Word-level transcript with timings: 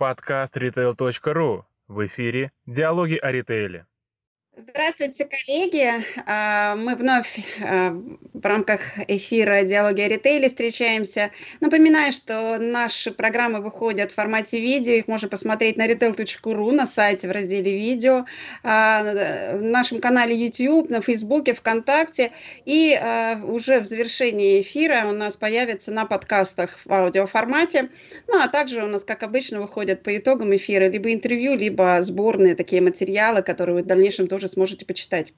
Подкаст 0.00 0.56
retail.ru. 0.56 1.64
В 1.86 2.06
эфире 2.06 2.52
«Диалоги 2.64 3.16
о 3.16 3.30
ритейле». 3.30 3.84
Здравствуйте, 4.68 5.26
коллеги! 5.26 6.04
А, 6.26 6.76
мы 6.76 6.94
вновь 6.94 7.38
а, 7.62 7.92
в 8.34 8.44
рамках 8.44 8.80
эфира 9.08 9.62
«Диалоги 9.62 10.02
о 10.02 10.08
ритейле» 10.08 10.48
встречаемся. 10.48 11.30
Напоминаю, 11.60 12.12
что 12.12 12.58
наши 12.58 13.10
программы 13.10 13.60
выходят 13.60 14.12
в 14.12 14.14
формате 14.14 14.60
видео. 14.60 14.92
Их 14.94 15.08
можно 15.08 15.28
посмотреть 15.28 15.76
на 15.76 15.86
retail.ru, 15.86 16.72
на 16.72 16.86
сайте 16.86 17.28
в 17.28 17.32
разделе 17.32 17.72
«Видео», 17.72 18.26
а, 18.62 19.54
в 19.54 19.62
нашем 19.62 20.00
канале 20.00 20.36
YouTube, 20.36 20.90
на 20.90 21.00
Фейсбуке, 21.00 21.54
ВКонтакте. 21.54 22.32
И 22.66 23.00
уже 23.44 23.80
в 23.80 23.86
завершении 23.86 24.60
эфира 24.60 25.06
у 25.06 25.12
нас 25.12 25.36
появится 25.36 25.90
на 25.90 26.04
подкастах 26.04 26.78
в 26.84 26.92
аудиоформате. 26.92 27.88
Ну, 28.26 28.42
а 28.42 28.48
также 28.48 28.82
у 28.84 28.88
нас, 28.88 29.04
как 29.04 29.22
обычно, 29.22 29.60
выходят 29.60 30.02
по 30.02 30.14
итогам 30.16 30.54
эфира 30.54 30.88
либо 30.88 31.12
интервью, 31.12 31.56
либо 31.56 31.98
сборные 32.02 32.54
такие 32.54 32.82
материалы, 32.82 33.42
которые 33.42 33.76
вы 33.76 33.82
в 33.82 33.86
дальнейшем 33.86 34.26
тоже 34.26 34.49
сможете 34.50 34.84
почитать. 34.84 35.32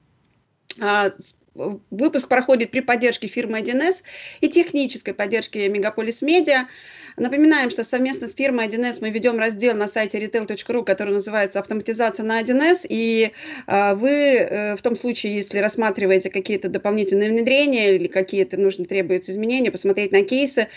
А, 0.79 1.11
выпуск 1.55 2.27
проходит 2.27 2.71
при 2.71 2.79
поддержке 2.79 3.27
фирмы 3.27 3.59
1С 3.59 3.97
и 4.41 4.49
технической 4.49 5.13
поддержке 5.13 5.69
Мегаполис 5.69 6.21
Медиа. 6.21 6.67
Напоминаем, 7.15 7.69
что 7.69 7.83
совместно 7.83 8.27
с 8.27 8.33
фирмой 8.33 8.65
1С 8.67 8.97
мы 9.01 9.11
ведем 9.11 9.37
раздел 9.37 9.75
на 9.75 9.87
сайте 9.87 10.17
retail.ru, 10.19 10.83
который 10.83 11.13
называется 11.13 11.59
«Автоматизация 11.59 12.25
на 12.25 12.41
1С». 12.41 12.87
И 12.89 13.33
а, 13.67 13.93
вы 13.93 14.09
э, 14.09 14.75
в 14.75 14.81
том 14.81 14.95
случае, 14.95 15.35
если 15.35 15.59
рассматриваете 15.59 16.31
какие-то 16.31 16.69
дополнительные 16.69 17.29
внедрения 17.29 17.95
или 17.95 18.07
какие-то 18.07 18.59
нужно 18.59 18.85
требуются 18.85 19.31
изменения, 19.31 19.69
посмотреть 19.69 20.11
на 20.11 20.23
кейсы, 20.23 20.69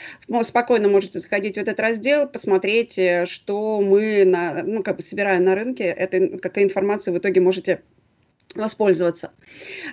спокойно 0.42 0.88
можете 0.88 1.20
заходить 1.20 1.54
в 1.54 1.58
этот 1.58 1.80
раздел, 1.80 2.28
посмотреть, 2.28 2.98
э, 2.98 3.24
что 3.24 3.80
мы 3.80 4.26
на, 4.26 4.62
ну, 4.62 4.82
как 4.82 4.96
бы 4.96 5.02
собираем 5.02 5.44
на 5.44 5.54
рынке. 5.54 5.84
Это, 5.84 6.38
какая 6.38 6.64
информация 6.64 7.14
в 7.14 7.18
итоге 7.18 7.40
можете 7.40 7.80
воспользоваться. 8.54 9.32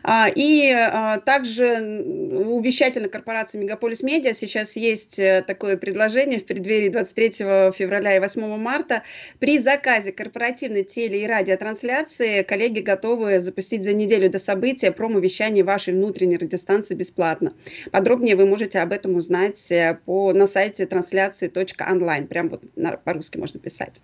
А, 0.03 0.29
и 0.33 0.71
а, 0.71 1.19
также 1.19 2.03
у 2.03 2.61
вещательной 2.61 3.09
корпорации 3.09 3.57
Мегаполис 3.57 4.03
Медиа 4.03 4.33
сейчас 4.33 4.75
есть 4.75 5.19
э, 5.19 5.43
такое 5.45 5.77
предложение 5.77 6.39
в 6.39 6.45
преддверии 6.45 6.89
23 6.89 7.31
февраля 7.73 8.15
и 8.15 8.19
8 8.19 8.57
марта. 8.57 9.03
При 9.39 9.59
заказе 9.59 10.11
корпоративной 10.11 10.83
теле- 10.83 11.23
и 11.23 11.27
радиотрансляции 11.27 12.43
коллеги 12.43 12.79
готовы 12.79 13.39
запустить 13.39 13.83
за 13.83 13.93
неделю 13.93 14.29
до 14.29 14.39
события 14.39 14.91
промо-вещание 14.91 15.63
вашей 15.63 15.93
внутренней 15.93 16.37
радиостанции 16.37 16.95
бесплатно. 16.95 17.53
Подробнее 17.91 18.35
вы 18.35 18.45
можете 18.45 18.79
об 18.79 18.91
этом 18.91 19.15
узнать 19.15 19.71
э, 19.71 19.99
по, 20.05 20.33
на 20.33 20.47
сайте 20.47 20.85
трансляции.онлайн. 20.85 22.27
Прям 22.27 22.49
вот 22.49 22.63
по-русски 23.03 23.37
можно 23.37 23.59
писать. 23.59 24.01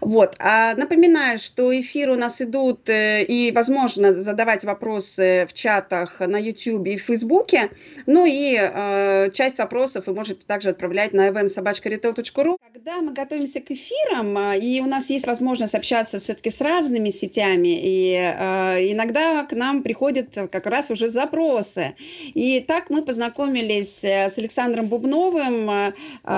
Вот. 0.00 0.34
А 0.38 0.74
напоминаю, 0.74 1.38
что 1.38 1.78
эфиры 1.78 2.12
у 2.12 2.16
нас 2.16 2.40
идут 2.40 2.88
э, 2.88 3.24
и, 3.24 3.52
возможно, 3.52 3.71
возможно 3.72 4.12
задавать 4.12 4.64
вопросы 4.64 5.46
в 5.48 5.54
чатах 5.54 6.20
на 6.20 6.36
YouTube 6.36 6.86
и 6.86 6.98
в 6.98 7.02
Фейсбуке. 7.02 7.70
Ну 8.06 8.26
и 8.26 8.56
э, 8.60 9.30
часть 9.32 9.58
вопросов 9.58 10.06
вы 10.06 10.14
можете 10.14 10.46
также 10.46 10.70
отправлять 10.70 11.12
на 11.12 11.28
eventsobachkaretail.ru. 11.28 12.58
Когда 12.72 13.00
мы 13.00 13.12
готовимся 13.12 13.60
к 13.60 13.70
эфирам, 13.70 14.36
э, 14.36 14.58
и 14.58 14.80
у 14.80 14.86
нас 14.86 15.08
есть 15.08 15.26
возможность 15.26 15.74
общаться 15.74 16.18
все-таки 16.18 16.50
с 16.50 16.60
разными 16.60 17.08
сетями, 17.10 17.80
и 17.82 18.14
э, 18.14 18.92
иногда 18.92 19.44
к 19.44 19.52
нам 19.52 19.82
приходят 19.82 20.36
как 20.50 20.66
раз 20.66 20.90
уже 20.90 21.08
запросы. 21.08 21.94
И 22.34 22.60
так 22.60 22.90
мы 22.90 23.02
познакомились 23.02 24.04
э, 24.04 24.28
с 24.28 24.36
Александром 24.36 24.88
Бубновым, 24.88 25.70
э, 25.70 25.92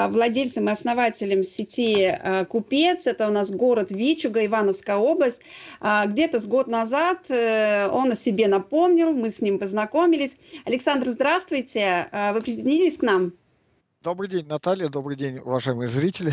владельцем 0.08 0.68
и 0.68 0.72
основателем 0.72 1.42
сети 1.42 2.16
«Купец». 2.48 3.06
Это 3.06 3.28
у 3.28 3.32
нас 3.32 3.50
город 3.50 3.90
Вичуга, 3.90 4.44
Ивановская 4.44 4.96
область. 4.96 5.40
Где-то 5.80 6.40
с 6.40 6.46
год 6.46 6.68
назад 6.68 7.23
Э, 7.30 7.89
он 7.89 8.12
о 8.12 8.17
себе 8.17 8.48
напомнил, 8.48 9.12
мы 9.12 9.30
с 9.30 9.40
ним 9.40 9.58
познакомились. 9.58 10.36
Александр, 10.64 11.08
здравствуйте, 11.08 12.08
э, 12.11 12.33
вы 12.33 12.42
присоединились 12.42 12.98
к 12.98 13.02
нам? 13.02 13.33
Добрый 14.02 14.29
день, 14.29 14.46
Наталья, 14.46 14.89
добрый 14.89 15.17
день, 15.17 15.39
уважаемые 15.39 15.89
зрители. 15.89 16.33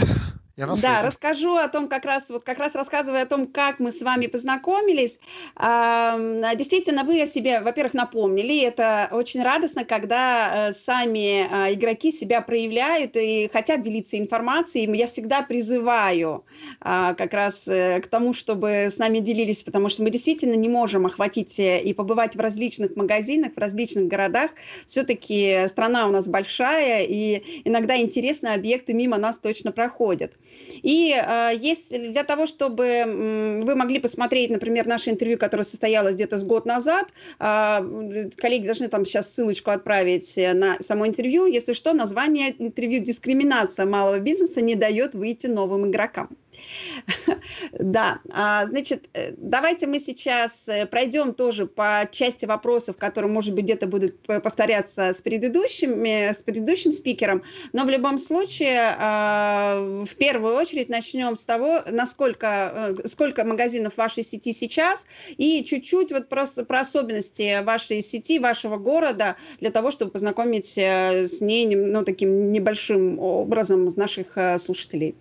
Да, 0.81 1.01
расскажу 1.03 1.55
о 1.55 1.67
том, 1.67 1.87
как 1.87 2.05
раз, 2.05 2.29
вот 2.29 2.43
как 2.43 2.59
раз 2.59 2.75
рассказывая 2.75 3.23
о 3.23 3.25
том, 3.25 3.47
как 3.47 3.79
мы 3.79 3.91
с 3.91 4.01
вами 4.01 4.27
познакомились. 4.27 5.19
Действительно, 5.57 7.03
вы 7.03 7.21
о 7.21 7.27
себе, 7.27 7.61
во-первых, 7.61 7.93
напомнили. 7.93 8.61
Это 8.61 9.09
очень 9.11 9.43
радостно, 9.43 9.85
когда 9.85 10.69
э, 10.69 10.73
сами 10.73 11.47
а, 11.51 11.73
игроки 11.73 12.11
себя 12.11 12.41
проявляют 12.41 13.15
и 13.15 13.49
хотят 13.51 13.81
делиться 13.81 14.17
информацией. 14.17 14.89
Я 14.95 15.07
всегда 15.07 15.41
призываю 15.41 16.43
а, 16.79 17.13
как 17.13 17.33
раз 17.33 17.67
э, 17.67 17.99
к 18.01 18.07
тому, 18.07 18.33
чтобы 18.33 18.89
с 18.91 18.97
нами 18.97 19.19
делились, 19.19 19.63
потому 19.63 19.89
что 19.89 20.03
мы 20.03 20.09
действительно 20.09 20.55
не 20.55 20.69
можем 20.69 21.05
охватить 21.05 21.59
э, 21.59 21.81
и 21.81 21.93
побывать 21.93 22.35
в 22.35 22.39
различных 22.39 22.95
магазинах, 22.95 23.53
в 23.55 23.57
различных 23.57 24.07
городах. 24.07 24.51
Все-таки 24.85 25.65
страна 25.67 26.07
у 26.07 26.11
нас 26.11 26.27
большая, 26.27 27.03
и 27.03 27.61
иногда 27.65 27.97
интересные 27.97 28.53
объекты 28.53 28.93
мимо 28.93 29.17
нас 29.17 29.39
точно 29.39 29.71
проходят. 29.71 30.33
И 30.81 31.13
э, 31.13 31.51
есть 31.55 31.89
для 31.89 32.23
того, 32.23 32.47
чтобы 32.47 32.85
э, 32.85 33.61
вы 33.61 33.75
могли 33.75 33.99
посмотреть, 33.99 34.49
например, 34.49 34.87
наше 34.87 35.09
интервью, 35.09 35.37
которое 35.37 35.63
состоялось 35.63 36.15
где-то 36.15 36.37
с 36.37 36.43
год 36.43 36.65
назад, 36.65 37.07
э, 37.39 38.29
коллеги 38.37 38.65
должны 38.65 38.87
там 38.87 39.05
сейчас 39.05 39.33
ссылочку 39.33 39.71
отправить 39.71 40.37
на 40.37 40.77
само 40.81 41.07
интервью. 41.07 41.45
Если 41.45 41.73
что, 41.73 41.93
название 41.93 42.55
интервью 42.57 43.03
«Дискриминация 43.03 43.85
малого 43.85 44.19
бизнеса 44.19 44.61
не 44.61 44.75
дает 44.75 45.15
выйти 45.15 45.47
новым 45.47 45.89
игрокам». 45.89 46.29
Да, 47.79 48.19
а, 48.29 48.65
значит, 48.67 49.09
э, 49.13 49.33
давайте 49.37 49.87
мы 49.87 49.99
сейчас 49.99 50.67
э, 50.67 50.85
пройдем 50.85 51.33
тоже 51.33 51.65
по 51.65 52.07
части 52.11 52.45
вопросов, 52.45 52.97
которые, 52.97 53.31
может 53.31 53.53
быть, 53.53 53.65
где-то 53.65 53.87
будут 53.87 54.21
повторяться 54.21 55.13
с 55.13 55.21
предыдущими, 55.21 56.31
с 56.31 56.37
предыдущим 56.37 56.91
спикером, 56.91 57.43
но 57.73 57.85
в 57.85 57.89
любом 57.89 58.19
случае, 58.19 58.95
а, 58.97 60.05
в 60.05 60.15
первую 60.15 60.55
очередь 60.55 60.89
начнем 60.89 61.35
с 61.35 61.45
того, 61.45 61.81
насколько, 61.89 62.95
э, 62.97 63.07
сколько 63.07 63.43
магазинов 63.43 63.97
вашей 63.97 64.23
сети 64.23 64.53
сейчас, 64.53 65.05
и 65.37 65.63
чуть-чуть 65.63 66.11
вот 66.11 66.29
просто 66.29 66.65
про 66.65 66.81
особенности 66.81 67.63
вашей 67.63 68.01
сети, 68.01 68.39
вашего 68.39 68.77
города, 68.77 69.37
для 69.59 69.71
того, 69.71 69.91
чтобы 69.91 70.11
познакомить 70.11 70.77
с 70.77 71.41
ней, 71.41 71.75
ну, 71.75 72.03
таким 72.03 72.51
небольшим 72.51 73.19
образом 73.19 73.89
с 73.89 73.95
наших 73.95 74.37
слушателей. 74.59 75.15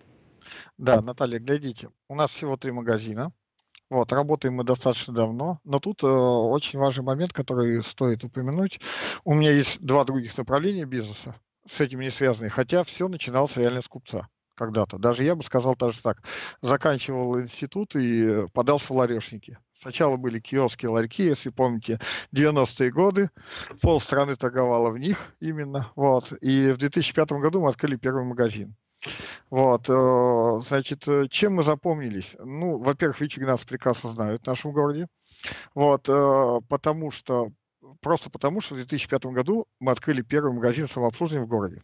Да, 0.79 1.01
Наталья, 1.01 1.39
глядите, 1.39 1.91
у 2.09 2.15
нас 2.15 2.31
всего 2.31 2.57
три 2.57 2.73
магазина. 2.73 3.33
Вот, 3.91 4.13
работаем 4.13 4.55
мы 4.55 4.63
достаточно 4.65 5.13
давно, 5.13 5.59
но 5.65 5.81
тут 5.81 6.05
э, 6.05 6.07
очень 6.07 6.79
важный 6.79 7.03
момент, 7.03 7.33
который 7.33 7.83
стоит 7.83 8.23
упомянуть. 8.23 8.81
У 9.25 9.35
меня 9.35 9.51
есть 9.51 9.81
два 9.81 10.05
других 10.05 10.39
направления 10.39 10.85
бизнеса, 10.85 11.35
с 11.69 11.81
этим 11.81 12.01
не 12.01 12.11
связанные, 12.11 12.51
хотя 12.51 12.85
все 12.85 13.09
начиналось 13.09 13.57
реально 13.57 13.83
с 13.83 13.89
купца 13.89 14.29
когда-то. 14.55 14.99
Даже 14.99 15.25
я 15.25 15.35
бы 15.35 15.43
сказал 15.43 15.75
даже 15.75 16.03
так. 16.03 16.23
Заканчивал 16.61 17.41
институт 17.41 17.97
и 17.97 18.47
подался 18.53 18.93
в 18.93 18.97
ларешники. 18.97 19.59
Сначала 19.81 20.19
были 20.19 20.39
киоски, 20.39 20.85
ларьки, 20.85 21.23
если 21.23 21.49
помните, 21.49 21.99
90-е 22.35 22.91
годы. 22.93 23.31
Пол 23.81 24.01
страны 24.01 24.37
торговала 24.37 24.91
в 24.91 24.99
них 24.99 25.35
именно. 25.41 25.91
Вот. 25.97 26.33
И 26.43 26.71
в 26.71 26.77
2005 26.77 27.33
году 27.33 27.63
мы 27.63 27.71
открыли 27.71 27.97
первый 27.97 28.25
магазин. 28.25 28.77
Вот, 29.49 29.89
э, 29.89 30.63
значит, 30.67 31.09
э, 31.09 31.27
чем 31.29 31.55
мы 31.55 31.63
запомнились? 31.63 32.37
Ну, 32.39 32.79
во-первых, 32.79 33.21
Вичи 33.21 33.41
нас 33.41 33.63
прекрасно 33.63 34.11
знают 34.11 34.43
в 34.43 34.47
нашем 34.47 34.73
городе. 34.73 35.09
Вот, 35.75 36.09
э, 36.09 36.61
потому 36.69 37.11
что, 37.11 37.51
просто 38.01 38.31
потому 38.31 38.61
что 38.61 38.75
в 38.75 38.79
2005 38.79 39.27
году 39.27 39.67
мы 39.81 39.93
открыли 39.93 40.23
первый 40.23 40.53
магазин 40.53 40.89
самообслуживания 40.89 41.47
в 41.47 41.49
городе. 41.49 41.83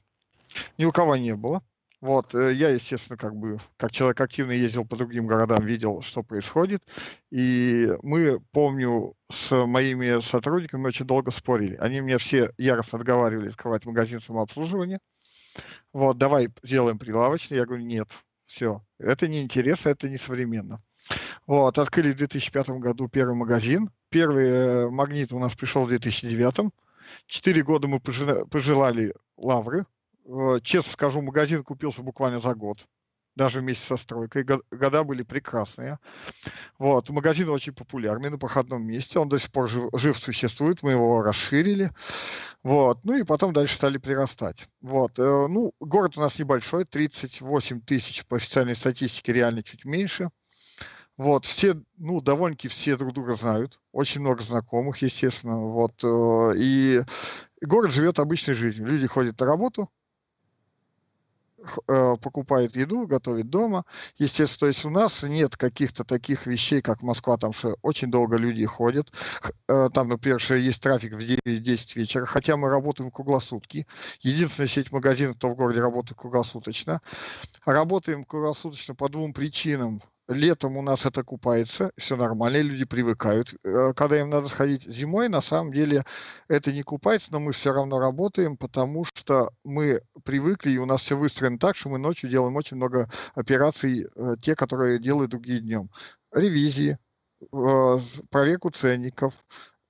Ни 0.78 0.84
у 0.84 0.92
кого 0.92 1.16
не 1.16 1.34
было. 1.34 1.62
Вот, 2.02 2.34
я, 2.34 2.68
естественно, 2.68 3.16
как 3.16 3.34
бы, 3.34 3.58
как 3.78 3.90
человек 3.90 4.20
активно 4.20 4.52
ездил 4.52 4.84
по 4.84 4.96
другим 4.96 5.26
городам, 5.26 5.64
видел, 5.64 6.02
что 6.02 6.22
происходит. 6.22 6.82
И 7.30 7.88
мы, 8.02 8.38
помню, 8.52 9.14
с 9.32 9.66
моими 9.66 10.20
сотрудниками 10.20 10.86
очень 10.86 11.06
долго 11.06 11.30
спорили. 11.30 11.74
Они 11.76 12.02
мне 12.02 12.18
все 12.18 12.52
яростно 12.58 12.98
отговаривали 12.98 13.48
открывать 13.48 13.86
магазин 13.86 14.20
самообслуживания 14.20 15.00
вот, 15.96 16.18
давай 16.18 16.50
сделаем 16.62 16.98
прилавочный. 16.98 17.56
Я 17.56 17.64
говорю, 17.64 17.82
нет, 17.82 18.10
все, 18.44 18.84
это 18.98 19.28
не 19.28 19.40
интересно, 19.40 19.88
это 19.88 20.10
не 20.10 20.18
современно. 20.18 20.82
Вот, 21.46 21.78
открыли 21.78 22.12
в 22.12 22.18
2005 22.18 22.68
году 22.68 23.08
первый 23.08 23.34
магазин. 23.34 23.90
Первый 24.10 24.46
э, 24.46 24.90
магнит 24.90 25.32
у 25.32 25.38
нас 25.38 25.54
пришел 25.54 25.86
в 25.86 25.88
2009. 25.88 26.70
Четыре 27.26 27.62
года 27.62 27.88
мы 27.88 27.98
пожелали 28.00 29.14
лавры. 29.38 29.86
Честно 30.62 30.92
скажу, 30.92 31.22
магазин 31.22 31.64
купился 31.64 32.02
буквально 32.02 32.40
за 32.40 32.54
год. 32.54 32.86
Даже 33.36 33.60
вместе 33.60 33.86
со 33.86 33.96
стройкой. 33.96 34.44
Года 34.44 35.04
были 35.04 35.22
прекрасные. 35.22 35.98
Вот. 36.78 37.10
Магазин 37.10 37.50
очень 37.50 37.74
популярный 37.74 38.30
на 38.30 38.38
проходном 38.38 38.84
месте. 38.84 39.18
Он 39.18 39.28
до 39.28 39.38
сих 39.38 39.52
пор 39.52 39.68
жив, 39.68 39.90
жив 39.92 40.18
существует. 40.18 40.82
Мы 40.82 40.92
его 40.92 41.22
расширили. 41.22 41.90
Вот. 42.62 43.04
Ну 43.04 43.14
и 43.14 43.22
потом 43.22 43.52
дальше 43.52 43.76
стали 43.76 43.98
прирастать. 43.98 44.66
Вот. 44.80 45.18
Э, 45.18 45.46
ну, 45.48 45.72
город 45.80 46.16
у 46.16 46.20
нас 46.20 46.38
небольшой, 46.38 46.86
38 46.86 47.80
тысяч 47.80 48.26
по 48.26 48.38
официальной 48.38 48.74
статистике, 48.74 49.34
реально 49.34 49.62
чуть 49.62 49.84
меньше. 49.84 50.30
Вот, 51.18 51.46
все, 51.46 51.80
ну, 51.96 52.20
довольно-таки 52.20 52.68
все 52.68 52.94
друг 52.98 53.14
друга 53.14 53.32
знают, 53.32 53.80
очень 53.90 54.20
много 54.20 54.42
знакомых, 54.42 54.98
естественно, 54.98 55.58
вот, 55.58 56.04
э, 56.04 56.52
и 56.58 57.00
город 57.62 57.92
живет 57.92 58.18
обычной 58.18 58.52
жизнью. 58.52 58.86
Люди 58.86 59.06
ходят 59.06 59.40
на 59.40 59.46
работу, 59.46 59.90
Э, 61.88 62.16
покупает 62.20 62.76
еду, 62.76 63.06
готовит 63.06 63.50
дома. 63.50 63.84
Естественно, 64.18 64.58
то 64.60 64.66
есть 64.68 64.84
у 64.84 64.90
нас 64.90 65.22
нет 65.22 65.56
каких-то 65.56 66.04
таких 66.04 66.46
вещей, 66.46 66.82
как 66.82 67.02
Москва, 67.02 67.36
там 67.36 67.52
что 67.52 67.76
очень 67.82 68.10
долго 68.10 68.36
люди 68.36 68.64
ходят. 68.64 69.12
Э, 69.68 69.88
там, 69.92 70.08
например, 70.08 70.40
что 70.40 70.54
есть 70.54 70.82
трафик 70.82 71.14
в 71.14 71.20
9-10 71.20 71.98
вечера, 71.98 72.26
хотя 72.26 72.56
мы 72.56 72.68
работаем 72.68 73.10
круглосутки. 73.10 73.86
Единственная 74.20 74.68
сеть 74.68 74.92
магазинов, 74.92 75.36
кто 75.36 75.48
в 75.48 75.56
городе 75.56 75.80
работает 75.80 76.18
круглосуточно. 76.18 77.00
Работаем 77.64 78.24
круглосуточно 78.24 78.94
по 78.94 79.08
двум 79.08 79.32
причинам. 79.32 80.02
Летом 80.28 80.76
у 80.76 80.82
нас 80.82 81.06
это 81.06 81.22
купается, 81.22 81.92
все 81.96 82.16
нормально, 82.16 82.60
люди 82.60 82.84
привыкают. 82.84 83.54
Э, 83.62 83.92
когда 83.94 84.18
им 84.20 84.28
надо 84.28 84.48
сходить 84.48 84.82
зимой, 84.82 85.28
на 85.28 85.40
самом 85.40 85.72
деле 85.72 86.04
это 86.48 86.72
не 86.72 86.82
купается, 86.82 87.28
но 87.30 87.38
мы 87.38 87.52
все 87.52 87.72
равно 87.72 88.00
работаем, 88.00 88.56
потому 88.56 89.04
что 89.04 89.52
мы 89.62 90.02
привыкли, 90.24 90.72
и 90.72 90.78
у 90.78 90.86
нас 90.86 91.02
все 91.02 91.16
выстроено 91.16 91.58
так, 91.58 91.76
что 91.76 91.90
мы 91.90 91.98
ночью 91.98 92.28
делаем 92.28 92.56
очень 92.56 92.76
много 92.76 93.08
операций, 93.34 94.08
э, 94.16 94.34
те, 94.42 94.56
которые 94.56 94.98
делают 94.98 95.30
другие 95.30 95.60
днем. 95.60 95.90
Ревизии, 96.32 96.98
э, 97.40 97.98
проверку 98.28 98.70
ценников, 98.70 99.32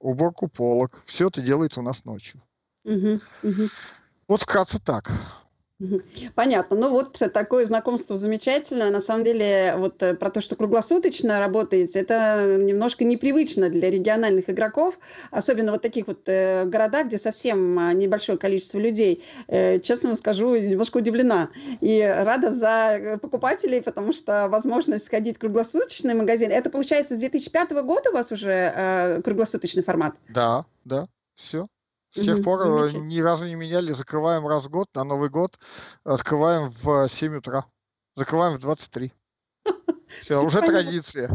уборку 0.01 0.49
полок. 0.49 1.03
Все 1.07 1.29
это 1.29 1.41
делается 1.41 1.81
у 1.81 1.83
нас 1.83 2.05
ночью. 2.05 2.43
Угу, 2.85 3.21
угу. 3.43 3.69
Вот 4.29 4.43
вкратце 4.43 4.79
так. 4.79 5.11
Понятно. 6.35 6.77
Ну 6.77 6.91
вот 6.91 7.19
такое 7.33 7.67
знакомство 7.67 8.17
замечательное. 8.17 8.91
На 8.91 9.01
самом 9.01 9.25
деле, 9.25 9.75
вот 9.77 10.03
э, 10.03 10.15
про 10.15 10.31
то, 10.31 10.41
что 10.41 10.57
круглосуточно 10.57 11.39
работаете, 11.39 12.01
это 12.01 12.57
немножко 12.59 13.05
непривычно 13.05 13.69
для 13.69 13.91
региональных 13.91 14.49
игроков, 14.49 14.99
особенно 15.31 15.73
вот 15.73 15.83
таких 15.83 16.07
вот 16.07 16.21
э, 16.27 16.65
городах, 16.65 17.07
где 17.07 17.19
совсем 17.19 17.79
а, 17.79 17.93
небольшое 17.93 18.39
количество 18.39 18.79
людей. 18.79 19.23
Э, 19.49 19.79
честно 19.81 20.11
вам 20.11 20.17
скажу, 20.17 20.57
немножко 20.57 20.99
удивлена. 20.99 21.51
И 21.81 22.01
рада 22.03 22.51
за 22.51 22.97
э, 22.99 23.19
покупателей, 23.19 23.83
потому 23.83 24.13
что 24.13 24.49
возможность 24.49 25.07
сходить 25.07 25.37
в 25.37 25.41
круглосуточный 25.41 26.15
магазин, 26.15 26.51
это 26.51 26.71
получается 26.71 27.15
с 27.15 27.19
2005 27.19 27.73
года 27.83 28.11
у 28.11 28.15
вас 28.15 28.33
уже 28.33 28.73
э, 28.75 29.23
круглосуточный 29.23 29.83
формат? 29.83 30.17
Да, 30.29 30.65
да, 30.85 31.09
все. 31.35 31.69
С 32.17 32.25
тех 32.25 32.43
пор 32.43 32.61
э, 32.63 32.93
ни 32.93 33.21
разу 33.21 33.47
не 33.47 33.55
меняли. 33.55 33.93
Закрываем 33.93 34.47
раз 34.47 34.65
в 34.65 34.71
год, 34.71 34.89
на 34.95 35.05
Новый 35.05 35.29
год 35.29 35.59
открываем 36.05 36.71
в 36.83 37.09
7 37.09 37.37
утра. 37.37 37.67
Закрываем 38.17 38.57
в 38.57 38.61
23. 38.61 39.13
Все, 40.23 40.43
уже 40.43 40.63
традиция. 40.63 41.31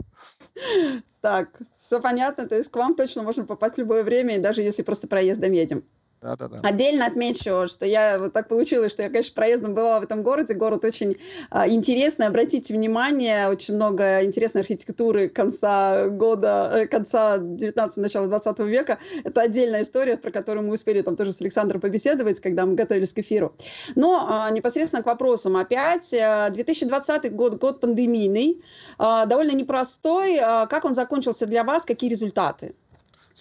Так, 1.22 1.50
все 1.78 2.02
понятно. 2.02 2.48
То 2.48 2.58
есть 2.58 2.72
к 2.72 2.76
вам 2.76 2.96
точно 2.96 3.24
можно 3.24 3.46
попасть 3.46 3.76
в 3.76 3.78
любое 3.78 4.04
время, 4.04 4.42
даже 4.42 4.62
если 4.62 4.82
просто 4.82 5.08
проездом 5.08 5.52
едем. 5.52 5.84
Да, 6.22 6.36
да, 6.36 6.48
да. 6.48 6.60
Отдельно 6.62 7.08
отмечу, 7.08 7.66
что 7.68 7.84
я 7.84 8.20
вот 8.20 8.32
так 8.32 8.48
получилось, 8.48 8.92
что 8.92 9.02
я, 9.02 9.10
конечно, 9.10 9.34
проездом 9.34 9.74
была 9.74 10.00
в 10.00 10.04
этом 10.04 10.22
городе. 10.22 10.54
Город 10.54 10.86
очень 10.86 11.18
а, 11.50 11.68
интересный. 11.68 12.28
Обратите 12.28 12.76
внимание, 12.76 13.50
очень 13.50 13.74
много 13.74 14.24
интересной 14.24 14.62
архитектуры 14.62 15.30
конца 15.30 16.10
года, 16.10 16.72
э, 16.76 16.86
конца 16.86 17.40
19 17.40 17.98
начала 17.98 18.28
20 18.28 18.60
века. 18.60 19.00
Это 19.24 19.42
отдельная 19.42 19.82
история, 19.82 20.16
про 20.16 20.30
которую 20.30 20.68
мы 20.68 20.74
успели 20.74 21.02
там 21.02 21.16
тоже 21.16 21.34
с 21.34 21.42
Александром 21.42 21.82
побеседовать, 21.82 22.40
когда 22.40 22.68
мы 22.68 22.76
готовились 22.76 23.14
к 23.14 23.18
эфиру. 23.18 23.56
Но 23.96 24.28
а, 24.30 24.52
непосредственно 24.52 25.02
к 25.02 25.08
вопросам 25.08 25.58
опять. 25.58 26.12
2020 26.12 27.26
э, 27.26 27.30
год, 27.30 27.56
год 27.60 27.80
пандемийный, 27.80 28.62
а, 29.00 29.26
довольно 29.26 29.54
непростой. 29.54 30.38
А, 30.38 30.68
как 30.68 30.86
он 30.86 30.94
закончился 30.94 31.48
для 31.48 31.64
вас? 31.64 31.84
Какие 31.84 32.12
результаты? 32.12 32.76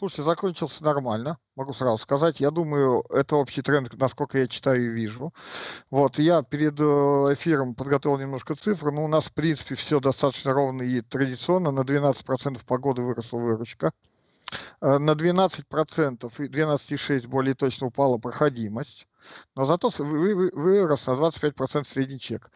Слушайте, 0.00 0.22
закончился 0.22 0.82
нормально, 0.82 1.36
могу 1.56 1.74
сразу 1.74 1.98
сказать. 1.98 2.40
Я 2.40 2.50
думаю, 2.50 3.04
это 3.10 3.36
общий 3.36 3.60
тренд, 3.60 3.92
насколько 3.98 4.38
я 4.38 4.46
читаю 4.46 4.86
и 4.86 4.88
вижу. 4.88 5.34
Вот, 5.90 6.18
я 6.18 6.42
перед 6.42 6.80
э, 6.80 6.84
эфиром 7.34 7.74
подготовил 7.74 8.18
немножко 8.18 8.54
цифр, 8.54 8.92
но 8.92 9.04
у 9.04 9.08
нас, 9.08 9.26
в 9.26 9.34
принципе, 9.34 9.74
все 9.74 10.00
достаточно 10.00 10.54
ровно 10.54 10.80
и 10.80 11.02
традиционно. 11.02 11.70
На 11.70 11.80
12% 11.80 12.64
по 12.64 12.78
году 12.78 13.04
выросла 13.04 13.40
выручка. 13.40 13.92
Э, 14.80 14.96
на 14.96 15.10
12% 15.10 16.32
и 16.44 16.48
12,6% 16.48 17.28
более 17.28 17.54
точно 17.54 17.88
упала 17.88 18.16
проходимость. 18.16 19.06
Но 19.54 19.66
зато 19.66 19.90
вырос 19.98 21.08
на 21.08 21.10
25% 21.10 21.84
средний 21.84 22.18
чек. 22.18 22.50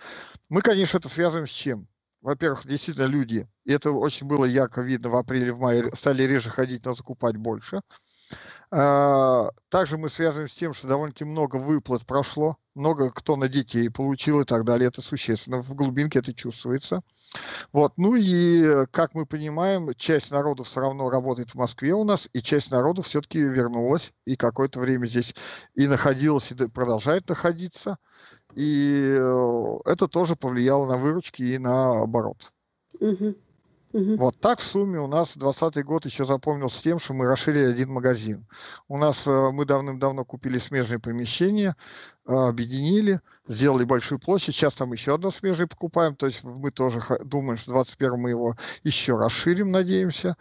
Мы, 0.49 0.63
конечно, 0.63 0.97
это 0.97 1.11
связываем 1.11 1.47
с 1.47 1.51
чем? 1.51 1.89
Во-первых, 2.25 2.67
действительно 2.67 3.05
люди, 3.05 3.47
и 3.65 3.73
это 3.73 3.91
очень 3.93 4.27
было 4.27 4.47
ярко 4.47 4.81
видно 4.81 5.11
в 5.11 5.17
апреле, 5.17 5.53
в 5.53 5.59
мае, 5.61 5.91
стали 5.95 6.23
реже 6.23 6.49
ходить, 6.49 6.87
но 6.87 6.95
закупать 6.95 7.37
больше. 7.37 7.83
А, 8.71 9.51
также 9.69 9.99
мы 9.99 10.09
связываем 10.09 10.49
с 10.49 10.55
тем, 10.55 10.73
что 10.73 10.89
довольно-таки 10.89 11.27
много 11.27 11.57
выплат 11.57 12.07
прошло, 12.07 12.57
много 12.75 13.11
кто 13.11 13.37
на 13.37 13.49
детей 13.49 13.91
получил 13.91 14.41
и 14.41 14.45
так 14.45 14.65
далее. 14.65 14.89
Это 14.89 15.03
существенно. 15.03 15.63
В 15.63 15.75
глубинке 15.75 16.19
это 16.19 16.33
чувствуется. 16.35 17.03
Вот. 17.73 17.93
Ну 17.99 18.17
и, 18.17 18.87
как 18.91 19.15
мы 19.15 19.27
понимаем, 19.27 19.93
часть 19.95 20.31
народу 20.31 20.65
все 20.65 20.81
равно 20.81 21.11
работает 21.11 21.51
в 21.51 21.57
Москве 21.57 21.93
у 21.93 22.05
нас, 22.05 22.29
и 22.33 22.41
часть 22.41 22.71
народу 22.71 23.03
все-таки 23.03 23.39
вернулась 23.39 24.13
и 24.25 24.35
какое-то 24.35 24.81
время 24.81 25.07
здесь 25.07 25.35
и 25.75 25.87
находилась, 25.87 26.51
и 26.51 26.55
продолжает 26.69 27.29
находиться. 27.29 27.99
И 28.55 29.17
э, 29.19 29.79
это 29.85 30.09
тоже 30.09 30.37
повлияло 30.37 30.87
на 30.87 30.97
выручки 30.97 31.43
и 31.43 31.59
на 31.59 32.03
оборот. 32.03 32.53
Угу. 33.01 33.35
Угу. 33.95 34.17
Вот 34.17 34.41
так 34.41 34.59
в 34.59 34.65
сумме 34.65 34.99
у 34.99 35.07
нас 35.07 35.37
2020 35.37 35.85
год 35.85 36.05
еще 36.05 36.25
запомнился 36.25 36.83
тем, 36.83 36.99
что 36.99 37.15
мы 37.15 37.27
расширили 37.27 37.71
один 37.71 37.91
магазин. 37.91 38.45
У 38.89 38.99
нас 38.99 39.25
э, 39.25 39.51
мы 39.53 39.65
давным-давно 39.65 40.25
купили 40.25 40.59
смежные 40.59 40.99
помещения, 40.99 41.77
э, 42.27 42.33
объединили, 42.33 43.21
сделали 43.47 43.85
большую 43.85 44.19
площадь. 44.19 44.57
Сейчас 44.57 44.75
там 44.75 44.93
еще 44.93 45.15
одно 45.15 45.31
смежное 45.31 45.69
покупаем. 45.69 46.17
То 46.17 46.27
есть 46.27 46.43
мы 46.43 46.73
тоже 46.73 47.05
думаем, 47.25 47.57
что 47.57 47.71
в 47.71 47.75
2021 47.75 48.21
мы 48.21 48.31
его 48.31 48.57
еще 48.83 49.17
расширим, 49.17 49.71
надеемся. 49.71 50.37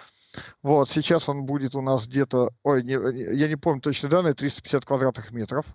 Вот, 0.64 0.90
сейчас 0.90 1.30
он 1.30 1.46
будет 1.46 1.76
у 1.76 1.82
нас 1.82 2.08
где-то, 2.08 2.50
ой, 2.64 2.82
не, 2.82 2.94
я 3.36 3.48
не 3.48 3.56
помню 3.56 3.82
точно 3.82 4.10
данные, 4.10 4.34
350 4.34 4.84
квадратных 4.84 5.30
метров. 5.32 5.68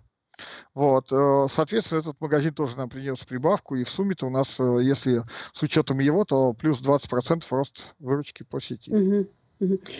Вот, 0.73 1.11
э, 1.11 1.47
соответственно, 1.51 1.99
этот 1.99 2.19
магазин 2.21 2.53
тоже 2.53 2.77
нам 2.77 2.89
принес 2.89 3.19
прибавку, 3.19 3.75
и 3.75 3.83
в 3.83 3.89
сумме-то 3.89 4.27
у 4.27 4.29
нас, 4.29 4.59
э, 4.59 4.79
если 4.81 5.23
с 5.53 5.61
учетом 5.61 5.99
его, 5.99 6.25
то 6.25 6.53
плюс 6.53 6.79
20% 6.81 7.45
рост 7.51 7.95
выручки 7.99 8.43
по 8.43 8.59
сети. 8.59 8.91
Угу. 8.91 9.27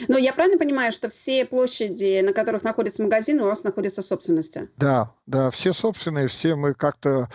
Ну, 0.07 0.17
я 0.17 0.33
правильно 0.33 0.57
понимаю, 0.57 0.93
что 0.93 1.09
все 1.09 1.45
площади, 1.45 2.21
на 2.21 2.31
которых 2.31 2.63
находится 2.63 3.03
магазин, 3.03 3.41
у 3.41 3.45
вас 3.45 3.63
находятся 3.63 4.01
в 4.01 4.05
собственности? 4.05 4.69
Да, 4.77 5.13
да, 5.25 5.51
все 5.51 5.73
собственные, 5.73 6.29
все 6.29 6.55
мы 6.55 6.73
как-то, 6.73 7.27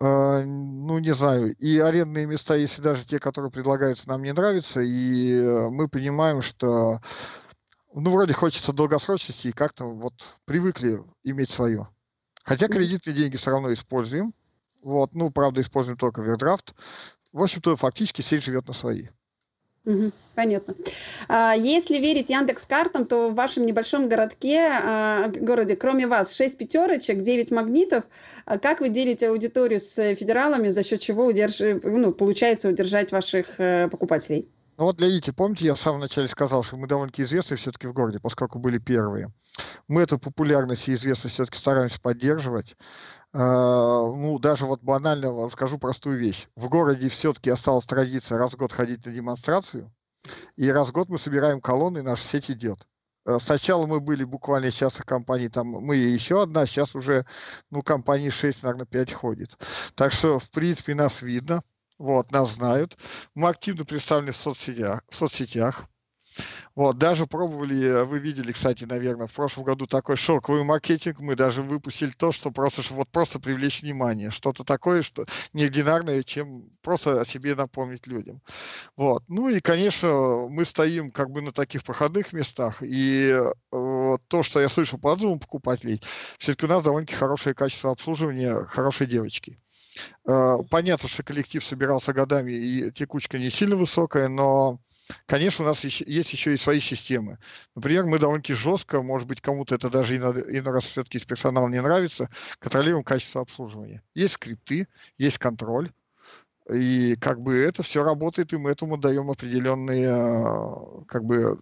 э, 0.00 0.44
ну, 0.44 0.98
не 0.98 1.14
знаю, 1.14 1.54
и 1.54 1.78
арендные 1.78 2.26
места, 2.26 2.56
если 2.56 2.82
даже 2.82 3.06
те, 3.06 3.20
которые 3.20 3.52
предлагаются, 3.52 4.08
нам 4.08 4.22
не 4.22 4.32
нравятся, 4.32 4.80
и 4.80 5.40
мы 5.70 5.86
понимаем, 5.86 6.42
что, 6.42 7.00
ну, 7.94 8.10
вроде 8.10 8.32
хочется 8.32 8.72
долгосрочности, 8.72 9.48
и 9.48 9.52
как-то 9.52 9.84
вот 9.84 10.14
привыкли 10.44 11.00
иметь 11.22 11.50
свое. 11.50 11.88
Хотя 12.42 12.68
кредитные 12.68 13.14
деньги 13.14 13.36
все 13.36 13.50
равно 13.50 13.72
используем. 13.72 14.34
Вот, 14.82 15.14
ну, 15.14 15.30
правда, 15.30 15.60
используем 15.60 15.96
только 15.96 16.22
вердрафт. 16.22 16.74
В 17.32 17.42
общем-то, 17.42 17.76
фактически 17.76 18.20
сеть 18.20 18.42
живет 18.42 18.66
на 18.66 18.72
свои. 18.72 19.08
Угу, 19.84 20.12
понятно. 20.36 20.74
А, 21.28 21.54
если 21.54 21.98
верить 21.98 22.30
Яндекс 22.30 22.66
картам, 22.66 23.04
то 23.04 23.30
в 23.30 23.34
вашем 23.34 23.66
небольшом 23.66 24.08
городке, 24.08 24.68
а, 24.70 25.28
городе, 25.28 25.74
кроме 25.74 26.06
вас, 26.06 26.34
6 26.34 26.56
пятерочек, 26.56 27.22
9 27.22 27.50
магнитов. 27.50 28.04
А 28.44 28.58
как 28.58 28.80
вы 28.80 28.90
делите 28.90 29.28
аудиторию 29.28 29.80
с 29.80 29.94
федералами, 30.14 30.68
за 30.68 30.84
счет 30.84 31.00
чего 31.00 31.26
удерж... 31.26 31.60
ну, 31.82 32.12
получается 32.12 32.68
удержать 32.68 33.10
ваших 33.10 33.58
э, 33.58 33.88
покупателей? 33.88 34.48
Ну 34.78 34.84
вот 34.84 34.96
для 34.96 35.08
Ити, 35.08 35.30
помните, 35.32 35.66
я 35.66 35.74
в 35.74 35.80
самом 35.80 36.00
начале 36.00 36.28
сказал, 36.28 36.62
что 36.62 36.76
мы 36.76 36.86
довольно-таки 36.86 37.22
известны 37.24 37.56
все-таки 37.56 37.86
в 37.86 37.92
городе, 37.92 38.20
поскольку 38.20 38.58
были 38.58 38.78
первые. 38.78 39.30
Мы 39.86 40.02
эту 40.02 40.18
популярность 40.18 40.88
и 40.88 40.94
известность 40.94 41.34
все-таки 41.34 41.58
стараемся 41.58 42.00
поддерживать. 42.00 42.76
А, 43.34 44.00
ну, 44.00 44.38
даже 44.38 44.64
вот 44.64 44.82
банально 44.82 45.32
вам 45.32 45.50
скажу 45.50 45.78
простую 45.78 46.18
вещь. 46.18 46.48
В 46.56 46.68
городе 46.68 47.10
все-таки 47.10 47.50
осталась 47.50 47.84
традиция 47.84 48.38
раз 48.38 48.52
в 48.52 48.56
год 48.56 48.72
ходить 48.72 49.04
на 49.04 49.12
демонстрацию, 49.12 49.92
и 50.56 50.70
раз 50.70 50.88
в 50.88 50.92
год 50.92 51.10
мы 51.10 51.18
собираем 51.18 51.60
колонны, 51.60 51.98
и 51.98 52.02
наша 52.02 52.26
сеть 52.26 52.50
идет. 52.50 52.78
А, 53.26 53.38
сначала 53.38 53.86
мы 53.86 54.00
были 54.00 54.24
буквально 54.24 54.70
сейчас 54.70 54.94
компании, 54.94 55.48
там 55.48 55.66
мы 55.66 55.96
еще 55.96 56.42
одна, 56.42 56.64
сейчас 56.64 56.94
уже, 56.94 57.26
ну, 57.70 57.82
компании 57.82 58.30
6, 58.30 58.62
наверное, 58.62 58.86
5 58.86 59.12
ходит. 59.12 59.50
Так 59.94 60.12
что, 60.12 60.38
в 60.38 60.50
принципе, 60.50 60.94
нас 60.94 61.20
видно. 61.20 61.62
Вот, 61.98 62.30
нас 62.32 62.54
знают. 62.54 62.96
Мы 63.34 63.48
активно 63.48 63.84
представлены 63.84 64.32
в 64.32 64.36
соцсетях, 64.36 65.02
в 65.08 65.14
соцсетях. 65.14 65.86
Вот, 66.74 66.96
даже 66.96 67.26
пробовали, 67.26 68.02
вы 68.04 68.18
видели, 68.18 68.52
кстати, 68.52 68.84
наверное, 68.84 69.26
в 69.26 69.32
прошлом 69.32 69.64
году 69.64 69.86
такой 69.86 70.16
шоковый 70.16 70.64
маркетинг, 70.64 71.20
мы 71.20 71.36
даже 71.36 71.62
выпустили 71.62 72.12
то, 72.12 72.32
что 72.32 72.50
просто, 72.50 72.82
вот 72.94 73.08
просто 73.10 73.38
привлечь 73.38 73.82
внимание, 73.82 74.30
что-то 74.30 74.64
такое, 74.64 75.02
что 75.02 75.26
неординарное, 75.52 76.22
чем 76.22 76.70
просто 76.80 77.20
о 77.20 77.26
себе 77.26 77.54
напомнить 77.54 78.06
людям. 78.06 78.40
Вот, 78.96 79.22
ну 79.28 79.50
и, 79.50 79.60
конечно, 79.60 80.46
мы 80.48 80.64
стоим 80.64 81.10
как 81.10 81.30
бы 81.30 81.42
на 81.42 81.52
таких 81.52 81.84
проходных 81.84 82.32
местах, 82.32 82.78
и 82.80 83.28
э, 83.28 84.18
то, 84.28 84.42
что 84.42 84.60
я 84.60 84.70
слышу 84.70 84.96
по 84.96 85.12
отзывам 85.12 85.38
покупателей, 85.38 86.00
все-таки 86.38 86.64
у 86.64 86.68
нас 86.70 86.82
довольно-таки 86.82 87.18
хорошее 87.18 87.54
качество 87.54 87.90
обслуживания, 87.90 88.64
хорошие 88.64 89.06
девочки. 89.06 89.58
Э, 90.26 90.56
понятно, 90.70 91.08
что 91.08 91.22
коллектив 91.22 91.64
собирался 91.64 92.12
годами, 92.12 92.52
и 92.52 92.90
текучка 92.92 93.38
не 93.38 93.50
сильно 93.50 93.76
высокая, 93.76 94.28
но 94.28 94.80
Конечно, 95.26 95.64
у 95.64 95.68
нас 95.68 95.84
есть 95.84 96.32
еще 96.32 96.54
и 96.54 96.56
свои 96.56 96.80
системы. 96.80 97.38
Например, 97.74 98.06
мы 98.06 98.18
довольно-таки 98.18 98.54
жестко, 98.54 99.02
может 99.02 99.28
быть, 99.28 99.40
кому-то 99.40 99.74
это 99.74 99.90
даже 99.90 100.16
иной 100.16 100.60
раз 100.60 100.84
все-таки 100.84 101.18
из 101.18 101.24
персонала 101.24 101.68
не 101.68 101.82
нравится, 101.82 102.30
контролируем 102.58 103.04
качество 103.04 103.40
обслуживания. 103.40 104.02
Есть 104.14 104.34
скрипты, 104.34 104.88
есть 105.18 105.38
контроль, 105.38 105.92
и 106.72 107.16
как 107.16 107.40
бы 107.40 107.58
это 107.58 107.82
все 107.82 108.04
работает, 108.04 108.52
и 108.52 108.56
мы 108.56 108.70
этому 108.70 108.96
даем 108.96 109.30
определенные, 109.30 110.08
а, 110.10 111.04
как 111.06 111.24
бы, 111.24 111.60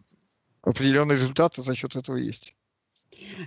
определенные 0.62 1.16
результаты 1.16 1.62
за 1.62 1.74
счет 1.74 1.96
этого 1.96 2.16
есть. 2.16 2.54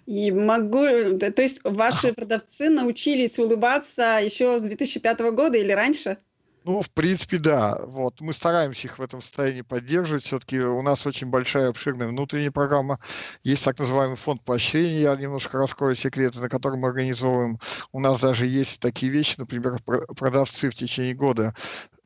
И 0.06 0.32
могу, 0.32 0.86
то 1.18 1.42
есть 1.42 1.62
ваши 1.64 2.14
продавцы 2.14 2.70
научились 2.70 3.40
улыбаться 3.40 4.20
еще 4.24 4.60
с 4.60 4.62
2005 4.62 5.20
года 5.32 5.58
или 5.58 5.72
раньше? 5.72 6.18
Ну, 6.66 6.82
в 6.82 6.90
принципе, 6.92 7.40
да. 7.40 7.78
Вот. 7.86 8.22
Мы 8.22 8.34
стараемся 8.34 8.88
их 8.88 8.98
в 8.98 9.02
этом 9.02 9.22
состоянии 9.22 9.62
поддерживать. 9.62 10.24
Все-таки 10.24 10.60
у 10.60 10.82
нас 10.82 11.06
очень 11.06 11.28
большая, 11.28 11.70
обширная 11.70 12.08
внутренняя 12.08 12.52
программа. 12.52 13.00
Есть 13.44 13.66
так 13.66 13.78
называемый 13.80 14.16
фонд 14.16 14.44
поощрения, 14.44 15.02
я 15.02 15.16
немножко 15.16 15.58
раскрою 15.58 15.96
секреты, 15.96 16.40
на 16.40 16.48
котором 16.48 16.80
мы 16.80 16.88
организовываем. 16.88 17.60
У 17.92 18.00
нас 18.00 18.20
даже 18.20 18.48
есть 18.48 18.80
такие 18.80 19.12
вещи, 19.12 19.36
например, 19.38 19.80
продавцы 19.84 20.70
в 20.70 20.76
течение 20.76 21.14
года 21.14 21.54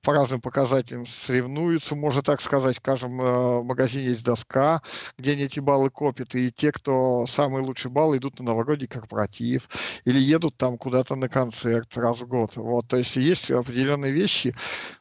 по 0.02 0.14
разным 0.14 0.42
показателям 0.42 1.06
соревнуются, 1.06 1.96
можно 1.96 2.22
так 2.22 2.42
сказать. 2.42 2.78
В 2.78 2.82
каждом 2.82 3.22
э, 3.22 3.64
магазине 3.64 4.06
есть 4.08 4.24
доска, 4.24 4.82
где 5.18 5.32
они 5.32 5.44
эти 5.44 5.60
баллы 5.60 5.90
копят, 5.90 6.36
и 6.36 6.52
те, 6.52 6.72
кто 6.72 7.26
самые 7.28 7.64
лучшие 7.64 7.92
баллы, 7.92 8.18
идут 8.18 8.40
на 8.40 8.46
новогодний 8.46 8.88
корпоратив 8.88 9.70
или 10.06 10.20
едут 10.20 10.58
там 10.58 10.78
куда-то 10.78 11.16
на 11.16 11.30
концерт 11.30 11.96
раз 11.98 12.22
в 12.22 12.28
год. 12.28 12.56
Вот, 12.56 12.88
то 12.88 12.98
есть 12.98 13.16
есть 13.16 13.52
определенные 13.52 14.12
вещи. 14.12 14.56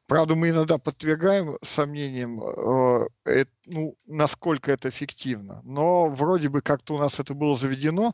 Правда, 0.07 0.35
мы 0.35 0.51
иногда 0.51 0.79
подвергаем 0.79 1.57
сомнениям, 1.63 2.41
э, 2.43 3.09
э, 3.27 3.45
ну, 3.67 3.97
насколько 4.07 4.73
это 4.73 4.89
эффективно. 4.89 5.61
Но 5.65 6.09
вроде 6.09 6.49
бы 6.49 6.63
как-то 6.63 6.95
у 6.95 6.99
нас 6.99 7.19
это 7.19 7.35
было 7.35 7.57
заведено, 7.57 8.13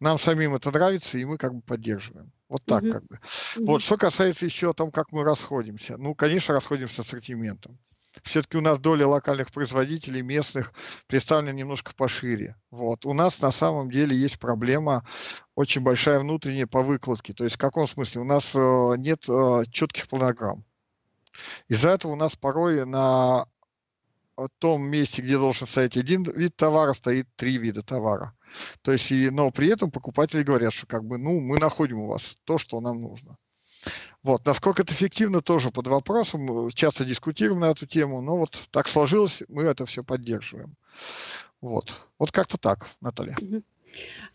нам 0.00 0.18
самим 0.18 0.54
это 0.54 0.70
нравится, 0.70 1.18
и 1.18 1.24
мы 1.24 1.38
как 1.38 1.54
бы 1.54 1.62
поддерживаем. 1.62 2.32
Вот 2.48 2.64
так 2.64 2.82
mm-hmm. 2.82 2.92
как 2.92 3.06
бы. 3.06 3.16
Mm-hmm. 3.16 3.66
Вот, 3.66 3.82
что 3.82 3.96
касается 3.96 4.44
еще 4.44 4.70
о 4.70 4.74
том, 4.74 4.90
как 4.90 5.12
мы 5.12 5.24
расходимся. 5.24 5.96
Ну, 5.96 6.14
конечно, 6.14 6.54
расходимся 6.54 6.96
с 6.96 7.06
ассортиментом. 7.06 7.78
Все-таки 8.24 8.58
у 8.58 8.60
нас 8.60 8.78
доля 8.78 9.06
локальных 9.06 9.50
производителей, 9.50 10.20
местных, 10.20 10.72
представлена 11.06 11.52
немножко 11.52 11.94
пошире. 11.94 12.56
Вот. 12.70 13.06
У 13.06 13.14
нас 13.14 13.40
на 13.40 13.50
самом 13.50 13.90
деле 13.90 14.14
есть 14.14 14.38
проблема 14.38 15.06
очень 15.54 15.80
большая 15.80 16.20
внутренняя 16.20 16.66
по 16.66 16.82
выкладке. 16.82 17.32
То 17.32 17.44
есть 17.44 17.56
в 17.56 17.58
каком 17.58 17.88
смысле? 17.88 18.20
У 18.20 18.24
нас 18.24 18.54
э, 18.54 18.94
нет 18.98 19.24
э, 19.28 19.62
четких 19.70 20.08
планограмм. 20.08 20.64
Из-за 21.68 21.90
этого 21.90 22.12
у 22.12 22.16
нас 22.16 22.36
порой 22.36 22.84
на 22.84 23.46
том 24.58 24.82
месте, 24.82 25.22
где 25.22 25.36
должен 25.36 25.66
стоять 25.66 25.96
один 25.96 26.24
вид 26.24 26.56
товара, 26.56 26.92
стоит 26.92 27.28
три 27.36 27.58
вида 27.58 27.82
товара. 27.82 28.34
То 28.82 28.92
есть, 28.92 29.10
и, 29.10 29.30
но 29.30 29.50
при 29.50 29.68
этом 29.68 29.90
покупатели 29.90 30.42
говорят, 30.42 30.72
что 30.72 30.86
как 30.86 31.04
бы, 31.04 31.18
ну, 31.18 31.40
мы 31.40 31.58
находим 31.58 31.98
у 32.00 32.08
вас 32.08 32.36
то, 32.44 32.58
что 32.58 32.80
нам 32.80 33.00
нужно. 33.00 33.36
Вот, 34.22 34.46
насколько 34.46 34.82
это 34.82 34.92
эффективно, 34.92 35.42
тоже 35.42 35.70
под 35.70 35.88
вопросом. 35.88 36.70
Часто 36.70 37.04
дискутируем 37.04 37.60
на 37.60 37.70
эту 37.70 37.86
тему, 37.86 38.20
но 38.20 38.36
вот 38.36 38.56
так 38.70 38.88
сложилось, 38.88 39.42
мы 39.48 39.64
это 39.64 39.84
все 39.86 40.04
поддерживаем. 40.04 40.76
Вот, 41.60 41.94
вот 42.18 42.30
как-то 42.30 42.58
так, 42.58 42.88
Наталья. 43.00 43.36
А 43.36 43.71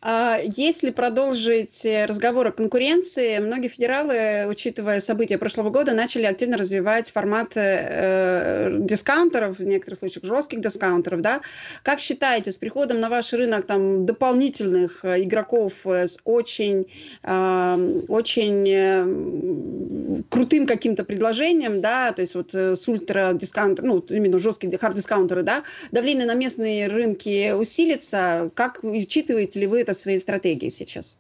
если 0.04 0.92
продолжить 0.92 1.84
э, 1.84 2.06
разговор 2.06 2.48
о 2.48 2.52
конкуренции, 2.52 3.40
многие 3.40 3.68
федералы, 3.68 4.46
учитывая 4.48 5.02
события 5.02 5.40
прошлого 5.40 5.72
года, 5.72 5.94
начали 5.94 6.26
активно 6.26 6.56
развивать 6.56 7.12
формат 7.12 7.54
э, 7.56 8.78
дискаунтеров, 8.80 9.58
в 9.58 9.64
некоторых 9.64 10.00
случаях 10.00 10.24
жестких 10.24 10.62
дискаунтеров. 10.62 11.22
Да? 11.22 11.42
Как 11.82 12.00
считаете, 12.00 12.52
с 12.52 12.60
приходом 12.60 13.00
на 13.00 13.10
ваш 13.10 13.34
рынок 13.34 13.66
там, 13.66 14.06
дополнительных 14.06 15.04
э, 15.04 15.24
игроков 15.24 15.74
э, 15.86 16.06
с 16.06 16.20
очень, 16.26 16.86
э, 17.24 18.04
очень 18.08 18.70
э, 18.70 20.24
крутым 20.30 20.68
каким-то 20.68 21.06
предложением, 21.06 21.82
да, 21.82 22.12
то 22.12 22.22
есть 22.22 22.36
вот 22.36 22.54
с 22.54 22.88
ультра 22.88 23.34
дискаунтер, 23.34 23.84
ну, 23.84 23.98
именно 24.10 24.38
жесткие 24.38 24.78
хард-дискаунтеры, 24.78 25.42
да, 25.42 25.64
давление 25.92 26.28
на 26.28 26.36
местные 26.36 26.88
рынки 26.88 27.52
усилится, 27.52 28.52
как 28.54 28.84
учитываете 28.84 29.47
Учитываете 29.48 29.60
ли 29.60 29.68
вы 29.68 29.82
это 29.82 29.94
в 29.94 29.98
своей 29.98 30.20
стратегии 30.20 30.70
сейчас? 30.70 31.20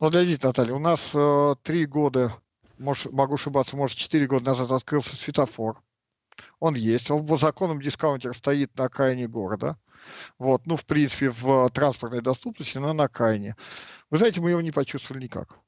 Ну, 0.00 0.06
подождите, 0.06 0.46
Наталья, 0.46 0.72
у 0.74 0.78
нас 0.78 1.10
э, 1.14 1.54
три 1.62 1.84
года, 1.84 2.32
может, 2.78 3.12
могу 3.12 3.34
ошибаться, 3.34 3.76
может, 3.76 3.98
четыре 3.98 4.26
года 4.26 4.46
назад 4.46 4.70
открылся 4.70 5.16
Светофор. 5.16 5.82
Он 6.60 6.74
есть, 6.74 7.10
он 7.10 7.26
по 7.26 7.36
законам 7.36 7.82
дискаунтер 7.82 8.34
стоит 8.34 8.74
на 8.76 8.84
окраине 8.84 9.28
города. 9.28 9.76
Вот, 10.38 10.66
ну, 10.66 10.76
в 10.76 10.86
принципе, 10.86 11.28
в 11.28 11.68
транспортной 11.70 12.22
доступности, 12.22 12.78
но 12.78 12.94
на 12.94 13.04
окраине. 13.04 13.54
Вы 14.08 14.18
знаете, 14.18 14.40
мы 14.40 14.50
его 14.50 14.62
не 14.62 14.70
почувствовали 14.70 15.24
никак. 15.24 15.58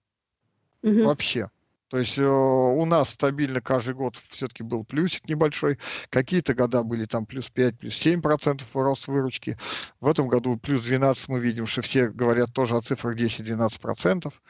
Угу. 0.82 1.02
Вообще. 1.02 1.50
То 1.90 1.98
есть 1.98 2.16
э, 2.18 2.24
у 2.24 2.84
нас 2.84 3.10
стабильно 3.10 3.60
каждый 3.60 3.94
год 3.94 4.16
все-таки 4.28 4.62
был 4.62 4.84
плюсик 4.84 5.28
небольшой. 5.28 5.76
Какие-то 6.08 6.54
года 6.54 6.84
были 6.84 7.04
там 7.04 7.26
плюс 7.26 7.50
5, 7.50 7.78
плюс 7.78 7.94
7 7.96 8.22
процентов 8.22 8.68
рост 8.74 9.08
выручки. 9.08 9.58
В 10.00 10.08
этом 10.08 10.28
году 10.28 10.56
плюс 10.56 10.84
12 10.84 11.28
мы 11.28 11.40
видим, 11.40 11.66
что 11.66 11.82
все 11.82 12.08
говорят 12.08 12.52
тоже 12.52 12.76
о 12.76 12.80
цифрах 12.80 13.16
10-12 13.16 13.80
процентов 13.80 14.40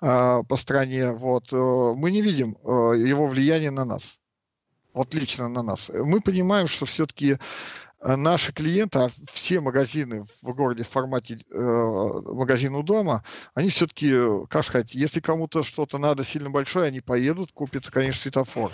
э, 0.00 0.42
по 0.48 0.56
стране. 0.56 1.12
Вот. 1.12 1.52
Э, 1.52 1.92
мы 1.94 2.10
не 2.10 2.22
видим 2.22 2.56
э, 2.64 2.68
его 2.96 3.26
влияния 3.26 3.70
на 3.70 3.84
нас. 3.84 4.16
Вот 4.94 5.12
лично 5.12 5.48
на 5.48 5.62
нас. 5.62 5.90
Мы 5.90 6.20
понимаем, 6.20 6.66
что 6.66 6.86
все-таки 6.86 7.36
наши 8.02 8.52
клиенты, 8.52 8.98
а 8.98 9.08
все 9.32 9.60
магазины 9.60 10.24
в 10.42 10.54
городе 10.54 10.84
в 10.84 10.88
формате 10.88 11.38
э, 11.50 11.58
магазин 11.58 12.74
у 12.74 12.82
дома, 12.82 13.22
они 13.54 13.68
все-таки, 13.68 14.14
как 14.48 14.64
сказать, 14.64 14.94
если 14.94 15.20
кому-то 15.20 15.62
что-то 15.62 15.98
надо 15.98 16.24
сильно 16.24 16.50
большое, 16.50 16.86
они 16.86 17.00
поедут, 17.00 17.52
купят, 17.52 17.90
конечно, 17.90 18.22
светофор. 18.22 18.72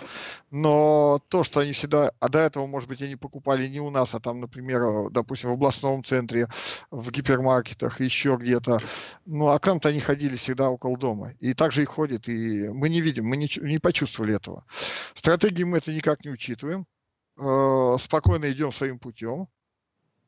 Но 0.50 1.20
то, 1.28 1.42
что 1.42 1.60
они 1.60 1.72
всегда, 1.72 2.12
а 2.20 2.28
до 2.28 2.38
этого, 2.38 2.66
может 2.66 2.88
быть, 2.88 3.02
они 3.02 3.16
покупали 3.16 3.66
не 3.66 3.80
у 3.80 3.90
нас, 3.90 4.14
а 4.14 4.20
там, 4.20 4.40
например, 4.40 4.82
э, 4.82 5.10
допустим, 5.10 5.50
в 5.50 5.54
областном 5.54 6.04
центре, 6.04 6.48
в 6.90 7.10
гипермаркетах, 7.10 8.00
еще 8.00 8.36
где-то, 8.40 8.80
ну, 9.24 9.48
а 9.48 9.58
к 9.58 9.66
нам-то 9.66 9.88
они 9.88 10.00
ходили 10.00 10.36
всегда 10.36 10.70
около 10.70 10.96
дома. 10.96 11.32
И 11.40 11.54
также 11.54 11.82
и 11.82 11.86
ходят, 11.86 12.28
и 12.28 12.68
мы 12.68 12.88
не 12.88 13.00
видим, 13.00 13.26
мы 13.26 13.36
не, 13.36 13.50
не 13.60 13.78
почувствовали 13.78 14.36
этого. 14.36 14.64
Стратегии 15.16 15.64
мы 15.64 15.78
это 15.78 15.92
никак 15.92 16.24
не 16.24 16.30
учитываем 16.30 16.86
э, 17.38 17.96
спокойно 18.00 18.50
идем 18.50 18.72
своим 18.72 18.98
путем. 18.98 19.48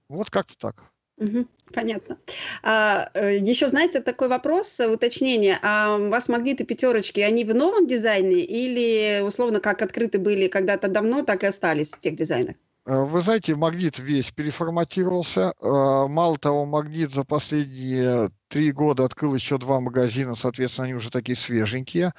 Вот 0.08 0.30
как-то 0.30 0.56
так. 0.58 0.84
Угу, 1.18 1.46
понятно. 1.74 2.18
А, 2.62 3.10
э, 3.14 3.38
еще, 3.38 3.68
знаете, 3.68 4.00
такой 4.00 4.28
вопрос, 4.28 4.78
э, 4.78 4.88
уточнение. 4.88 5.58
А 5.62 5.96
у 5.96 6.10
вас 6.10 6.28
магниты 6.28 6.64
пятерочки, 6.64 7.20
они 7.20 7.44
в 7.44 7.54
новом 7.54 7.88
дизайне 7.88 8.40
или 8.40 9.20
условно 9.22 9.60
как 9.60 9.82
открыты 9.82 10.18
были 10.18 10.46
когда-то 10.46 10.88
давно, 10.88 11.22
так 11.22 11.42
и 11.42 11.46
остались 11.46 11.90
в 11.90 11.98
тех 11.98 12.14
дизайнах? 12.14 12.54
Вы 12.86 13.20
знаете, 13.20 13.54
магнит 13.54 13.98
весь 13.98 14.30
переформатировался. 14.30 15.52
Мало 15.60 16.38
того, 16.38 16.64
магнит 16.64 17.12
за 17.12 17.24
последние 17.24 18.30
три 18.48 18.72
года 18.72 19.04
открыл 19.04 19.34
еще 19.34 19.58
два 19.58 19.78
магазина, 19.80 20.34
соответственно, 20.34 20.86
они 20.86 20.94
уже 20.94 21.10
такие 21.10 21.36
свеженькие. 21.36 22.12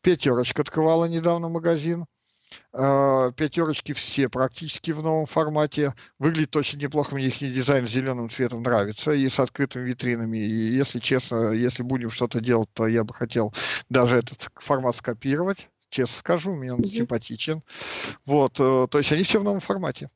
Пятерочка 0.00 0.62
открывала 0.62 1.04
недавно 1.04 1.48
магазин. 1.48 2.06
А, 2.72 3.32
пятерочки 3.32 3.92
все 3.92 4.28
практически 4.28 4.90
в 4.90 5.02
новом 5.02 5.26
формате. 5.26 5.94
Выглядит 6.18 6.54
очень 6.56 6.78
неплохо, 6.78 7.14
мне 7.14 7.26
их 7.26 7.38
дизайн 7.38 7.86
зеленым 7.86 8.30
цветом 8.30 8.62
нравится 8.62 9.12
и 9.12 9.28
с 9.28 9.38
открытыми 9.38 9.88
витринами. 9.88 10.38
И 10.38 10.76
если 10.76 10.98
честно, 10.98 11.52
если 11.52 11.82
будем 11.82 12.10
что-то 12.10 12.40
делать, 12.40 12.68
то 12.72 12.86
я 12.86 13.04
бы 13.04 13.14
хотел 13.14 13.54
даже 13.88 14.18
этот 14.18 14.48
формат 14.56 14.96
скопировать. 14.96 15.68
Честно 15.88 16.18
скажу, 16.18 16.54
мне 16.54 16.72
он 16.72 16.80
mm-hmm. 16.80 16.88
симпатичен. 16.88 17.62
Вот, 18.24 18.58
э, 18.58 18.86
то 18.90 18.98
есть 18.98 19.12
они 19.12 19.22
все 19.22 19.40
в 19.40 19.44
новом 19.44 19.60
формате. 19.60 20.10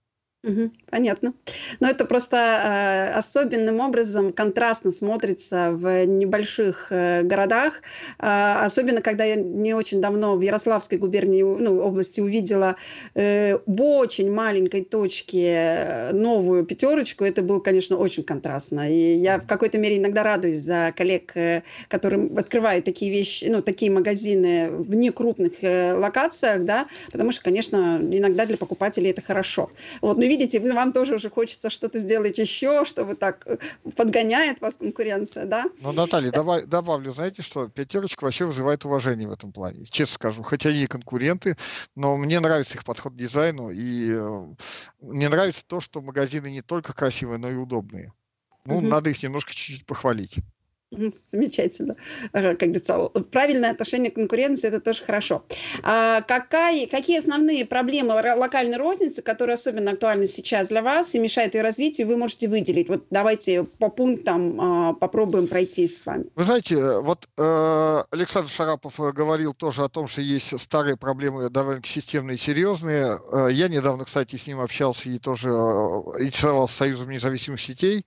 Понятно. 0.91 1.35
Но 1.81 1.89
это 1.89 2.05
просто, 2.07 2.37
э, 2.37 3.19
особенным 3.19 3.81
образом 3.81 4.33
контрастно 4.33 4.91
смотрится 4.91 5.71
в 5.73 6.05
небольших, 6.07 6.87
э, 6.91 7.23
городах. 7.23 7.83
А, 8.19 8.65
особенно 8.65 9.03
когда 9.03 9.25
я 9.25 9.37
не 9.37 9.75
очень 9.75 10.01
давно 10.01 10.37
в 10.37 10.41
Ярославской 10.41 10.97
губернии, 10.99 11.43
ну, 11.43 11.81
области 11.81 12.21
увидела, 12.21 12.77
э, 13.15 13.59
в 13.67 13.83
очень 13.83 14.33
маленькой 14.33 14.83
точке, 14.85 15.47
э, 15.47 16.13
новую 16.13 16.65
пятерочку. 16.65 17.25
Это 17.25 17.43
было, 17.43 17.61
конечно, 17.61 17.97
очень 17.99 18.25
контрастно. 18.25 18.91
И 18.91 19.17
я 19.17 19.39
в 19.41 19.47
какой-то 19.47 19.79
мере 19.79 19.99
иногда 19.99 20.23
радуюсь 20.23 20.59
за 20.59 20.93
коллег, 20.97 21.33
э, 21.37 21.63
которые 21.89 22.29
открывают 22.37 22.85
такие 22.87 23.11
вещи, 23.13 23.45
ну, 23.45 23.61
такие 23.61 23.91
магазины 23.93 24.71
в 24.71 24.95
некрупных, 24.95 25.53
э, 25.63 25.93
локациях, 25.95 26.65
да, 26.65 26.87
потому 27.13 27.31
что, 27.33 27.43
конечно, 27.45 28.01
иногда 28.11 28.47
для 28.47 28.57
покупателей 28.57 29.11
это 29.11 29.21
хорошо. 29.23 29.71
Вот, 30.01 30.17
ну, 30.17 30.30
видите, 30.31 30.61
вы, 30.61 30.73
вам 30.73 30.93
тоже 30.93 31.17
уже 31.17 31.29
хочется 31.29 31.71
что-то 31.71 31.99
сделать 31.99 32.39
еще, 32.39 32.85
чтобы 32.85 33.17
так 33.17 33.47
э, 33.47 33.59
подгоняет 33.97 34.61
вас 34.61 34.75
конкуренция, 34.75 35.45
да? 35.45 35.65
Ну, 35.81 35.93
Наталья, 35.93 36.31
давай, 36.31 36.67
добавлю, 36.67 37.13
знаете 37.13 37.43
что, 37.43 37.69
пятерочка 37.69 38.25
вообще 38.25 38.45
вызывает 38.47 38.85
уважение 38.85 39.27
в 39.27 39.33
этом 39.33 39.53
плане, 39.53 39.85
честно 39.87 40.15
скажу. 40.15 40.43
Хотя 40.43 40.69
они 40.69 40.85
и 40.85 40.87
конкуренты, 40.87 41.57
но 41.97 42.17
мне 42.17 42.39
нравится 42.39 42.75
их 42.75 42.85
подход 42.85 43.15
к 43.15 43.17
дизайну, 43.17 43.71
и 43.71 44.13
э, 44.13 44.47
мне 45.01 45.29
нравится 45.29 45.65
то, 45.67 45.81
что 45.81 46.01
магазины 46.01 46.51
не 46.51 46.63
только 46.63 46.93
красивые, 46.93 47.39
но 47.39 47.51
и 47.51 47.57
удобные. 47.57 48.13
Ну, 48.67 48.81
Мгм. 48.81 48.91
надо 48.91 49.11
их 49.11 49.23
немножко 49.23 49.53
чуть-чуть 49.53 49.87
похвалить. 49.87 50.37
Замечательно. 51.31 51.95
Ага, 52.33 52.57
Как 52.57 52.71
говорится, 52.71 53.09
правильное 53.31 53.71
отношение 53.71 54.11
к 54.11 54.15
конкуренции– 54.15 54.69
это 54.69 54.81
тоже 54.81 55.05
хорошо. 55.05 55.45
А 55.85 56.21
какая, 56.23 56.87
какие 56.89 57.19
основные 57.19 57.65
проблемы 57.65 58.15
ро- 58.15 58.37
локальной 58.37 58.77
розницы, 58.77 59.23
которые 59.23 59.55
особенно 59.55 59.93
актуальны 59.93 60.27
сейчас 60.27 60.69
для 60.69 60.83
вас 60.83 61.15
и 61.15 61.21
мешают 61.21 61.55
ее 61.55 61.63
развитию, 61.63 62.09
вы 62.09 62.17
можете 62.17 62.49
выделить? 62.49 62.89
Вот 62.89 63.07
давайте 63.11 63.63
по 63.63 63.89
пунктам 63.89 64.61
а, 64.61 64.93
попробуем 64.95 65.47
пройтись 65.47 66.03
с 66.03 66.07
вами. 66.07 66.25
Вы 66.35 66.45
знаете, 66.45 66.75
э, 66.75 67.01
вот 67.01 67.29
э, 67.39 68.03
Александр 68.11 68.51
Шарапов 68.51 68.99
э, 68.99 69.13
говорил 69.13 69.55
тоже 69.55 69.85
о 69.85 69.89
том, 69.89 70.09
что 70.09 70.23
есть 70.23 70.59
старые 70.61 70.97
проблемы 70.97 71.51
довольно 71.51 71.83
системные 71.85 72.35
и 72.35 72.39
серьезные. 72.39 73.19
Э, 73.33 73.49
я 73.53 73.69
недавно, 73.69 74.05
кстати, 74.05 74.35
с 74.35 74.47
ним 74.49 74.61
общался 74.61 75.09
и 75.09 75.21
тоже 75.21 75.51
э, 75.51 75.53
интересовался 76.25 76.77
Союзом 76.77 77.11
независимых 77.11 77.61
сетей. 77.61 78.05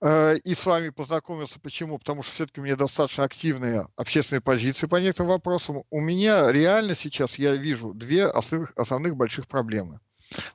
Э, 0.00 0.36
И 0.44 0.54
с 0.54 0.64
вами 0.66 0.90
познакомился. 0.90 1.60
Почему? 1.60 1.98
Потому 1.98 2.22
что 2.22 2.32
все-таки 2.32 2.60
у 2.60 2.64
меня 2.64 2.76
достаточно 2.76 3.24
активные 3.24 3.88
общественные 3.96 4.40
позиции 4.42 4.86
по 4.86 4.96
некоторым 4.96 5.30
вопросам. 5.32 5.82
У 5.90 6.00
меня 6.00 6.50
реально 6.52 6.94
сейчас 6.94 7.36
я 7.38 7.54
вижу 7.54 7.94
две 7.94 8.26
основных, 8.26 8.72
основных 8.76 9.16
больших 9.16 9.46
проблемы. 9.48 10.00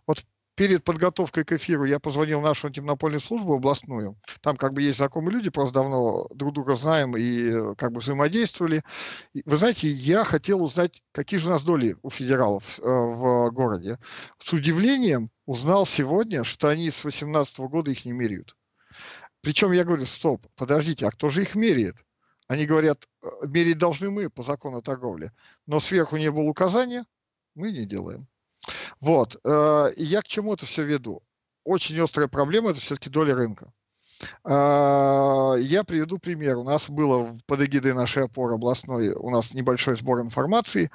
Вот 0.08 0.26
перед 0.56 0.84
подготовкой 0.84 1.46
к 1.46 1.54
эфиру 1.54 1.86
я 1.86 2.00
позвонил 2.00 2.42
нашу 2.42 2.68
антимонопольную 2.68 3.22
службу 3.22 3.56
областную. 3.56 4.18
Там 4.42 4.58
как 4.58 4.74
бы 4.74 4.82
есть 4.82 4.98
знакомые 4.98 5.34
люди, 5.36 5.50
просто 5.50 5.74
давно 5.76 6.28
друг 6.36 6.54
друга 6.54 6.76
знаем 6.76 7.16
и 7.16 7.50
э, 7.50 7.76
как 7.78 7.94
бы 7.94 8.02
взаимодействовали. 8.02 8.84
Вы 9.46 9.58
знаете, 9.58 9.88
я 9.90 10.26
хотел 10.26 10.62
узнать, 10.62 11.02
какие 11.14 11.40
же 11.40 11.48
у 11.48 11.52
нас 11.52 11.64
доли 11.64 11.96
у 12.02 12.10
федералов 12.10 12.80
э, 12.80 12.84
в 12.84 13.52
городе. 13.52 14.00
С 14.38 14.52
удивлением 14.52 15.30
узнал 15.46 15.86
сегодня, 15.86 16.44
что 16.44 16.68
они 16.68 16.90
с 16.92 17.02
2018 17.04 17.60
года 17.62 17.92
их 17.92 18.04
не 18.04 18.12
меряют. 18.12 18.56
Причем 19.42 19.72
я 19.72 19.84
говорю, 19.84 20.06
стоп, 20.06 20.46
подождите, 20.56 21.08
а 21.08 21.12
кто 21.12 21.30
же 21.30 21.44
их 21.44 21.56
меряет? 21.56 21.96
Они 22.48 22.66
говорят, 22.66 23.08
«Э, 23.22 23.28
мерить 23.48 23.78
должны 23.78 24.10
мы 24.10 24.30
по 24.30 24.44
закону 24.44 24.82
торговли, 24.82 25.32
но 25.68 25.80
сверху 25.80 26.18
не 26.18 26.32
было 26.32 26.44
указания, 26.44 27.06
мы 27.56 27.72
не 27.72 27.86
делаем. 27.86 28.28
Вот, 29.00 29.40
э, 29.44 29.94
и 29.96 30.04
я 30.04 30.22
к 30.22 30.28
чему 30.28 30.54
это 30.54 30.66
все 30.66 30.84
веду? 30.84 31.22
Очень 31.64 32.00
острая 32.02 32.28
проблема– 32.28 32.70
это 32.72 32.80
все-таки 32.80 33.10
доля 33.10 33.36
рынка. 33.36 33.72
А, 34.44 35.56
Я 35.56 35.84
приведу 35.84 36.18
пример. 36.18 36.58
У 36.58 36.64
нас 36.64 36.90
было 36.90 37.36
под 37.46 37.62
эгидой 37.62 37.94
нашей 37.94 38.26
опоры 38.26 38.56
областной, 38.56 39.10
у 39.10 39.30
нас 39.30 39.54
небольшой 39.54 39.96
сбор 39.96 40.22
информации. 40.22 40.92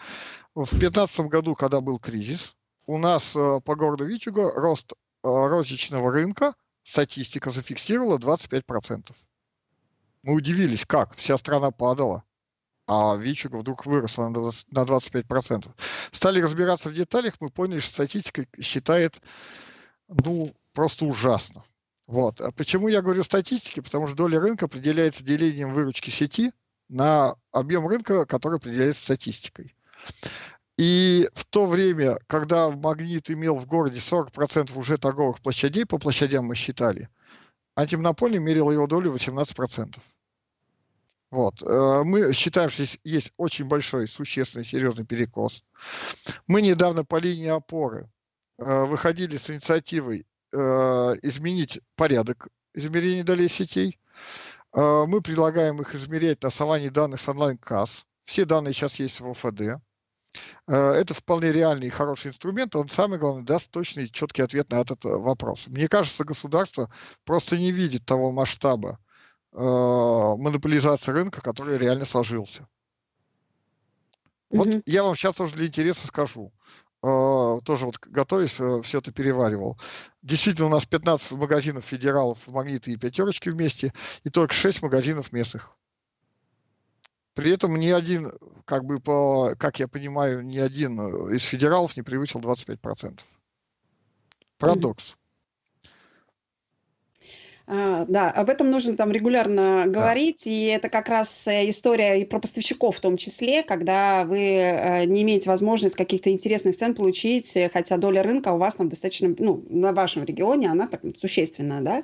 В 0.54 0.68
2015 0.70 1.20
году, 1.20 1.54
когда 1.54 1.80
был 1.80 1.98
кризис, 1.98 2.54
у 2.86 2.98
нас 2.98 3.34
э, 3.34 3.60
по 3.64 3.76
городу 3.76 4.04
Вичуга 4.04 4.52
рост 4.52 4.92
э, 4.92 4.94
розничного 5.22 6.12
рынка, 6.12 6.54
статистика 6.85 7.50
зафиксировала 7.50 8.19
25%. 8.19 9.14
Мы 10.23 10.35
удивились, 10.35 10.87
как? 10.87 11.14
Вся 11.17 11.37
страна 11.37 11.71
падала, 11.71 12.25
а 12.87 13.17
Вичуга 13.17 13.57
вдруг 13.57 13.87
выросла 13.87 14.29
на 14.29 14.35
20 14.35 14.73
на 14.73 14.83
25%. 14.85 15.71
Стали 16.12 16.41
разбираться 16.41 16.88
в 16.88 16.94
деталях, 16.94 17.35
мы 17.40 17.51
поняли, 17.51 17.81
что 17.81 17.92
статистика 17.92 18.47
считает, 18.61 19.20
ну, 20.09 20.55
просто 20.73 21.05
ужасно. 21.07 21.64
Вот. 22.07 22.40
А 22.40 22.53
почему 22.53 22.88
я 22.88 23.01
говорю 23.01 23.25
статистики? 23.25 23.81
Потому 23.81 24.07
что 24.07 24.16
доля 24.16 24.38
рынка 24.38 24.66
определяется 24.66 25.25
делением 25.25 25.73
выручки 25.73 26.11
сети 26.11 26.53
на 26.88 27.37
объем 27.51 27.87
рынка, 27.87 28.27
который 28.27 28.59
определяется 28.59 29.03
статистикой. 29.03 29.75
И 30.76 31.28
в 31.34 31.44
то 31.44 31.66
время, 31.66 32.18
когда 32.26 32.70
Магнит 32.70 33.30
имел 33.30 33.56
в 33.56 33.66
городе 33.66 34.00
40% 34.00 34.76
уже 34.76 34.98
торговых 34.98 35.40
площадей, 35.40 35.87
по 35.87 35.98
площадям 35.98 36.46
мы 36.46 36.56
считали, 36.56 37.08
антимонопольный 37.76 38.38
мерил 38.40 38.70
его 38.70 38.87
долю 38.87 39.14
18%. 39.14 39.96
Вот. 41.30 41.62
э, 41.62 42.02
Мы 42.04 42.32
считаем, 42.32 42.70
что 42.70 42.84
здесь 42.84 43.00
есть 43.04 43.32
очень 43.37 43.64
большой, 43.64 44.08
существенный, 44.08 44.64
серьезный 44.64 45.04
перекос. 45.04 45.64
Мы 46.46 46.62
недавно 46.62 47.04
по 47.04 47.16
линии 47.16 47.48
опоры 47.48 48.08
э, 48.58 48.84
выходили 48.84 49.37
с 49.37 49.50
инициативой 49.50 50.26
э, 50.52 50.56
изменить 51.22 51.80
порядок 51.96 52.48
измерения 52.72 53.24
долей 53.24 53.48
сетей. 53.48 53.98
Мы 54.72 55.20
предлагаем 55.22 55.80
их 55.80 55.94
измерять 55.94 56.42
на 56.42 56.48
основании 56.48 56.88
данных 56.88 57.20
с 57.20 57.28
онлайн-касс. 57.28 58.06
Все 58.24 58.44
данные 58.44 58.74
сейчас 58.74 58.98
есть 58.98 59.20
в 59.20 59.30
ОФД. 59.30 59.80
Э, 60.66 60.92
Это 60.92 61.14
вполне 61.14 61.53
реальный 61.53 61.88
и 61.88 61.90
хороший 61.90 62.29
инструмент. 62.29 62.75
Он, 62.77 62.88
самое 62.88 63.20
главное, 63.20 63.44
даст 63.44 63.70
точный 63.70 64.05
и 64.05 64.12
четкий 64.12 64.42
ответ 64.42 64.70
на 64.70 64.81
этот 64.81 65.05
э, 65.05 65.09
вопрос. 65.09 65.66
Мне 65.66 65.88
кажется, 65.88 66.25
государство 66.25 66.90
просто 67.25 67.59
не 67.59 67.73
видит 67.73 68.05
того 68.05 68.33
масштаба 68.33 68.99
э, 69.53 69.57
монополизации 69.59 71.12
рынка, 71.12 71.40
который 71.40 71.79
реально 71.79 72.05
сложился. 72.05 72.66
Вот 74.51 74.68
я 74.87 75.03
вам 75.03 75.16
сейчас 75.16 75.35
тоже 75.35 75.57
для 75.57 75.66
интереса 75.66 76.07
скажу. 76.07 76.53
Э, 77.03 77.59
Тоже 77.64 77.87
вот 77.87 77.99
готовясь, 77.99 78.53
все 78.85 78.99
это 78.99 79.12
переваривал. 79.12 79.79
Действительно, 80.23 80.68
у 80.68 80.70
нас 80.70 80.87
15 80.87 81.33
магазинов 81.33 81.85
федералов, 81.85 82.47
магниты 82.47 82.92
и 82.92 82.97
пятерочки 82.97 83.51
вместе, 83.51 83.92
и 84.23 84.31
только 84.31 84.55
6 84.55 84.83
магазинов 84.83 85.33
местных. 85.33 85.77
При 87.35 87.51
этом 87.51 87.77
ни 87.77 87.88
один, 87.88 88.33
как 88.64 88.85
бы 88.85 89.01
по, 89.01 89.55
как 89.59 89.81
я 89.81 89.88
понимаю, 89.88 90.42
ни 90.44 90.59
один 90.59 91.01
э, 91.01 91.35
из 91.35 91.42
федералов 91.42 91.97
не 91.97 92.03
превысил 92.03 92.40
25%. 92.40 93.20
Парадокс. 94.59 95.12
А, 95.12 95.23
Да, 97.66 98.31
об 98.31 98.50
этом 98.50 98.70
нужно 98.70 98.94
там 98.94 99.11
регулярно 99.11 99.85
говорить, 99.87 100.46
и 100.46 100.66
это 100.66 100.90
как 100.90 101.09
раз 101.09 101.46
э, 101.46 101.66
история 101.70 102.20
и 102.20 102.27
про 102.27 102.38
поставщиков 102.38 102.98
в 102.98 103.00
том 103.00 103.16
числе, 103.16 103.62
когда 103.62 104.24
вы 104.24 104.38
э, 104.38 105.05
не 105.07 105.22
имеете 105.22 105.48
возможность 105.48 105.94
каких-то 105.94 106.31
интересных 106.31 106.77
цен 106.77 106.94
получить, 106.94 107.57
э, 107.57 107.70
хотя 107.72 107.96
доля 107.96 108.22
рынка 108.22 108.53
у 108.53 108.59
вас 108.59 108.74
там 108.74 108.90
достаточно, 108.90 109.35
ну, 109.38 109.64
на 109.70 109.94
вашем 109.94 110.24
регионе 110.24 110.70
она 110.70 110.88
так 110.88 111.00
существенная, 111.18 111.81
да. 111.81 112.03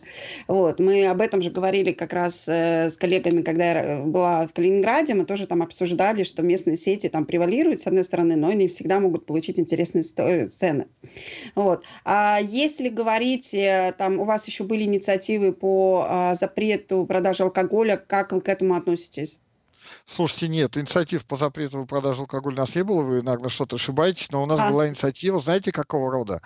Вот, 0.48 0.80
мы 0.80 1.06
об 1.06 1.20
этом 1.20 1.42
же 1.42 1.50
говорили 1.50 1.92
как 1.92 2.14
раз 2.14 2.48
с 2.48 2.96
коллегами, 2.98 3.42
когда 3.42 3.70
я 3.70 3.98
была 3.98 4.46
в 4.46 4.54
Калининграде, 4.54 5.12
мы 5.12 5.26
тоже 5.26 5.46
там 5.46 5.60
обсуждали, 5.60 6.22
что 6.22 6.42
местные 6.42 6.78
сети 6.78 7.10
там 7.10 7.26
превалируют 7.26 7.82
с 7.82 7.86
одной 7.86 8.04
стороны, 8.04 8.34
но 8.34 8.50
не 8.52 8.66
всегда 8.68 8.98
могут 8.98 9.26
получить 9.26 9.58
интересные 9.58 10.04
цены. 10.04 10.86
Вот. 11.54 11.84
А 12.06 12.38
если 12.40 12.88
говорить, 12.88 13.54
там 13.98 14.20
у 14.20 14.24
вас 14.24 14.46
еще 14.46 14.64
были 14.64 14.84
инициативы 14.84 15.49
по 15.52 16.06
а, 16.08 16.34
запрету 16.34 17.06
продажи 17.06 17.42
алкоголя, 17.42 17.96
как 17.96 18.32
вы 18.32 18.40
к 18.40 18.48
этому 18.48 18.74
относитесь? 18.74 19.40
Слушайте, 20.06 20.48
нет, 20.48 20.76
инициатив 20.76 21.24
по 21.26 21.36
запрету 21.36 21.86
продажи 21.86 22.20
алкоголя 22.20 22.54
у 22.54 22.58
нас 22.58 22.74
не 22.74 22.84
было, 22.84 23.02
вы, 23.02 23.22
наверное, 23.22 23.48
что-то 23.48 23.76
ошибаетесь, 23.76 24.30
но 24.30 24.42
у 24.42 24.46
нас 24.46 24.60
А. 24.60 24.70
была 24.70 24.88
инициатива, 24.88 25.40
знаете, 25.40 25.72
какого 25.72 26.10
рода? 26.10 26.42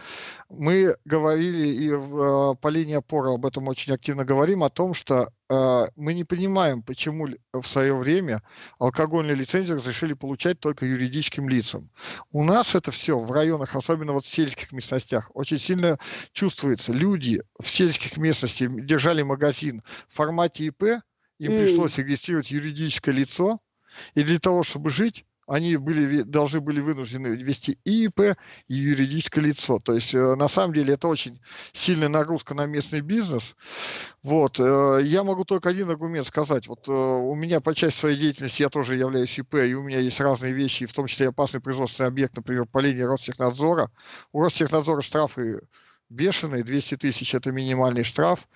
Мы 0.48 0.96
говорили 1.04 1.66
и 1.66 1.90
э, 1.90 2.54
по 2.60 2.68
линии 2.68 2.96
опоры 2.96 3.32
об 3.32 3.46
этом 3.46 3.68
очень 3.68 3.92
активно 3.92 4.24
говорим, 4.24 4.62
о 4.62 4.70
том, 4.70 4.94
что 4.94 5.30
э, 5.48 5.86
мы 5.96 6.14
не 6.14 6.24
понимаем, 6.24 6.82
почему 6.82 7.28
в 7.52 7.64
свое 7.64 7.96
время 7.96 8.42
алкогольные 8.78 9.34
лицензии 9.34 9.72
разрешили 9.72 10.14
получать 10.14 10.60
только 10.60 10.86
юридическим 10.86 11.48
лицам. 11.48 11.90
У 12.30 12.44
нас 12.44 12.74
это 12.74 12.90
все 12.90 13.18
в 13.18 13.30
районах, 13.32 13.74
особенно 13.74 14.12
вот 14.12 14.26
в 14.26 14.32
сельских 14.32 14.72
местностях, 14.72 15.30
очень 15.34 15.58
сильно 15.58 15.98
чувствуется. 16.32 16.92
Люди 16.92 17.42
в 17.60 17.68
сельских 17.68 18.16
местностях 18.16 18.70
держали 18.84 19.22
магазин 19.22 19.82
в 20.08 20.16
формате 20.16 20.66
ИП, 20.66 21.00
им 21.38 21.52
М. 21.52 21.64
пришлось 21.64 21.98
регистрировать 21.98 22.50
юридическое 22.50 23.14
лицо, 23.14 23.60
и 24.14 24.22
для 24.22 24.38
того, 24.38 24.62
чтобы 24.62 24.90
жить, 24.90 25.24
они 25.46 25.76
были, 25.76 26.22
должны 26.22 26.60
были 26.60 26.80
вынуждены 26.80 27.28
вести 27.28 27.78
и 27.84 28.06
ИП, 28.06 28.36
и 28.68 28.74
юридическое 28.74 29.44
лицо. 29.44 29.78
То 29.78 29.94
есть, 29.94 30.14
э, 30.14 30.34
на 30.36 30.48
самом 30.48 30.74
деле, 30.74 30.94
это 30.94 31.08
очень 31.08 31.38
сильная 31.72 32.08
нагрузка 32.08 32.54
на 32.54 32.66
местный 32.66 33.00
бизнес. 33.00 33.54
Вот. 34.22 34.58
Э, 34.58 35.00
я 35.02 35.22
могу 35.22 35.44
только 35.44 35.68
один 35.68 35.90
аргумент 35.90 36.26
сказать. 36.26 36.66
Вот 36.66 36.88
э, 36.88 36.92
у 36.92 37.34
меня 37.34 37.60
по 37.60 37.74
части 37.74 37.98
своей 37.98 38.18
деятельности 38.18 38.62
я 38.62 38.70
тоже 38.70 38.96
являюсь 38.96 39.38
ИП, 39.38 39.56
и 39.56 39.74
у 39.74 39.82
меня 39.82 40.00
есть 40.00 40.20
разные 40.20 40.52
вещи, 40.52 40.86
в 40.86 40.92
том 40.92 41.06
числе 41.06 41.28
опасный 41.28 41.60
производственный 41.60 42.08
объект, 42.08 42.36
например, 42.36 42.66
по 42.66 42.78
линии 42.78 43.02
Ростехнадзора. 43.02 43.90
У 44.32 44.40
Ростехнадзора 44.40 45.02
штрафы 45.02 45.60
бешеный, 46.08 46.62
200 46.62 46.96
тысяч– 46.96 47.34
это 47.36 47.52
минимальный 47.52 48.04
штраф, 48.04 48.48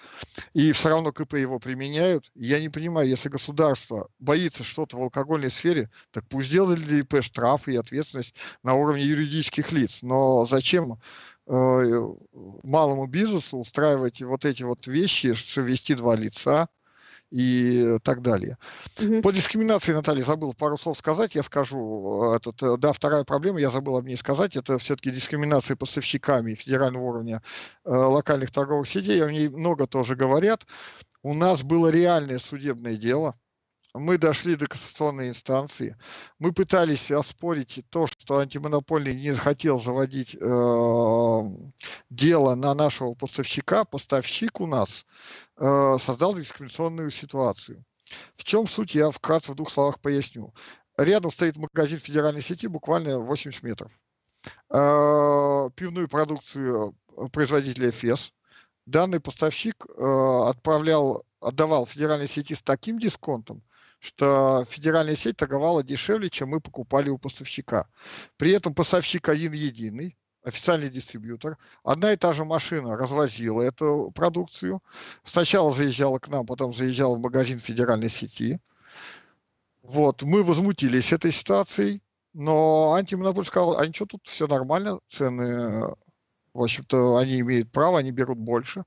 и 0.55 0.73
все 0.73 0.91
равно 0.91 1.13
КП 1.13 1.35
его 1.35 1.59
применяют. 1.59 2.31
Я 2.35 2.61
не 2.61 2.69
понимаю, 2.69 3.09
если 3.09 3.29
государство 3.29 4.09
боится 4.19 4.65
что-то 4.65 4.97
в 4.97 5.03
алкогольной 5.03 5.51
сфере, 5.51 5.91
так 6.11 6.25
пусть 6.29 6.51
делает 6.51 6.81
для 6.81 7.01
ИП 7.01 7.23
штрафы 7.23 7.73
и 7.75 7.77
ответственность 7.77 8.35
на 8.63 8.75
уровне 8.75 9.05
юридических 9.05 9.73
лиц. 9.73 9.99
Но 10.03 10.45
зачем 10.47 11.01
э, 11.47 12.15
малому 12.63 13.07
бизнесу 13.07 13.59
устраивать 13.59 14.23
вот 14.23 14.45
эти 14.45 14.63
вот 14.63 14.87
вещи, 14.87 15.35
что 15.35 15.63
вести 15.63 15.95
два 15.95 16.17
лица, 16.17 16.69
и 17.31 17.99
так 18.03 18.23
далее. 18.23 18.59
Угу. 19.01 19.23
По 19.23 19.33
дискриминации, 19.33 19.93
Наталья, 19.93 20.23
забыл 20.23 20.55
пару 20.55 20.79
слов 20.79 20.99
сказать, 20.99 21.35
я 21.35 21.43
скажу. 21.43 22.33
Этот, 22.35 22.63
э, 22.63 22.77
да, 22.79 22.93
вторая 22.93 23.25
проблема, 23.25 23.61
я 23.61 23.71
забыл 23.71 23.97
об 23.97 24.07
ней 24.07 24.17
сказать, 24.17 24.57
это 24.57 24.79
все-таки 24.79 25.11
дискриминация 25.11 25.77
поставщиками 25.77 26.55
федерального 26.55 27.05
уровня 27.05 27.43
э, 27.85 27.91
локальных 27.91 28.51
торговых 28.51 28.89
сетей, 28.89 29.23
о 29.23 29.31
ней 29.31 29.49
много 29.49 29.87
тоже 29.87 30.17
говорят. 30.17 30.67
У 31.23 31.35
нас 31.35 31.63
было 31.63 31.89
реальное 31.89 32.39
судебное 32.39 32.97
дело, 32.97 33.35
мы 33.99 34.19
дошли 34.19 34.57
до 34.57 34.67
кассационной 34.67 35.29
инстанции. 35.29 35.97
Мы 36.39 36.53
пытались 36.53 37.11
оспорить 37.11 37.85
то, 37.91 38.07
что 38.07 38.39
антимонопольный 38.39 39.15
не 39.15 39.35
хотел 39.35 39.81
заводить 39.81 40.35
э, 40.35 41.41
дело 42.11 42.55
на 42.55 42.75
нашего 42.75 43.15
поставщика. 43.15 43.85
Поставщик 43.85 44.61
у 44.61 44.67
нас 44.67 45.07
э, 45.57 45.97
создал 46.01 46.35
дискриминационную 46.35 47.11
ситуацию. 47.11 47.85
В 48.37 48.45
чем 48.45 48.67
суть, 48.67 48.95
я 48.95 49.11
вкратце 49.11 49.53
в 49.53 49.55
двух 49.55 49.71
словах 49.71 50.01
поясню. 50.01 50.55
Рядом 50.97 51.31
стоит 51.31 51.57
магазин 51.57 51.99
федеральной 51.99 52.43
сети, 52.43 52.67
буквально 52.67 53.19
80 53.19 53.63
метров. 53.63 53.93
Э, 54.71 55.69
пивную 55.75 56.09
продукцию 56.09 56.95
производителя 57.33 57.91
ФЕС. 57.91 58.33
Данный 58.87 59.21
поставщик 59.21 59.85
э, 59.87 60.43
отправлял 60.47 61.27
отдавал 61.41 61.87
федеральной 61.87 62.29
сети 62.29 62.55
с 62.55 62.63
таким 62.63 62.99
дисконтом, 62.99 63.63
что 63.99 64.65
федеральная 64.69 65.17
сеть 65.17 65.37
торговала 65.37 65.83
дешевле, 65.83 66.31
чем 66.31 66.51
мы 66.51 66.61
покупали 66.61 67.09
у 67.09 67.19
поставщика. 67.19 67.87
При 68.37 68.53
этом 68.53 68.75
поставщик 68.75 69.29
один 69.29 69.53
единый, 69.53 70.17
официальный 70.43 70.91
дистрибьютор. 70.91 71.59
Одна 71.83 72.13
и 72.13 72.17
та 72.17 72.33
же 72.33 72.45
машина 72.45 72.97
развозила 72.97 73.63
эту 73.63 74.13
продукцию. 74.15 74.83
Сначала 75.25 75.73
заезжала 75.73 76.19
к 76.19 76.29
нам, 76.29 76.47
потом 76.47 76.73
заезжала 76.73 77.17
в 77.17 77.21
магазин 77.21 77.59
федеральной 77.59 78.11
сети. 78.11 78.61
Вот, 79.83 80.23
мы 80.23 80.43
возмутились 80.45 81.13
этой 81.13 81.33
ситуацией, 81.33 82.03
но 82.35 82.95
антимонополь 82.95 83.47
сказал, 83.47 83.79
а 83.79 83.87
ничего, 83.87 84.07
тут 84.07 84.27
все 84.27 84.47
нормально, 84.47 85.01
цены, 85.09 85.95
в 86.59 86.63
общем-то, 86.63 87.17
они 87.19 87.41
имеют 87.41 87.71
право, 87.71 87.99
они 87.99 88.11
берут 88.11 88.39
больше. 88.39 88.85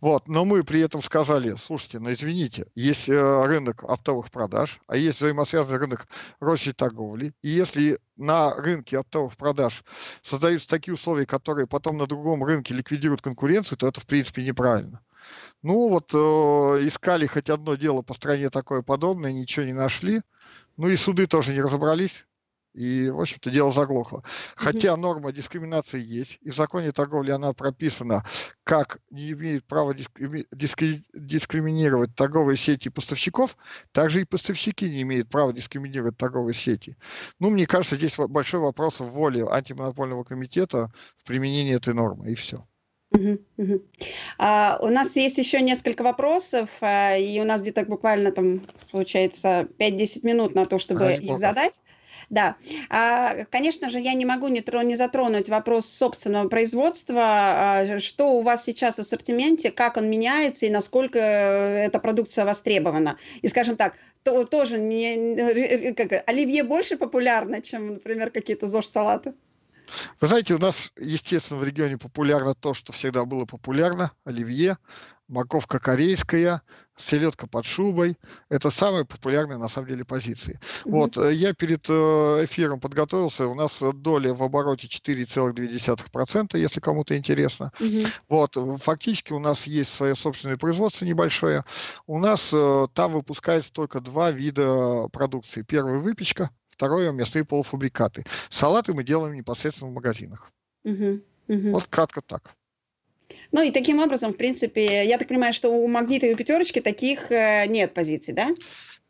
Вот, 0.00 0.28
но 0.28 0.44
мы 0.44 0.62
при 0.62 0.80
этом 0.80 1.02
сказали, 1.02 1.56
слушайте, 1.56 1.98
ну 1.98 2.12
извините, 2.12 2.66
есть 2.74 3.08
э, 3.08 3.44
рынок 3.46 3.82
оптовых 3.82 4.30
продаж, 4.30 4.80
а 4.86 4.96
есть 4.96 5.18
взаимосвязанный 5.18 5.78
рынок 5.78 6.06
розничной 6.38 6.74
торговли, 6.74 7.32
и 7.42 7.48
если 7.48 7.98
на 8.16 8.54
рынке 8.54 8.98
оптовых 8.98 9.36
продаж 9.36 9.82
создаются 10.22 10.68
такие 10.68 10.94
условия, 10.94 11.26
которые 11.26 11.66
потом 11.66 11.96
на 11.96 12.06
другом 12.06 12.44
рынке 12.44 12.74
ликвидируют 12.74 13.22
конкуренцию, 13.22 13.78
то 13.78 13.88
это 13.88 14.00
в 14.00 14.06
принципе 14.06 14.44
неправильно. 14.44 15.00
Ну 15.62 15.88
вот 15.88 16.12
э, 16.12 16.16
искали 16.86 17.26
хоть 17.26 17.50
одно 17.50 17.74
дело 17.76 18.02
по 18.02 18.14
стране 18.14 18.50
такое 18.50 18.82
подобное, 18.82 19.32
ничего 19.32 19.64
не 19.64 19.72
нашли. 19.72 20.20
Ну 20.76 20.88
и 20.88 20.96
суды 20.96 21.26
тоже 21.26 21.54
не 21.54 21.62
разобрались. 21.62 22.26
И, 22.74 23.08
в 23.08 23.20
общем-то, 23.20 23.50
дело 23.50 23.72
заглохло. 23.72 24.24
Хотя 24.56 24.96
норма 24.96 25.32
дискриминации 25.32 26.02
есть, 26.02 26.38
и 26.42 26.50
в 26.50 26.56
законе 26.56 26.90
торговли 26.90 27.30
она 27.30 27.52
прописана, 27.52 28.24
как 28.64 28.98
не 29.10 29.30
имеет 29.30 29.64
права 29.64 29.94
дискри... 29.94 31.04
дискриминировать 31.14 32.14
торговые 32.16 32.56
сети 32.56 32.88
поставщиков, 32.88 33.56
также 33.92 34.22
и 34.22 34.24
поставщики 34.24 34.90
не 34.90 35.02
имеют 35.02 35.28
права 35.28 35.52
дискриминировать 35.52 36.16
торговые 36.16 36.54
сети. 36.54 36.96
Ну, 37.38 37.50
мне 37.50 37.66
кажется, 37.66 37.94
здесь 37.94 38.16
большой 38.16 38.60
вопрос 38.60 38.98
в 38.98 39.08
воле 39.08 39.46
антимонопольного 39.48 40.24
комитета 40.24 40.92
в 41.16 41.24
применении 41.24 41.76
этой 41.76 41.94
нормы, 41.94 42.32
и 42.32 42.34
все. 42.34 42.66
Uh-huh, 43.14 43.40
uh-huh. 43.58 43.80
А, 44.38 44.78
у 44.82 44.88
нас 44.88 45.14
есть 45.14 45.38
еще 45.38 45.60
несколько 45.60 46.02
вопросов, 46.02 46.68
а, 46.80 47.16
и 47.16 47.38
у 47.38 47.44
нас 47.44 47.62
где-то 47.62 47.84
буквально 47.84 48.32
там 48.32 48.62
получается 48.90 49.68
5-10 49.78 50.26
минут 50.26 50.54
на 50.56 50.66
то, 50.66 50.78
чтобы 50.78 51.06
а, 51.06 51.12
их 51.12 51.38
задать. 51.38 51.80
Да, 52.34 52.56
а, 52.90 53.44
конечно 53.44 53.88
же, 53.88 54.00
я 54.00 54.12
не 54.12 54.24
могу 54.24 54.48
не, 54.48 54.64
не 54.84 54.96
затронуть 54.96 55.48
вопрос 55.48 55.86
собственного 55.86 56.48
производства. 56.48 57.22
А, 57.22 57.98
что 58.00 58.32
у 58.32 58.40
вас 58.40 58.64
сейчас 58.64 58.96
в 58.96 58.98
ассортименте, 58.98 59.70
как 59.70 59.96
он 59.96 60.10
меняется 60.10 60.66
и 60.66 60.70
насколько 60.70 61.20
эта 61.20 62.00
продукция 62.00 62.44
востребована? 62.44 63.18
И, 63.42 63.46
скажем 63.46 63.76
так, 63.76 63.94
то, 64.24 64.44
тоже 64.46 64.80
не, 64.80 65.92
как, 65.94 66.28
оливье 66.28 66.64
больше 66.64 66.96
популярно, 66.96 67.62
чем, 67.62 67.94
например, 67.94 68.32
какие-то 68.32 68.66
ЗОЖ-салаты? 68.66 69.34
Вы 70.20 70.28
знаете, 70.28 70.54
у 70.54 70.58
нас, 70.58 70.92
естественно, 70.98 71.60
в 71.60 71.64
регионе 71.64 71.98
популярно 71.98 72.54
то, 72.54 72.74
что 72.74 72.92
всегда 72.92 73.24
было 73.24 73.44
популярно, 73.44 74.12
оливье, 74.24 74.76
морковка 75.28 75.78
корейская, 75.78 76.62
селедка 76.96 77.46
под 77.46 77.64
шубой. 77.64 78.16
Это 78.48 78.70
самые 78.70 79.04
популярные, 79.04 79.58
на 79.58 79.68
самом 79.68 79.88
деле, 79.88 80.04
позиции. 80.04 80.58
Mm-hmm. 80.84 80.90
Вот, 80.90 81.16
э, 81.16 81.32
я 81.34 81.54
перед 81.54 81.84
э, 81.88 81.92
эфиром 82.44 82.80
подготовился, 82.80 83.46
у 83.46 83.54
нас 83.54 83.78
доля 83.94 84.34
в 84.34 84.42
обороте 84.42 84.86
4,2%, 84.86 86.58
если 86.58 86.80
кому-то 86.80 87.16
интересно. 87.16 87.72
Mm-hmm. 87.78 88.08
Вот, 88.28 88.82
фактически 88.82 89.32
у 89.32 89.38
нас 89.38 89.66
есть 89.66 89.94
свое 89.94 90.14
собственное 90.14 90.56
производство 90.56 91.04
небольшое. 91.04 91.64
У 92.06 92.18
нас 92.18 92.50
э, 92.52 92.86
там 92.94 93.12
выпускается 93.12 93.72
только 93.72 94.00
два 94.00 94.30
вида 94.30 95.08
продукции. 95.08 95.62
Первый– 95.62 95.98
выпечка, 96.00 96.50
второе– 96.74 97.12
мясные 97.12 97.44
полуфабрикаты. 97.44 98.24
Салаты 98.50 98.92
мы 98.94 99.04
делаем 99.04 99.34
непосредственно 99.34 99.90
в 99.90 99.94
магазинах. 99.94 100.52
Mm-hmm. 100.84 101.22
Mm-hmm. 101.48 101.70
Вот 101.70 101.86
кратко 101.86 102.20
так. 102.20 102.54
Ну 103.52 103.62
и 103.62 103.70
таким 103.70 104.00
образом, 104.00 104.32
в 104.32 104.36
принципе, 104.36 105.06
я 105.06 105.16
так 105.16 105.28
понимаю, 105.28 105.52
что 105.52 105.70
у 105.70 105.86
магнита 105.86 106.26
и 106.26 106.34
у 106.34 106.36
пятерочки 106.36 106.80
таких 106.80 107.30
э, 107.30 107.66
нет 107.68 107.94
позиций, 107.94 108.34
да? 108.34 108.50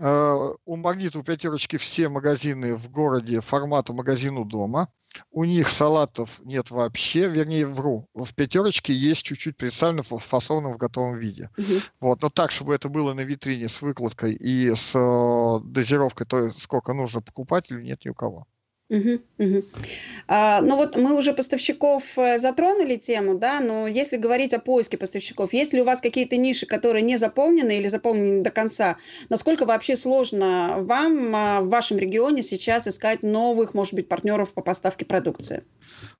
Uh, 0.00 0.56
у 0.64 0.76
магнита, 0.76 1.18
у 1.20 1.22
пятерочки 1.22 1.76
все 1.76 2.08
магазины 2.08 2.74
в 2.74 2.90
городе 2.90 3.40
формата 3.40 3.92
магазину 3.92 4.44
дома. 4.44 4.88
У 5.30 5.44
них 5.44 5.68
салатов 5.68 6.40
нет 6.44 6.70
вообще, 6.70 7.28
вернее, 7.28 7.66
вру. 7.66 8.08
В 8.14 8.34
пятерочке 8.34 8.92
есть 8.92 9.22
чуть-чуть 9.22 9.56
представлено 9.56 10.02
фасовано 10.02 10.70
в 10.70 10.76
готовом 10.76 11.16
виде. 11.18 11.50
Uh-huh. 11.56 11.82
Вот, 12.00 12.22
но 12.22 12.30
так, 12.30 12.50
чтобы 12.50 12.74
это 12.74 12.88
было 12.88 13.14
на 13.14 13.20
витрине 13.20 13.68
с 13.68 13.82
выкладкой 13.82 14.32
и 14.32 14.74
с 14.74 14.92
э, 14.94 15.60
дозировкой, 15.64 16.26
то 16.26 16.50
сколько 16.50 16.92
нужно 16.92 17.20
покупателю, 17.20 17.82
нет 17.82 18.04
ни 18.04 18.10
у 18.10 18.14
кого. 18.14 18.46
Угу, 18.90 19.20
угу. 19.38 19.64
А, 20.28 20.60
ну 20.60 20.76
вот 20.76 20.94
мы 20.96 21.16
уже 21.16 21.32
поставщиков 21.32 22.02
э, 22.16 22.38
затронули 22.38 22.96
тему, 22.96 23.34
да, 23.38 23.60
но 23.60 23.86
если 23.86 24.18
говорить 24.18 24.52
о 24.52 24.58
поиске 24.58 24.98
поставщиков, 24.98 25.54
есть 25.54 25.72
ли 25.72 25.80
у 25.80 25.84
вас 25.84 26.02
какие-то 26.02 26.36
ниши, 26.36 26.66
которые 26.66 27.02
не 27.02 27.16
заполнены 27.16 27.78
или 27.78 27.88
заполнены 27.88 28.42
до 28.42 28.50
конца, 28.50 28.98
насколько 29.30 29.64
вообще 29.64 29.96
сложно 29.96 30.76
вам 30.80 31.34
а, 31.34 31.60
в 31.62 31.68
вашем 31.68 31.96
регионе 31.96 32.42
сейчас 32.42 32.86
искать 32.86 33.22
новых, 33.22 33.72
может 33.72 33.94
быть, 33.94 34.06
партнеров 34.06 34.52
по 34.52 34.60
поставке 34.60 35.06
продукции? 35.06 35.64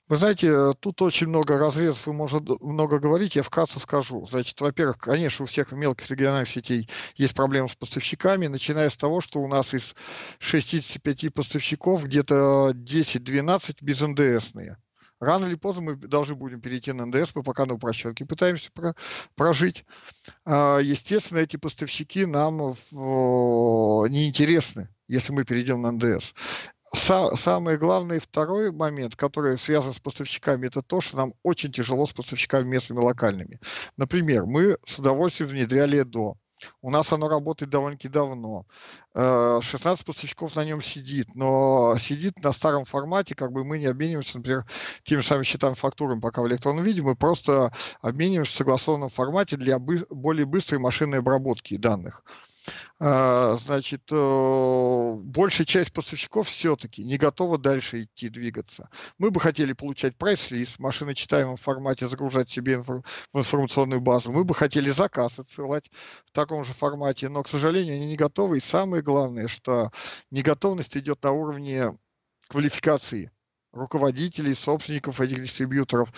Вы 0.07 0.19
знаете, 0.19 0.49
э, 0.49 0.75
тут 0.79 1.01
очень 1.01 1.29
много 1.29 1.57
разрезов, 1.57 2.07
и 2.07 2.13
можно 2.13 2.43
много 2.61 2.99
говорить, 2.99 3.37
я 3.37 3.43
вкратце 3.43 3.81
скажу. 3.81 4.27
Значит, 4.27 4.61
во-первых, 4.61 4.99
конечно, 4.99 5.45
у 5.45 5.47
всех 5.47 5.73
мелких 5.73 6.11
региональных 6.11 6.51
сетей 6.51 6.91
есть 7.17 7.33
проблемы 7.33 7.71
с 7.71 7.75
поставщиками, 7.75 8.47
начиная 8.47 8.91
с 8.91 8.97
того, 8.97 9.23
что 9.23 9.41
у 9.41 9.49
нас 9.49 9.73
из 9.73 9.95
65 10.41 11.33
поставщиков 11.33 12.05
где-то 12.05 12.73
10-12 12.75 13.77
без 13.81 14.01
НДСные. 14.03 14.77
Рано 15.21 15.47
или 15.47 15.55
поздно 15.55 15.81
мы 15.81 15.97
должны 15.97 16.35
будем 16.35 16.61
перейти 16.61 16.93
на 16.93 17.07
НДС, 17.07 17.31
мы 17.35 17.43
пока 17.43 17.65
на 17.65 17.73
упрощенке 17.75 18.27
пытаемся 18.27 18.71
про, 18.75 18.95
прожить. 19.37 19.87
А, 20.45 20.81
естественно, 20.81 21.39
эти 21.39 21.57
поставщики 21.57 22.27
нам 22.27 22.59
неинтересны, 24.11 24.91
если 25.09 25.33
мы 25.33 25.45
перейдем 25.45 25.81
на 25.81 25.93
НДС 25.93 26.35
самый 26.95 27.77
главный 27.77 28.19
второй 28.19 28.73
момент, 28.73 29.17
который 29.17 29.57
связан 29.57 29.93
с 29.93 29.99
поставщиками, 29.99 30.67
это 30.67 30.83
то, 30.83 31.01
что 31.01 31.17
нам 31.17 31.35
очень 31.43 31.73
тяжело 31.73 32.07
с 32.07 32.13
поставщиками 32.13 32.65
местными 32.65 33.01
локальными. 33.01 33.61
Например, 33.97 34.45
мы 34.47 34.79
с 34.87 34.99
удовольствием 34.99 35.51
внедряли 35.51 36.03
до 36.03 36.37
У 36.81 36.91
нас 36.91 37.13
оно 37.13 37.29
работает 37.29 37.71
довольно-таки 37.71 38.09
давно. 38.09 38.65
16 39.15 39.85
э, 39.85 40.05
поставщиков 40.05 40.55
на 40.57 40.65
нем 40.65 40.81
сидит, 40.81 41.35
но 41.35 41.97
сидит 41.99 42.43
на 42.43 42.53
старом 42.53 42.85
формате, 42.85 43.35
как 43.35 43.53
бы 43.53 43.65
мы 43.65 43.79
не 43.79 43.87
обмениваемся, 43.87 44.39
например, 44.39 44.65
теми 45.05 45.21
же 45.21 45.27
самыми 45.27 45.45
счетами 45.45 45.75
фактурами 45.75 46.21
пока 46.21 46.43
в 46.43 46.49
электронном 46.49 46.85
виде, 46.85 47.03
мы 47.03 47.17
просто 47.17 47.73
обмениваемся 48.01 48.53
в 48.53 48.57
согласованном 48.57 49.11
формате 49.11 49.57
для 49.57 49.79
более 49.79 50.47
быстрой 50.47 50.81
машинной 50.81 51.19
обработки 51.19 51.77
данных. 51.77 52.25
А, 53.01 53.57
значит, 53.57 54.03
большая 54.11 55.67
часть 55.67 55.93
поставщиков 55.93 56.49
все-таки 56.49 57.03
не 57.03 57.17
готова 57.17 57.59
дальше 57.59 58.05
идти, 58.05 58.29
двигаться. 58.29 58.89
Мы 59.19 59.31
бы 59.33 59.41
хотели 59.41 59.73
получать 59.73 60.17
прайс-лист 60.17 60.77
в 60.77 60.79
машиночитаемом 60.79 61.57
формате, 61.57 62.09
загружать 62.09 62.51
себе 62.51 62.79
в 62.79 63.03
информационную 63.35 64.01
базу. 64.01 64.31
Мы 64.31 64.45
бы 64.45 64.55
хотели 64.55 64.91
заказ 64.91 65.39
отсылать 65.41 65.91
в 66.25 66.31
таком 66.33 66.65
же 66.65 66.73
формате, 66.73 67.29
но, 67.29 67.43
к 67.43 67.49
сожалению, 67.49 67.97
они 67.97 68.07
не 68.07 68.17
готовы. 68.17 68.59
И 68.59 68.61
самое 68.61 69.03
главное, 69.03 69.49
что 69.49 69.91
неготовность 70.31 70.97
идет 70.97 71.23
на 71.25 71.33
уровне 71.33 71.99
квалификации 72.49 73.33
руководителей, 73.75 74.55
собственников 74.55 75.21
этих 75.21 75.43
дистрибьюторов. 75.43 76.13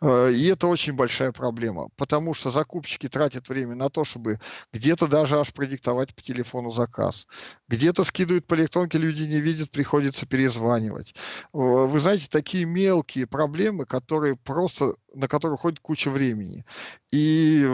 Э, 0.00 0.32
и 0.32 0.46
это 0.46 0.66
очень 0.66 0.94
большая 0.94 1.32
проблема, 1.32 1.88
потому 1.96 2.34
что 2.34 2.50
закупщики 2.50 3.08
тратят 3.08 3.48
время 3.48 3.74
на 3.74 3.90
то, 3.90 4.04
чтобы 4.04 4.38
где-то 4.72 5.06
даже 5.06 5.38
аж 5.38 5.52
продиктовать 5.52 6.14
по 6.14 6.22
телефону 6.22 6.70
заказ. 6.70 7.26
Где-то 7.68 8.04
скидывают 8.04 8.46
по 8.46 8.54
электронке, 8.54 8.98
люди 8.98 9.24
не 9.24 9.40
видят, 9.40 9.70
приходится 9.70 10.26
перезванивать. 10.26 11.14
Э, 11.52 11.58
вы 11.58 12.00
знаете, 12.00 12.28
такие 12.30 12.64
мелкие 12.64 13.26
проблемы, 13.26 13.84
которые 13.86 14.36
просто, 14.36 14.94
на 15.14 15.28
которые 15.28 15.54
уходит 15.54 15.80
куча 15.80 16.10
времени. 16.10 16.64
И 17.10 17.68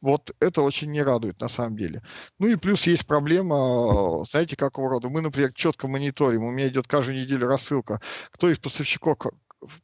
вот 0.00 0.32
это 0.40 0.62
очень 0.62 0.92
не 0.92 1.02
радует 1.02 1.40
на 1.40 1.48
самом 1.48 1.76
деле. 1.76 2.02
Ну 2.38 2.48
и 2.48 2.56
плюс 2.56 2.86
есть 2.86 3.06
проблема, 3.06 4.24
знаете, 4.30 4.56
какого 4.56 4.90
рода. 4.90 5.08
Мы, 5.08 5.20
например, 5.20 5.52
четко 5.52 5.88
мониторим, 5.88 6.44
у 6.44 6.50
меня 6.50 6.68
идет 6.68 6.86
каждую 6.86 7.20
неделю 7.20 7.46
рассылка, 7.46 8.00
кто 8.30 8.50
из 8.50 8.58
поставщиков 8.58 9.18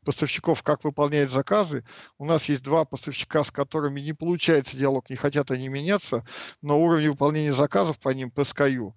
поставщиков, 0.05 0.62
как 0.62 0.85
выполняет 0.85 1.31
заказы. 1.31 1.85
У 2.18 2.24
нас 2.24 2.48
есть 2.48 2.62
два 2.62 2.85
поставщика, 2.85 3.42
с 3.42 3.50
которыми 3.50 4.00
не 4.00 4.12
получается 4.12 4.77
диалог, 4.77 5.11
не 5.11 5.16
хотят 5.16 5.50
они 5.50 5.68
меняться, 5.68 6.24
но 6.62 6.81
уровень 6.81 7.11
выполнения 7.11 7.53
заказов 7.53 7.98
по 7.98 8.11
ним, 8.11 8.31
по 8.31 8.42
SKU, 8.42 8.92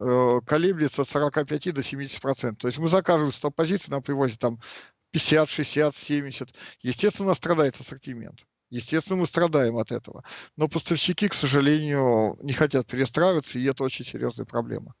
э, 0.00 0.40
колеблется 0.46 1.02
от 1.02 1.08
45 1.08 1.72
до 1.72 1.82
70 1.82 2.20
процентов. 2.20 2.62
То 2.62 2.68
есть 2.68 2.78
мы 2.78 2.88
заказываем 2.88 3.32
100 3.32 3.50
позиций, 3.50 3.90
нам 3.90 4.02
привозят 4.02 4.38
там 4.38 4.60
50, 5.10 5.50
60, 5.50 5.96
70. 5.96 6.54
Естественно, 6.82 7.26
у 7.26 7.28
нас 7.30 7.38
страдает 7.38 7.80
ассортимент. 7.80 8.46
Естественно, 8.70 9.20
мы 9.20 9.26
страдаем 9.26 9.76
от 9.78 9.92
этого. 9.92 10.24
Но 10.56 10.68
поставщики, 10.68 11.28
к 11.28 11.34
сожалению, 11.34 12.38
не 12.42 12.52
хотят 12.52 12.86
перестраиваться, 12.86 13.58
и 13.58 13.64
это 13.64 13.84
очень 13.84 14.04
серьезная 14.04 14.46
проблема. 14.46 14.94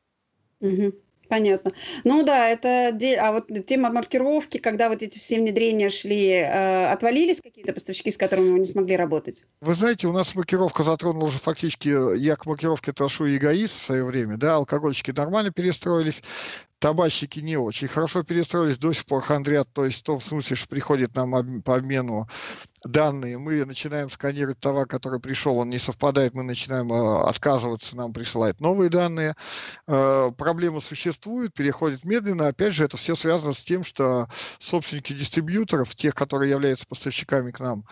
Угу. 0.60 0.92
Понятно. 1.30 1.72
Ну 2.02 2.24
да, 2.24 2.48
это 2.48 2.88
а 3.20 3.32
вот 3.32 3.46
тема 3.64 3.88
маркировки, 3.90 4.58
когда 4.58 4.88
вот 4.88 5.00
эти 5.00 5.18
все 5.18 5.38
внедрения 5.38 5.88
шли, 5.88 6.30
э, 6.30 6.86
отвалились 6.86 7.40
какие-то 7.40 7.72
поставщики, 7.72 8.10
с 8.10 8.16
которыми 8.16 8.50
вы 8.50 8.58
не 8.58 8.64
смогли 8.64 8.96
работать? 8.96 9.44
Вы 9.60 9.76
знаете, 9.76 10.08
у 10.08 10.12
нас 10.12 10.34
маркировка 10.34 10.82
затронула 10.82 11.26
уже 11.26 11.38
фактически, 11.38 12.18
я 12.18 12.34
к 12.34 12.46
маркировке 12.46 12.90
отношу 12.90 13.28
эгоист 13.28 13.78
в 13.78 13.86
свое 13.86 14.04
время, 14.04 14.38
да, 14.38 14.56
алкогольщики 14.56 15.12
нормально 15.12 15.52
перестроились, 15.52 16.20
табачщики 16.80 17.40
не 17.40 17.56
очень 17.56 17.88
хорошо 17.88 18.24
перестроились, 18.24 18.78
до 18.78 18.92
сих 18.92 19.04
пор 19.04 19.22
хандрят, 19.22 19.68
то 19.72 19.84
есть 19.84 20.00
в 20.00 20.02
том 20.02 20.20
смысле, 20.20 20.56
что 20.56 20.68
приходит 20.68 21.14
нам 21.14 21.62
по 21.62 21.76
обмену 21.76 22.26
данные, 22.82 23.38
мы 23.38 23.64
начинаем 23.66 24.10
сканировать 24.10 24.58
товар, 24.58 24.86
который 24.86 25.20
пришел, 25.20 25.58
он 25.58 25.68
не 25.68 25.78
совпадает, 25.78 26.32
мы 26.32 26.42
начинаем 26.42 26.90
э, 26.90 27.22
отказываться, 27.28 27.94
нам 27.94 28.14
присылают 28.14 28.60
новые 28.60 28.88
данные. 28.88 29.34
Э, 29.86 30.30
проблема 30.36 30.80
существует, 30.80 31.52
переходит 31.52 32.06
медленно. 32.06 32.48
Опять 32.48 32.72
же, 32.72 32.84
это 32.84 32.96
все 32.96 33.14
связано 33.14 33.52
с 33.52 33.60
тем, 33.60 33.84
что 33.84 34.28
собственники 34.58 35.12
дистрибьюторов, 35.12 35.94
тех, 35.94 36.14
которые 36.14 36.50
являются 36.50 36.86
поставщиками 36.86 37.50
к 37.50 37.60
нам, 37.60 37.84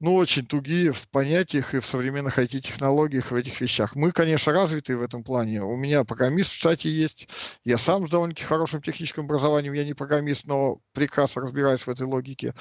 ну, 0.00 0.14
очень 0.14 0.46
тугие 0.46 0.92
в 0.92 1.08
понятиях 1.10 1.74
и 1.74 1.78
в 1.78 1.84
современных 1.84 2.38
IT-технологиях, 2.38 3.30
в 3.30 3.34
этих 3.34 3.60
вещах. 3.60 3.94
Мы, 3.94 4.12
конечно, 4.12 4.52
развиты 4.52 4.96
в 4.96 5.02
этом 5.02 5.22
плане. 5.22 5.62
У 5.62 5.76
меня 5.76 6.04
программист, 6.04 6.52
кстати, 6.52 6.86
есть. 6.86 7.28
Я 7.64 7.76
сам 7.76 8.06
с 8.06 8.10
довольно-таки 8.10 8.44
хорошим 8.44 8.80
техническим 8.80 9.24
образованием. 9.24 9.74
Я 9.74 9.84
не 9.84 9.92
программист, 9.92 10.46
но 10.46 10.80
прекрасно 10.94 11.42
разбираюсь 11.42 11.82
в 11.82 11.90
этой 11.90 12.06
логике. 12.06 12.54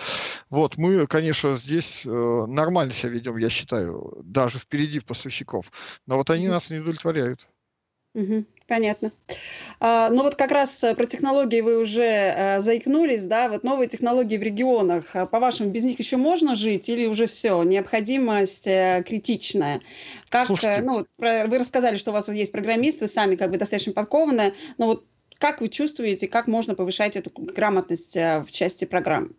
Вот, 0.49 0.77
мы, 0.77 1.07
конечно, 1.07 1.55
здесь 1.55 2.05
э, 2.05 2.09
нормально 2.09 2.91
себя 2.91 3.11
ведем, 3.11 3.37
я 3.37 3.49
считаю, 3.49 4.21
даже 4.23 4.59
впереди 4.59 4.99
поставщиков. 4.99 5.71
Но 6.05 6.17
вот 6.17 6.29
они 6.29 6.49
нас 6.49 6.69
не 6.69 6.79
удовлетворяют. 6.79 7.47
Угу, 8.15 8.45
понятно. 8.69 9.11
А, 9.81 10.09
ну 10.09 10.23
вот 10.23 10.35
как 10.35 10.51
раз 10.51 10.83
э, 10.83 10.93
про 10.95 11.05
технологии 11.05 11.61
вы 11.61 11.77
уже 11.77 12.03
а, 12.03 12.59
заикнулись, 12.59 13.25
да, 13.25 13.49
вот 13.49 13.63
новые 13.63 13.89
технологии 13.89 14.37
в 14.37 14.43
регионах, 14.43 15.15
а, 15.15 15.25
по-вашему, 15.25 15.71
без 15.71 15.83
них 15.83 15.99
еще 15.99 16.17
можно 16.17 16.55
жить 16.55 16.87
или 16.87 17.07
уже 17.07 17.27
все, 17.27 17.61
необходимость 17.63 18.67
а, 18.67 19.01
критичная? 19.03 19.81
Как, 20.29 20.47
Слушайте. 20.47 20.83
ну, 20.83 21.05
про, 21.17 21.47
вы 21.47 21.57
рассказали, 21.57 21.97
что 21.97 22.11
у 22.11 22.13
вас 22.13 22.27
вот 22.27 22.33
есть 22.33 22.51
программисты, 22.51 23.07
сами 23.07 23.35
как 23.35 23.51
бы 23.51 23.57
достаточно 23.57 23.91
подкованные, 23.91 24.53
но 24.77 24.85
вот 24.85 25.05
как 25.39 25.61
вы 25.61 25.69
чувствуете, 25.69 26.27
как 26.27 26.47
можно 26.47 26.75
повышать 26.75 27.15
эту 27.15 27.31
грамотность 27.33 28.15
в 28.15 28.47
части 28.49 28.85
программ? 28.85 29.33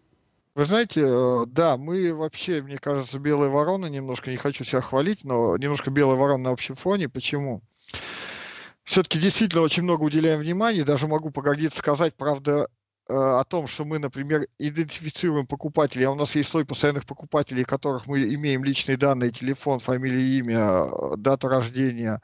Вы 0.54 0.64
знаете, 0.64 1.04
да, 1.46 1.76
мы 1.76 2.14
вообще, 2.14 2.62
мне 2.62 2.78
кажется, 2.78 3.18
белая 3.18 3.50
ворона, 3.50 3.86
немножко 3.86 4.30
не 4.30 4.36
хочу 4.36 4.64
себя 4.64 4.80
хвалить, 4.80 5.24
но 5.24 5.56
немножко 5.58 5.90
белая 5.90 6.16
ворона 6.16 6.44
на 6.44 6.50
общем 6.50 6.74
фоне. 6.74 7.10
Почему? 7.10 7.60
Все-таки 8.90 9.20
действительно 9.20 9.62
очень 9.62 9.84
много 9.84 10.02
уделяем 10.02 10.40
внимания. 10.40 10.82
Даже 10.82 11.06
могу 11.06 11.30
погодиться 11.30 11.78
сказать, 11.78 12.16
правда, 12.16 12.66
э, 13.08 13.14
о 13.14 13.44
том, 13.44 13.68
что 13.68 13.84
мы, 13.84 14.00
например, 14.00 14.48
идентифицируем 14.58 15.46
покупателей, 15.46 16.06
а 16.06 16.10
у 16.10 16.16
нас 16.16 16.34
есть 16.34 16.50
слой 16.50 16.64
постоянных 16.64 17.06
покупателей, 17.06 17.62
которых 17.62 18.08
мы 18.08 18.22
имеем 18.34 18.64
личные 18.64 18.96
данные, 18.96 19.30
телефон, 19.30 19.78
фамилия, 19.78 20.38
имя, 20.38 21.16
дата 21.16 21.48
рождения, 21.48 22.20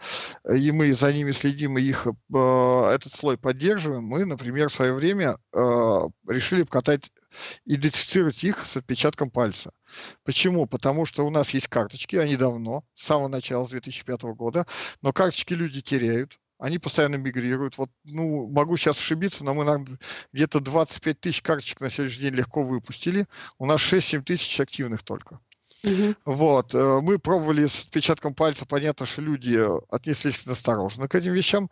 и 0.52 0.72
мы 0.72 0.92
за 0.92 1.12
ними 1.12 1.31
следим 1.31 1.79
и 1.79 1.83
их, 1.83 2.09
э, 2.09 2.90
этот 2.92 3.14
слой 3.14 3.38
поддерживаем, 3.38 4.02
мы, 4.02 4.24
например, 4.24 4.68
в 4.68 4.74
свое 4.74 4.92
время 4.92 5.38
э, 5.52 5.98
решили 6.26 6.64
покатать 6.64 7.12
идентифицировать 7.64 8.42
их 8.42 8.66
с 8.66 8.76
отпечатком 8.76 9.31
пальца. 9.31 9.70
Почему? 10.24 10.66
Потому 10.66 11.07
что 11.07 11.24
у 11.24 11.31
нас 11.31 11.50
есть 11.50 11.68
карточки, 11.68 12.16
они 12.16 12.35
давно, 12.35 12.83
с 12.94 13.07
самого 13.07 13.29
начала, 13.29 13.66
с 13.66 13.70
2005 13.70 14.22
года, 14.35 14.66
но 15.00 15.12
карточки 15.12 15.52
люди 15.55 15.81
теряют, 15.81 16.40
они 16.59 16.79
постоянно 16.79 17.16
мигрируют. 17.16 17.79
Вот, 17.79 17.90
ну, 18.05 18.49
могу 18.49 18.77
сейчас 18.77 18.99
ошибиться, 18.99 19.45
но 19.45 19.55
мы 19.55 19.99
где-то 20.33 20.61
25 20.61 21.21
тысяч 21.21 21.42
карточек 21.42 21.81
на 21.81 21.90
сегодняшний 21.90 22.23
день 22.23 22.35
легко 22.35 22.62
выпустили. 22.62 23.27
У 23.59 23.66
нас 23.66 23.81
6-7 23.81 24.23
тысяч 24.23 24.59
активных 24.61 25.03
только. 25.03 25.40
Угу. 25.85 26.14
Вот. 26.25 26.75
Э, 26.75 27.01
мы 27.01 27.19
пробовали 27.19 27.66
с 27.66 27.83
отпечатком 27.85 28.35
пальца, 28.35 28.66
понятно, 28.66 29.07
что 29.07 29.23
люди 29.23 29.59
отнеслись 29.90 30.47
осторожно 30.47 31.09
к 31.09 31.14
этим 31.14 31.33
вещам. 31.33 31.71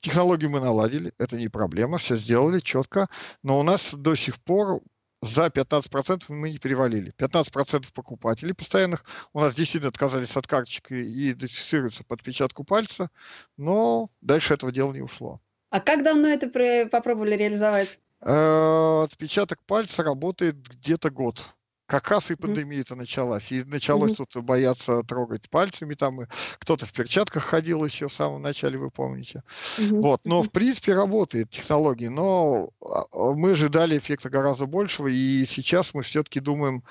Технологию 0.00 0.50
мы 0.50 0.60
наладили, 0.60 1.12
это 1.18 1.36
не 1.36 1.48
проблема, 1.48 1.98
все 1.98 2.16
сделали 2.16 2.60
четко. 2.60 3.08
Но 3.42 3.60
у 3.60 3.62
нас 3.62 3.94
до 3.94 4.14
сих 4.14 4.40
пор 4.40 4.80
за 5.22 5.46
15% 5.46 6.24
мы 6.28 6.50
не 6.50 6.58
перевалили. 6.58 7.14
15% 7.16 7.86
покупателей 7.94 8.54
постоянных 8.54 9.04
у 9.32 9.40
нас 9.40 9.54
действительно 9.54 9.88
отказались 9.88 10.36
от 10.36 10.46
карточек 10.46 10.90
и 10.90 11.30
идентифицируются 11.30 12.04
по 12.04 12.14
отпечатку 12.14 12.64
пальца, 12.64 13.08
но 13.56 14.10
дальше 14.20 14.54
этого 14.54 14.72
дела 14.72 14.92
не 14.92 15.00
ушло. 15.00 15.40
А 15.70 15.80
как 15.80 16.02
давно 16.02 16.28
это 16.28 16.48
попробовали 16.90 17.36
реализовать? 17.36 17.98
Э, 18.20 19.04
отпечаток 19.04 19.62
пальца 19.64 20.02
работает 20.02 20.56
где-то 20.56 21.10
год 21.10 21.42
как 21.86 22.10
раз 22.10 22.30
и 22.30 22.34
пандемия-то 22.34 22.94
началась. 22.94 23.52
И 23.52 23.64
началось 23.64 24.12
mm-hmm. 24.12 24.26
тут 24.32 24.44
бояться 24.44 25.02
трогать 25.02 25.50
пальцами. 25.50 25.94
Там 25.94 26.20
кто-то 26.58 26.86
в 26.86 26.92
перчатках 26.92 27.44
ходил 27.44 27.84
еще 27.84 28.08
в 28.08 28.12
самом 28.12 28.42
начале, 28.42 28.78
вы 28.78 28.90
помните. 28.90 29.42
Mm-hmm. 29.78 30.00
Вот. 30.00 30.24
Но, 30.24 30.42
в 30.42 30.50
принципе, 30.50 30.94
работает 30.94 31.50
технология. 31.50 32.10
Но 32.10 32.70
а, 32.80 33.04
а, 33.12 33.32
мы 33.34 33.52
ожидали 33.52 33.98
эффекта 33.98 34.30
гораздо 34.30 34.66
большего. 34.66 35.08
И 35.08 35.44
сейчас 35.46 35.92
мы 35.94 36.02
все-таки 36.02 36.40
думаем, 36.40 36.82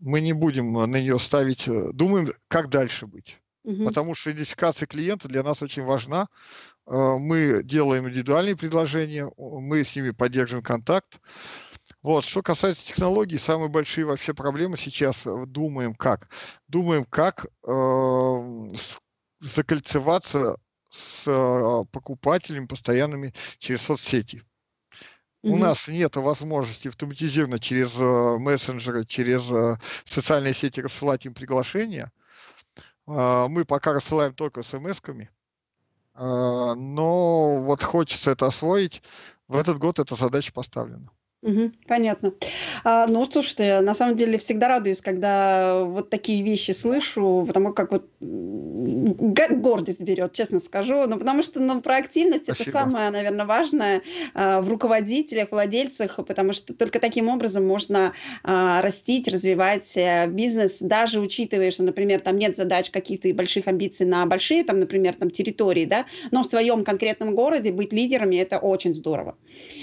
мы 0.00 0.20
не 0.20 0.32
будем 0.32 0.72
на 0.72 0.86
нее 0.86 1.18
ставить, 1.18 1.68
э, 1.68 1.90
думаем, 1.92 2.32
как 2.48 2.68
дальше 2.68 3.06
быть. 3.06 3.40
Потому 3.84 4.14
что 4.14 4.30
идентификация 4.30 4.86
клиента 4.86 5.28
для 5.28 5.42
нас 5.42 5.60
очень 5.60 5.82
важна. 5.84 6.28
Э, 6.86 7.16
мы 7.18 7.62
делаем 7.62 8.08
индивидуальные 8.08 8.56
предложения, 8.56 9.30
мы 9.36 9.84
с 9.84 9.94
ними 9.94 10.10
поддерживаем 10.10 10.64
контакт. 10.64 11.20
Вот, 12.08 12.24
что 12.24 12.42
касается 12.42 12.86
технологий, 12.86 13.36
самые 13.36 13.68
большие 13.68 14.06
вообще 14.06 14.32
проблемы 14.32 14.78
сейчас 14.78 15.26
э, 15.26 15.44
думаем 15.44 15.94
как? 15.94 16.30
Думаем, 16.66 17.04
как 17.04 17.44
э, 17.44 18.68
закольцеваться 19.40 20.56
с 20.88 21.24
э, 21.26 21.84
покупателями 21.92 22.64
постоянными 22.64 23.34
через 23.58 23.82
соцсети. 23.82 24.36
Mm-hmm. 24.38 25.50
У 25.50 25.56
нас 25.58 25.86
нет 25.86 26.16
возможности 26.16 26.88
автоматизированно 26.88 27.58
через 27.58 27.94
э, 27.94 28.38
мессенджеры, 28.38 29.04
через 29.04 29.42
э, 29.50 29.76
социальные 30.06 30.54
сети 30.54 30.80
рассылать 30.80 31.26
им 31.26 31.34
приглашения. 31.34 32.10
А, 33.06 33.48
мы 33.48 33.66
пока 33.66 33.92
рассылаем 33.92 34.32
только 34.32 34.62
смс-ками, 34.62 35.28
а, 36.14 36.74
но 36.74 37.62
вот 37.64 37.82
хочется 37.82 38.30
это 38.30 38.46
освоить. 38.46 39.02
В 39.46 39.56
этот 39.56 39.76
год 39.76 39.98
эта 39.98 40.14
задача 40.14 40.54
поставлена. 40.54 41.10
Мгм. 41.42 41.72
Понятно. 41.86 42.32
А, 42.82 43.06
ну, 43.06 43.24
слушайте, 43.24 43.80
на 43.80 43.94
самом 43.94 44.16
деле 44.16 44.38
всегда 44.38 44.66
радуюсь, 44.66 45.00
когда 45.00 45.84
вот 45.84 46.10
такие 46.10 46.42
вещи 46.42 46.72
слышу, 46.72 47.44
потому 47.46 47.72
как 47.72 47.92
вот 47.92 48.06
гордость 48.20 50.00
берет, 50.00 50.32
честно 50.32 50.58
скажу. 50.58 51.06
Ну, 51.06 51.16
потому 51.16 51.42
что 51.44 51.60
ну, 51.60 51.80
проактивность 51.80 52.48
это 52.48 52.68
самое, 52.68 53.10
наверное, 53.10 53.46
важное 53.46 54.02
а, 54.34 54.60
в 54.60 54.68
руководителях, 54.68 55.52
владельцах, 55.52 56.18
потому 56.26 56.52
что 56.52 56.74
только 56.74 56.98
таким 56.98 57.28
образом 57.28 57.64
можно 57.64 58.12
а, 58.42 58.82
растить, 58.82 59.28
развивать 59.28 59.96
э, 59.96 60.26
бизнес, 60.28 60.78
даже 60.80 61.20
учитывая, 61.20 61.70
что, 61.70 61.84
например, 61.84 62.20
там 62.20 62.36
нет 62.36 62.56
задач 62.56 62.90
каких-то 62.90 63.32
больших 63.32 63.68
амбиций 63.68 64.06
на 64.06 64.26
большие, 64.26 64.64
там, 64.64 64.80
например, 64.80 65.14
там 65.14 65.30
территории, 65.30 65.84
да, 65.84 66.04
но 66.32 66.42
в 66.42 66.46
своем 66.46 66.82
конкретном 66.82 67.34
городе 67.36 67.70
быть 67.70 67.92
лидерами 67.92 68.36
это 68.36 68.58
очень 68.58 68.92
здорово. 68.92 69.36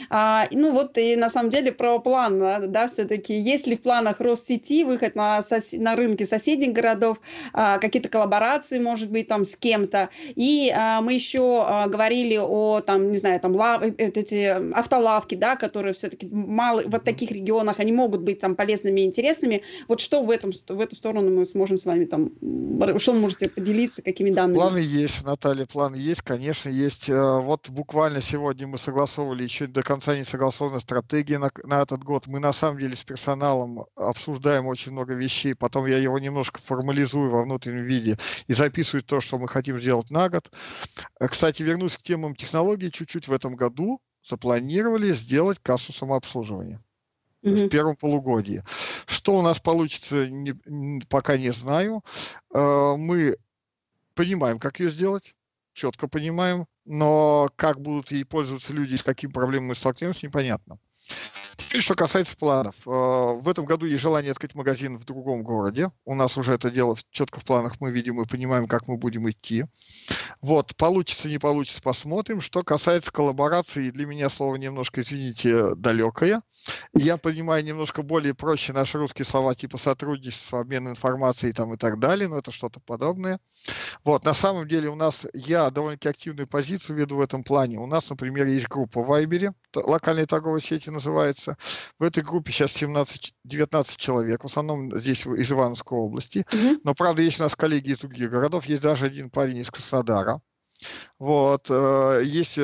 А, 0.10 0.48
ну 0.52 0.72
вот 0.72 0.98
и 0.98 1.16
на 1.16 1.30
самом 1.30 1.45
самом 1.46 1.52
деле 1.52 1.72
про 1.72 2.00
план, 2.00 2.40
да, 2.72 2.88
все-таки 2.88 3.38
есть 3.38 3.68
ли 3.68 3.76
в 3.76 3.82
планах 3.82 4.20
рост 4.20 4.48
сети, 4.48 4.84
выход 4.84 5.16
на, 5.16 5.42
сос... 5.42 5.72
на 5.74 5.96
рынки 5.96 6.24
соседних 6.24 6.74
городов, 6.74 7.20
а, 7.54 7.78
какие-то 7.78 8.10
коллаборации, 8.10 8.80
может 8.80 9.10
быть, 9.10 9.28
там 9.28 9.46
с 9.46 9.56
кем-то. 9.56 10.10
И 10.36 10.72
а, 10.76 11.02
мы 11.02 11.14
еще 11.14 11.64
а, 11.66 11.88
говорили 11.88 12.38
о, 12.38 12.82
там, 12.82 13.12
не 13.12 13.18
знаю, 13.18 13.40
там, 13.40 13.56
лав... 13.56 13.84
Э, 13.84 13.94
эти 13.98 14.46
автолавки, 14.74 15.36
да, 15.36 15.56
которые 15.56 15.94
все-таки 15.94 16.28
мало 16.32 16.82
в 16.82 17.00
таких 17.00 17.32
регионах, 17.32 17.80
они 17.80 17.92
могут 17.92 18.22
быть 18.22 18.40
там 18.40 18.56
полезными 18.56 19.02
и 19.02 19.06
интересными. 19.06 19.62
Вот 19.88 20.00
что 20.00 20.24
в, 20.24 20.32
этом, 20.32 20.52
в 20.52 20.80
эту 20.80 20.96
сторону 20.96 21.30
мы 21.30 21.46
сможем 21.46 21.78
с 21.78 21.86
вами 21.86 22.06
там, 22.06 22.32
что 23.00 23.14
вы 23.14 23.20
можете 23.20 23.50
поделиться, 23.50 24.02
какими 24.02 24.32
данными? 24.32 24.58
Планы 24.58 24.80
есть, 24.80 25.24
Наталья, 25.24 25.66
планы 25.66 25.96
есть, 25.96 26.22
конечно, 26.22 26.70
есть. 26.70 27.10
Э, 27.10 27.40
вот 27.40 27.70
буквально 27.70 28.22
сегодня 28.22 28.68
мы 28.68 28.78
согласовывали, 28.78 29.44
еще 29.44 29.68
до 29.68 29.84
конца 29.84 30.16
не 30.18 30.24
согласована 30.24 30.80
стратегия 30.80 31.35
на, 31.38 31.52
на 31.64 31.82
этот 31.82 32.04
год. 32.04 32.28
Мы 32.28 32.40
на 32.40 32.54
самом 32.54 32.80
деле 32.80 32.96
с 32.96 33.04
персоналом 33.04 33.86
обсуждаем 33.96 34.68
очень 34.68 34.92
много 34.92 35.14
вещей, 35.14 35.56
потом 35.56 35.86
я 35.86 35.98
его 35.98 36.20
немножко 36.20 36.62
формализую 36.62 37.30
во 37.30 37.44
внутреннем 37.44 37.84
виде 37.84 38.18
и 38.48 38.54
записываю 38.54 39.04
то, 39.04 39.22
что 39.22 39.38
мы 39.38 39.48
хотим 39.48 39.80
сделать 39.80 40.10
на 40.12 40.30
год. 40.30 40.52
Э, 41.20 41.28
кстати, 41.28 41.64
вернусь 41.64 41.98
к 41.98 42.02
темам 42.02 42.36
технологий 42.36 42.92
чуть-чуть 42.92 43.28
в 43.28 43.34
этом 43.34 43.56
году. 43.56 44.02
Запланировали 44.28 45.12
сделать 45.12 45.60
кассу 45.62 45.94
самообслуживания 45.94 46.82
в 47.44 47.70
первом 47.70 47.96
полугодии. 47.96 48.64
Что 49.06 49.38
у 49.38 49.42
нас 49.44 49.60
получится, 49.60 50.28
не, 50.30 50.54
пока 51.10 51.38
не 51.38 51.52
знаю. 51.52 52.04
Э, 52.54 52.96
мы 52.98 53.38
понимаем, 54.16 54.58
как 54.58 54.80
ее 54.80 54.90
сделать, 54.90 55.36
четко 55.74 56.08
понимаем, 56.08 56.66
но 56.86 57.50
как 57.56 57.82
будут 57.82 58.12
ей 58.12 58.26
пользоваться 58.26 58.74
люди, 58.74 58.96
с 58.96 59.04
какими 59.04 59.32
проблемами 59.32 59.70
мы 59.70 59.76
столкнемся, 59.76 60.26
непонятно. 60.26 60.80
Теперь, 61.58 61.82
что 61.82 61.96
касается 61.96 62.36
планов. 62.38 62.76
Э, 62.86 62.90
в 62.90 63.48
этом 63.50 63.66
году 63.66 63.86
есть 63.86 64.02
желание 64.02 64.32
открыть 64.32 64.56
магазин 64.56 64.98
в 64.98 65.06
другом 65.06 65.44
городе. 65.44 65.92
У 66.06 66.16
нас 66.16 66.38
уже 66.38 66.54
это 66.54 66.70
дело 66.70 66.98
четко 67.12 67.40
в 67.40 67.46
планах 67.46 67.80
мы 67.80 67.92
видим 67.92 68.22
и 68.22 68.28
понимаем, 68.28 68.68
как 68.68 68.88
мы 68.88 68.98
будем 68.98 69.30
идти. 69.30 69.66
Вот, 70.42 70.76
получится, 70.76 71.28
не 71.28 71.38
получится, 71.38 71.82
посмотрим. 71.82 72.42
Что 72.42 72.62
касается 72.64 73.12
коллаборации, 73.12 73.92
для 73.92 74.06
меня 74.06 74.30
слово 74.30 74.56
немножко, 74.56 75.02
извините, 75.02 75.76
далекое. 75.76 76.42
Я 76.94 77.18
понимаю 77.18 77.64
немножко 77.64 78.02
более 78.02 78.34
проще 78.34 78.74
наши 78.74 78.98
русские 78.98 79.26
слова 79.26 79.56
типа 79.56 79.78
сотрудничество, 79.78 80.62
обмен 80.62 80.90
информацией 80.90 81.54
там 81.54 81.74
и 81.74 81.78
так 81.78 82.00
далее, 82.00 82.28
но 82.28 82.40
это 82.40 82.52
что-то 82.52 82.80
подобное. 82.80 83.40
Вот, 84.04 84.24
на 84.26 84.34
самом 84.34 84.68
деле 84.68 84.90
у 84.90 84.96
нас, 84.96 85.26
я 85.34 85.70
довольно-таки 85.70 86.10
активную 86.10 86.48
позицию 86.48 86.98
веду 86.98 87.18
в 87.18 87.22
этом 87.22 87.44
плане. 87.44 87.80
У 87.80 87.88
нас, 87.88 88.10
например, 88.10 88.46
есть 88.46 88.68
группа 88.68 89.02
в 89.02 89.08
Вайбере, 89.08 89.54
локальной 89.74 90.26
торговой 90.26 90.62
сети 90.62 90.90
называется. 90.96 91.58
В 92.00 92.04
этой 92.04 92.24
группе 92.24 92.52
сейчас 92.52 92.72
17-19 92.72 93.94
человек, 93.98 94.44
в 94.44 94.48
основном 94.48 94.98
здесь 95.00 95.26
из 95.26 95.52
Ивановской 95.52 95.98
области. 95.98 96.40
Mm-hmm. 96.50 96.82
Но, 96.84 96.96
правда, 96.96 97.22
есть 97.22 97.40
у 97.40 97.44
нас 97.44 97.56
коллеги 97.56 97.92
из 97.92 98.00
других 98.00 98.30
городов. 98.30 98.66
Есть 98.66 98.82
даже 98.82 99.06
один 99.06 99.30
парень 99.30 99.58
из 99.58 99.70
Краснодара. 99.70 100.42
Вот, 101.20 101.68
э, 101.70 102.22
есть 102.26 102.58
э, 102.58 102.62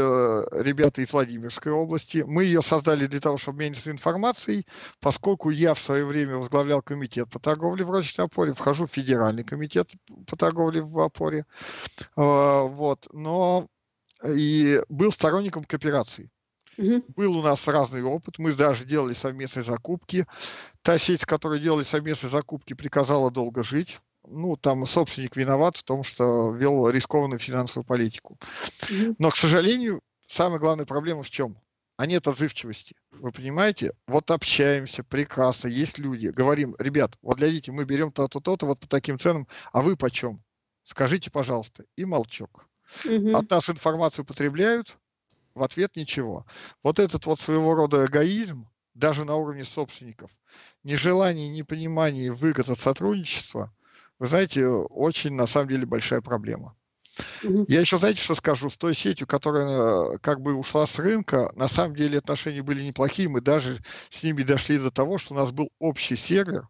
ребята 0.52 1.02
из 1.02 1.14
Владимирской 1.14 1.72
области. 1.72 2.24
Мы 2.28 2.44
ее 2.44 2.62
создали 2.62 3.08
для 3.08 3.20
того, 3.20 3.38
чтобы 3.38 3.58
обмениваться 3.58 3.92
информацией, 3.92 4.66
поскольку 5.00 5.50
я 5.50 5.74
в 5.74 5.80
свое 5.80 6.06
время 6.06 6.38
возглавлял 6.38 6.82
комитет 6.82 7.30
по 7.30 7.40
торговле 7.40 7.86
в 7.86 7.92
розничном 7.92 8.26
опоре, 8.26 8.54
вхожу 8.54 8.86
в 8.86 8.92
федеральный 8.92 9.44
комитет 9.44 9.90
по 10.28 10.36
торговле 10.36 10.82
в 10.82 11.00
опоре. 11.00 11.46
Э, 12.18 12.64
вот, 12.68 13.08
но 13.14 13.68
и 14.26 14.82
был 14.90 15.12
сторонником 15.12 15.64
кооперации. 15.64 16.30
Угу. 16.78 17.04
Был 17.16 17.38
у 17.38 17.42
нас 17.42 17.68
разный 17.68 18.04
опыт, 18.04 18.40
мы 18.40 18.54
даже 18.54 18.86
делали 18.86 19.14
совместные 19.14 19.64
закупки. 19.64 20.26
Та 20.82 20.98
сеть, 20.98 21.26
которая 21.26 21.60
делали 21.60 21.84
совместные 21.84 22.30
закупки, 22.30 22.74
приказала 22.74 23.32
долго 23.32 23.64
жить. 23.64 24.00
Ну, 24.28 24.56
там 24.56 24.86
собственник 24.86 25.36
виноват 25.36 25.78
в 25.78 25.84
том, 25.84 26.04
что 26.04 26.52
вел 26.52 26.90
рискованную 26.90 27.40
финансовую 27.40 27.86
политику. 27.86 28.38
Угу. 28.84 29.16
Но, 29.18 29.30
к 29.30 29.36
сожалению, 29.36 30.02
самая 30.28 30.60
главная 30.60 30.86
проблема 30.86 31.24
в 31.24 31.30
чем? 31.30 31.58
А 31.98 32.06
нет 32.08 32.28
отзывчивости. 32.28 32.96
Вы 33.12 33.32
понимаете? 33.32 33.94
Вот 34.08 34.32
общаемся, 34.32 35.04
прекрасно, 35.04 35.68
есть 35.68 36.00
люди. 36.00 36.28
Говорим, 36.28 36.76
ребят, 36.80 37.18
вот 37.22 37.38
глядите, 37.38 37.72
мы 37.72 37.86
берем 37.86 38.10
то-то, 38.12 38.40
то-то, 38.40 38.66
вот 38.66 38.80
по 38.80 38.88
таким 38.88 39.20
ценам, 39.20 39.48
а 39.72 39.82
вы 39.82 39.96
почем? 39.96 40.42
Скажите, 40.84 41.30
пожалуйста. 41.30 41.86
И 41.96 42.06
молчок. 42.06 42.68
Угу. 43.06 43.36
От 43.36 43.50
нас 43.50 43.70
информацию 43.70 44.26
потребляют, 44.26 44.98
в 45.54 45.64
ответ 45.64 45.96
ничего. 45.96 46.46
Вот 46.84 47.00
этот 47.00 47.26
вот 47.26 47.40
своего 47.40 47.74
рода 47.74 48.06
эгоизм, 48.06 48.68
даже 48.94 49.26
на 49.26 49.36
уровне 49.36 49.64
собственников, 49.64 50.32
нежелание, 50.84 51.48
непонимание 51.48 52.32
выгод 52.32 52.70
от 52.70 52.80
сотрудничества, 52.80 53.74
вы 54.20 54.28
знаете, 54.28 54.68
очень 54.68 55.34
на 55.34 55.48
самом 55.48 55.70
деле 55.70 55.86
большая 55.86 56.22
проблема. 56.22 56.76
Я 57.68 57.82
еще, 57.82 57.98
знаете, 57.98 58.22
что 58.22 58.36
скажу? 58.36 58.70
С 58.70 58.78
той 58.78 58.96
сетью, 58.96 59.28
которая 59.28 60.18
как 60.20 60.42
бы 60.42 60.54
ушла 60.54 60.86
с 60.88 60.98
рынка, 60.98 61.52
на 61.56 61.68
самом 61.68 61.96
деле 61.96 62.20
отношения 62.20 62.62
были 62.62 62.84
неплохие. 62.84 63.30
Мы 63.30 63.42
даже 63.42 63.80
с 64.10 64.24
ними 64.24 64.44
дошли 64.44 64.78
до 64.78 64.92
того, 64.92 65.18
что 65.18 65.34
у 65.34 65.38
нас 65.38 65.52
был 65.52 65.70
общий 65.80 66.16
сервер, 66.16 66.68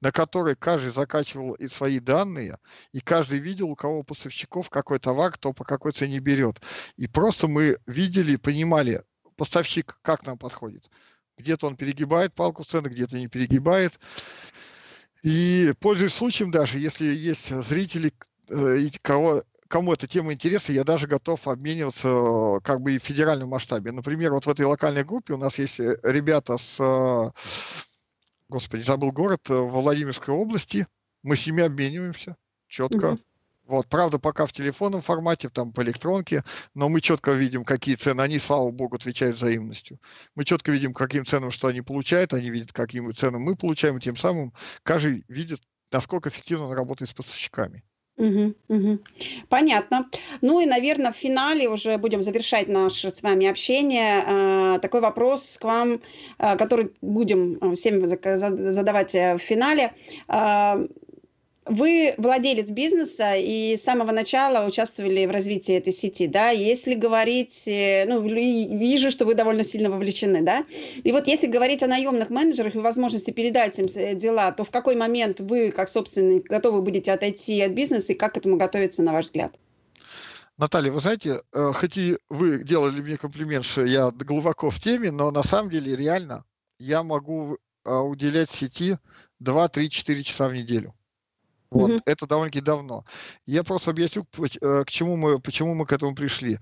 на 0.00 0.12
который 0.12 0.56
каждый 0.56 0.92
закачивал 0.92 1.54
и 1.54 1.68
свои 1.68 2.00
данные, 2.00 2.58
и 2.92 3.00
каждый 3.00 3.38
видел, 3.38 3.70
у 3.70 3.76
кого 3.76 4.02
поставщиков 4.02 4.70
какой 4.70 4.98
товар, 4.98 5.32
кто 5.32 5.52
по 5.52 5.64
какой 5.64 5.92
цене 5.92 6.18
берет. 6.18 6.60
И 6.96 7.06
просто 7.06 7.48
мы 7.48 7.78
видели, 7.86 8.36
понимали, 8.36 9.02
поставщик 9.36 9.98
как 10.02 10.26
нам 10.26 10.38
подходит. 10.38 10.88
Где-то 11.36 11.66
он 11.66 11.76
перегибает 11.76 12.34
палку 12.34 12.64
цены, 12.64 12.88
где-то 12.88 13.18
не 13.18 13.28
перегибает. 13.28 13.98
И 15.22 15.72
пользуясь 15.80 16.14
случаем 16.14 16.50
даже, 16.50 16.78
если 16.78 17.06
есть 17.06 17.48
зрители, 17.48 18.12
э, 18.48 18.88
кого, 19.02 19.42
кому 19.68 19.92
эта 19.92 20.06
тема 20.06 20.32
интересна, 20.32 20.72
я 20.72 20.84
даже 20.84 21.06
готов 21.06 21.48
обмениваться 21.48 22.08
э, 22.08 22.60
как 22.62 22.80
бы 22.80 22.92
и 22.92 22.98
в 22.98 23.02
федеральном 23.02 23.48
масштабе. 23.48 23.90
Например, 23.90 24.32
вот 24.32 24.46
в 24.46 24.50
этой 24.50 24.66
локальной 24.66 25.02
группе 25.02 25.32
у 25.32 25.38
нас 25.38 25.58
есть 25.58 25.80
э, 25.80 25.98
ребята 26.02 26.58
с 26.58 27.32
господи, 28.48 28.82
забыл 28.82 29.12
город, 29.12 29.40
э, 29.48 29.54
в 29.54 29.70
Владимирской 29.70 30.34
области. 30.34 30.86
Мы 31.22 31.36
с 31.36 31.46
ними 31.46 31.62
обмениваемся 31.62 32.36
четко. 32.68 33.12
Угу. 33.12 33.20
Вот, 33.66 33.88
правда, 33.88 34.18
пока 34.18 34.44
в 34.44 34.52
телефонном 34.52 35.00
формате, 35.00 35.48
там 35.48 35.72
по 35.72 35.82
электронке, 35.82 36.44
но 36.74 36.90
мы 36.90 37.00
четко 37.00 37.32
видим, 37.32 37.64
какие 37.64 37.94
цены. 37.94 38.20
Они, 38.20 38.38
слава 38.38 38.70
богу, 38.70 38.96
отвечают 38.96 39.38
взаимностью. 39.38 39.98
Мы 40.34 40.44
четко 40.44 40.70
видим, 40.70 40.92
каким 40.92 41.24
ценам 41.24 41.50
что 41.50 41.68
они 41.68 41.80
получают, 41.80 42.34
они 42.34 42.50
видят, 42.50 42.72
каким 42.72 43.14
ценам 43.14 43.40
мы 43.40 43.56
получаем, 43.56 43.96
и 43.96 44.00
тем 44.00 44.18
самым 44.18 44.52
каждый 44.82 45.24
видит, 45.28 45.62
насколько 45.90 46.28
эффективно 46.28 46.66
он 46.66 46.72
работает 46.72 47.10
с 47.10 47.14
поставщиками. 47.14 47.82
Угу, 48.16 48.54
угу. 48.68 48.98
Понятно. 49.48 50.08
Ну 50.40 50.60
и, 50.60 50.66
наверное, 50.66 51.10
в 51.10 51.16
финале 51.16 51.68
уже 51.68 51.98
будем 51.98 52.22
завершать 52.22 52.68
наше 52.68 53.10
с 53.10 53.22
вами 53.22 53.46
общение. 53.46 54.22
Э, 54.24 54.78
такой 54.80 55.00
вопрос 55.00 55.58
к 55.60 55.64
вам, 55.64 56.00
э, 56.38 56.56
который 56.56 56.92
будем 57.02 57.58
э, 57.60 57.74
всем 57.74 58.06
задавать 58.06 59.14
в 59.14 59.38
финале. 59.38 59.92
Вы 61.66 62.14
владелец 62.18 62.68
бизнеса 62.68 63.36
и 63.36 63.76
с 63.78 63.82
самого 63.82 64.12
начала 64.12 64.66
участвовали 64.66 65.24
в 65.24 65.30
развитии 65.30 65.74
этой 65.74 65.94
сети, 65.94 66.26
да? 66.26 66.50
Если 66.50 66.94
говорить, 66.94 67.62
э, 67.66 68.04
ну, 68.06 68.20
вижу, 68.20 69.10
что 69.10 69.24
вы 69.24 69.34
довольно 69.34 69.64
сильно 69.64 69.88
вовлечены, 69.88 70.42
да? 70.42 70.66
И 71.02 71.10
вот 71.10 71.26
если 71.26 71.46
говорить 71.46 71.82
о 71.82 71.86
наемных 71.86 72.28
менеджерах 72.28 72.74
и 72.74 72.78
возможности 72.78 73.30
передать 73.30 73.78
им 73.78 73.86
э, 73.94 74.14
дела, 74.14 74.52
то 74.52 74.64
в 74.64 74.70
какой 74.70 74.94
момент 74.94 75.40
вы, 75.40 75.70
как 75.70 75.88
собственник, 75.88 76.44
готовы 76.48 76.82
будете 76.82 77.12
отойти 77.12 77.62
от 77.62 77.72
бизнеса 77.72 78.12
и 78.12 78.16
как 78.16 78.34
к 78.34 78.36
этому 78.36 78.58
готовиться, 78.58 79.02
на 79.02 79.14
ваш 79.14 79.26
взгляд? 79.26 79.54
Наталья, 80.58 80.92
вы 80.92 81.00
знаете, 81.00 81.40
э, 81.54 81.72
хоть 81.72 81.96
и 81.96 82.18
вы 82.28 82.62
делали 82.62 83.00
мне 83.00 83.16
комплимент, 83.16 83.64
что 83.64 83.86
я 83.86 84.10
глубоко 84.10 84.68
в 84.68 84.78
теме, 84.80 85.10
но 85.10 85.30
на 85.30 85.42
самом 85.42 85.70
деле 85.70 85.96
реально 85.96 86.44
я 86.78 87.02
могу 87.02 87.56
уделять 87.86 88.50
сети 88.50 88.98
2, 89.40 89.68
3, 89.68 89.90
4 89.90 90.22
часа 90.22 90.48
в 90.48 90.54
неделю. 90.54 90.94
Вот, 91.70 91.90
угу. 91.90 92.00
это 92.06 92.26
довольно-таки 92.26 92.60
давно. 92.60 93.04
Я 93.46 93.64
просто 93.64 93.90
объясню, 93.90 94.26
э, 94.60 94.84
к 94.84 94.90
чему 94.90 95.16
мы, 95.16 95.40
почему 95.40 95.74
мы 95.74 95.86
к 95.86 95.92
этому 95.92 96.14
пришли. 96.14 96.58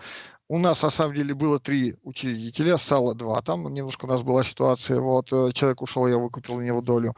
У 0.49 0.59
нас, 0.59 0.83
на 0.83 0.91
самом 0.91 1.15
деле, 1.15 1.35
было 1.35 1.59
три 1.59 1.97
учредителя, 2.03 2.77
стало 2.77 3.15
два. 3.15 3.41
Там 3.41 3.73
немножко 3.73 4.05
у 4.05 4.09
нас 4.09 4.23
была 4.23 4.45
ситуация, 4.45 5.01
вот, 5.01 5.33
э, 5.33 5.51
человек 5.55 5.81
ушел, 5.81 6.07
я 6.07 6.19
выкупил 6.19 6.57
у 6.57 6.61
него 6.61 6.83
долю. 6.83 7.15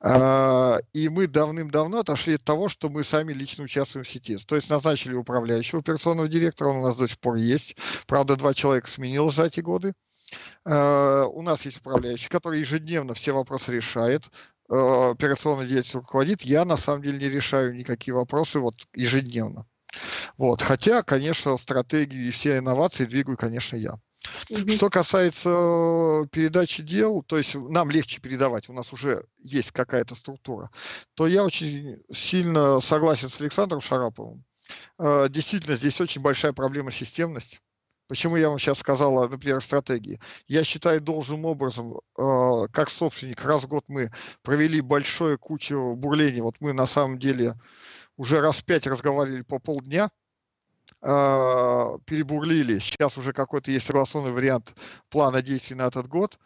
А, 0.00 0.78
и 0.92 1.08
мы 1.08 1.26
давным-давно 1.26 2.00
отошли 2.00 2.34
от 2.34 2.44
того, 2.44 2.68
что 2.68 2.90
мы 2.90 3.02
сами 3.02 3.32
лично 3.32 3.64
участвуем 3.64 4.04
в 4.04 4.08
сети. 4.08 4.36
То 4.36 4.56
есть 4.56 4.68
назначили 4.68 5.14
управляющего 5.14 5.80
операционного 5.80 6.28
директора, 6.28 6.68
он 6.68 6.78
у 6.78 6.82
нас 6.82 6.96
до 6.96 7.08
сих 7.08 7.18
пор 7.18 7.36
есть. 7.36 7.76
Правда, 8.06 8.36
два 8.36 8.52
человека 8.52 8.88
сменилось 8.88 9.36
за 9.36 9.44
эти 9.44 9.60
годы. 9.60 9.94
Uh, 10.66 11.24
у 11.26 11.42
нас 11.42 11.64
есть 11.64 11.76
управляющий, 11.78 12.28
который 12.28 12.58
ежедневно 12.58 13.14
все 13.14 13.30
вопросы 13.32 13.70
решает, 13.70 14.24
операционной 14.68 15.66
деятельностью 15.66 16.00
руководит, 16.00 16.42
я 16.42 16.64
на 16.64 16.76
самом 16.76 17.02
деле 17.02 17.18
не 17.18 17.28
решаю 17.28 17.74
никакие 17.74 18.14
вопросы 18.14 18.58
вот 18.58 18.74
ежедневно. 18.94 19.66
Вот. 20.36 20.62
Хотя, 20.62 21.02
конечно, 21.02 21.56
стратегию 21.56 22.26
и 22.26 22.30
все 22.30 22.58
инновации 22.58 23.04
двигаю, 23.04 23.36
конечно, 23.36 23.76
я. 23.76 23.98
Угу. 24.50 24.70
Что 24.72 24.90
касается 24.90 26.28
передачи 26.32 26.82
дел, 26.82 27.22
то 27.22 27.38
есть 27.38 27.54
нам 27.54 27.90
легче 27.90 28.20
передавать, 28.20 28.68
у 28.68 28.72
нас 28.72 28.92
уже 28.92 29.24
есть 29.38 29.72
какая-то 29.72 30.14
структура, 30.14 30.70
то 31.14 31.26
я 31.26 31.44
очень 31.44 32.02
сильно 32.12 32.80
согласен 32.80 33.28
с 33.28 33.40
Александром 33.40 33.80
Шараповым. 33.80 34.44
Э, 34.98 35.28
действительно, 35.30 35.76
здесь 35.76 36.00
очень 36.00 36.22
большая 36.22 36.52
проблема 36.52 36.90
системность. 36.90 37.60
Почему 38.08 38.36
я 38.36 38.48
вам 38.48 38.58
сейчас 38.58 38.78
сказал, 38.78 39.28
например, 39.28 39.60
стратегии? 39.60 40.20
Я 40.46 40.62
считаю 40.62 41.00
должным 41.00 41.44
образом, 41.44 42.00
э, 42.16 42.66
как 42.72 42.88
собственник, 42.88 43.44
раз 43.44 43.64
в 43.64 43.68
год 43.68 43.84
мы 43.88 44.10
провели 44.42 44.80
большую 44.80 45.38
кучу 45.38 45.94
бурлений. 45.96 46.40
Вот 46.40 46.56
мы 46.60 46.72
на 46.72 46.86
самом 46.86 47.18
деле 47.18 47.54
уже 48.16 48.40
раз 48.40 48.62
пять 48.62 48.86
разговаривали 48.86 49.42
по 49.42 49.58
полдня, 49.58 50.10
э, 51.02 51.98
перебурлили. 52.04 52.78
Сейчас 52.78 53.18
уже 53.18 53.32
какой-то 53.32 53.72
есть 53.72 53.86
согласованный 53.86 54.32
вариант 54.32 54.74
плана 55.08 55.42
действий 55.42 55.74
на 55.74 55.86
этот 55.86 56.06
год. 56.06 56.38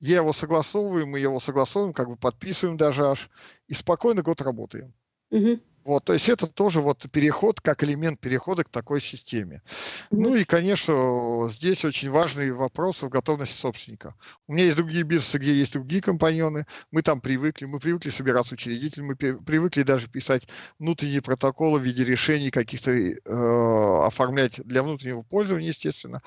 Я 0.00 0.16
его 0.16 0.32
согласовываю, 0.32 1.06
мы 1.06 1.18
его 1.18 1.38
согласовываем, 1.38 1.94
как 1.94 2.08
бы 2.08 2.16
подписываем 2.16 2.76
даже 2.76 3.06
аж, 3.06 3.30
и 3.68 3.74
спокойно 3.74 4.22
год 4.22 4.40
работаем. 4.40 4.94
Угу. 5.30 5.60
Вот, 5.84 6.04
то 6.04 6.14
есть 6.14 6.30
это 6.30 6.46
тоже 6.46 6.80
вот 6.80 7.04
переход, 7.12 7.60
как 7.60 7.84
элемент 7.84 8.18
перехода 8.18 8.64
к 8.64 8.70
такой 8.70 9.02
системе. 9.02 9.62
Ну 10.10 10.34
и, 10.34 10.44
конечно, 10.44 11.48
здесь 11.50 11.84
очень 11.84 12.10
важный 12.10 12.52
вопрос 12.52 13.02
в 13.02 13.10
готовности 13.10 13.58
собственника. 13.58 14.14
У 14.48 14.54
меня 14.54 14.64
есть 14.64 14.76
другие 14.76 15.02
бизнесы, 15.02 15.36
где 15.36 15.54
есть 15.54 15.74
другие 15.74 16.00
компаньоны, 16.00 16.66
мы 16.90 17.02
там 17.02 17.20
привыкли, 17.20 17.66
мы 17.66 17.80
привыкли 17.80 18.08
собираться 18.08 18.54
учредителем, 18.54 19.08
мы 19.08 19.16
привыкли 19.16 19.82
даже 19.82 20.08
писать 20.08 20.48
внутренние 20.78 21.20
протоколы 21.20 21.78
в 21.78 21.82
виде 21.82 22.02
решений 22.02 22.50
каких-то 22.50 22.90
э, 22.90 24.06
оформлять 24.06 24.64
для 24.64 24.82
внутреннего 24.82 25.20
пользования, 25.20 25.68
естественно. 25.68 26.22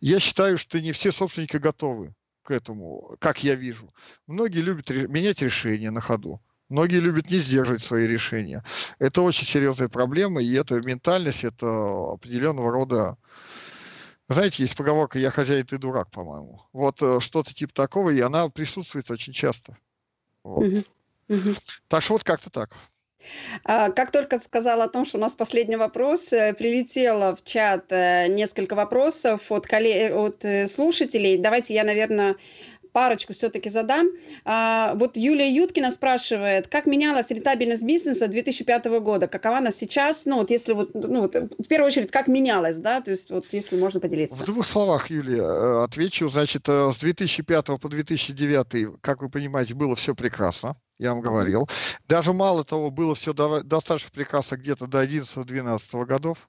Я 0.00 0.20
считаю, 0.20 0.58
что 0.58 0.80
не 0.82 0.92
все 0.92 1.12
собственники 1.12 1.56
готовы 1.56 2.14
к 2.42 2.50
этому, 2.50 3.16
как 3.20 3.42
я 3.42 3.54
вижу. 3.54 3.94
Многие 4.26 4.60
любят 4.60 4.90
менять 4.90 5.40
решения 5.40 5.90
на 5.90 6.02
ходу. 6.02 6.42
Многие 6.68 7.00
любят 7.00 7.30
не 7.30 7.38
сдерживать 7.38 7.82
свои 7.82 8.06
решения. 8.06 8.62
Это 8.98 9.22
очень 9.22 9.46
серьезная 9.46 9.88
проблема, 9.88 10.42
и 10.42 10.52
эта 10.52 10.74
ментальность, 10.80 11.44
это 11.44 12.12
определенного 12.12 12.70
рода... 12.70 13.16
Знаете, 14.28 14.62
есть 14.62 14.76
поговорка 14.76 15.18
«я 15.18 15.30
хозяин, 15.30 15.64
ты 15.64 15.78
дурак», 15.78 16.10
по-моему. 16.10 16.60
Вот 16.74 17.00
э, 17.00 17.18
что-то 17.18 17.54
типа 17.54 17.72
такого, 17.72 18.10
и 18.10 18.20
она 18.20 18.50
присутствует 18.50 19.10
очень 19.10 19.32
часто. 19.32 19.78
Вот. 20.44 20.64
Угу. 20.64 20.82
Угу. 21.28 21.54
Так 21.88 22.02
что 22.02 22.12
вот 22.12 22.24
как-то 22.24 22.50
так. 22.50 22.76
А, 23.64 23.90
как 23.90 24.10
только 24.10 24.38
сказала 24.38 24.84
о 24.84 24.88
том, 24.88 25.06
что 25.06 25.16
у 25.16 25.20
нас 25.20 25.34
последний 25.34 25.76
вопрос, 25.76 26.30
э, 26.30 26.52
прилетело 26.52 27.34
в 27.36 27.42
чат 27.42 27.86
э, 27.88 28.26
несколько 28.28 28.74
вопросов 28.74 29.50
от, 29.50 29.66
коллег, 29.66 30.14
от 30.14 30.70
слушателей. 30.70 31.38
Давайте 31.38 31.72
я, 31.72 31.84
наверное, 31.84 32.36
парочку 32.98 33.32
все-таки 33.32 33.70
задам. 33.70 34.08
А, 34.44 34.94
вот 34.96 35.16
Юлия 35.16 35.48
Юткина 35.48 35.92
спрашивает, 35.92 36.66
как 36.66 36.86
менялась 36.86 37.30
рентабельность 37.30 37.84
бизнеса 37.84 38.26
2005 38.26 38.86
года? 39.00 39.28
Какова 39.28 39.58
она 39.58 39.70
сейчас? 39.70 40.26
Ну, 40.26 40.38
вот 40.38 40.50
если 40.50 40.72
вот, 40.72 40.94
ну, 40.94 41.20
вот, 41.20 41.36
в 41.36 41.68
первую 41.68 41.86
очередь, 41.86 42.10
как 42.10 42.26
менялась, 42.26 42.76
да? 42.76 43.00
То 43.00 43.12
есть, 43.12 43.30
вот 43.30 43.46
если 43.52 43.78
можно 43.78 44.00
поделиться. 44.00 44.36
В 44.36 44.44
двух 44.44 44.66
словах, 44.66 45.10
Юлия, 45.10 45.44
э, 45.44 45.84
отвечу. 45.84 46.28
Значит, 46.28 46.68
э, 46.68 46.90
с 46.92 46.96
2005 46.96 47.78
по 47.78 47.88
2009, 47.88 49.00
как 49.00 49.22
вы 49.22 49.28
понимаете, 49.28 49.74
было 49.74 49.94
все 49.94 50.16
прекрасно 50.16 50.74
я 51.00 51.12
вам 51.12 51.20
говорил. 51.20 51.68
Даже 52.08 52.32
мало 52.32 52.64
того, 52.64 52.90
было 52.90 53.14
все 53.14 53.32
достаточно 53.32 54.10
прекрасно 54.10 54.56
где-то 54.56 54.88
до 54.88 55.04
11-12 55.04 56.04
годов 56.06 56.48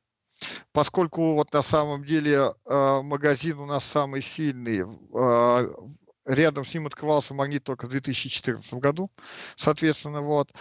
поскольку 0.72 1.34
вот 1.34 1.54
на 1.54 1.62
самом 1.62 2.04
деле 2.04 2.54
э, 2.66 3.02
магазин 3.02 3.60
у 3.60 3.66
нас 3.66 3.84
самый 3.84 4.22
сильный 4.22 4.84
Рядом 6.26 6.66
с 6.66 6.74
ним 6.74 6.88
открывался 6.88 7.34
магнит 7.34 7.64
только 7.64 7.86
в 7.86 7.90
2014 7.90 8.74
году. 8.76 9.12
Соответственно, 9.56 10.22
вот. 10.22 10.52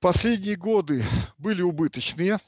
Последние 0.00 0.56
годы 0.56 1.04
были 1.38 1.62
убыточные. 1.62 2.38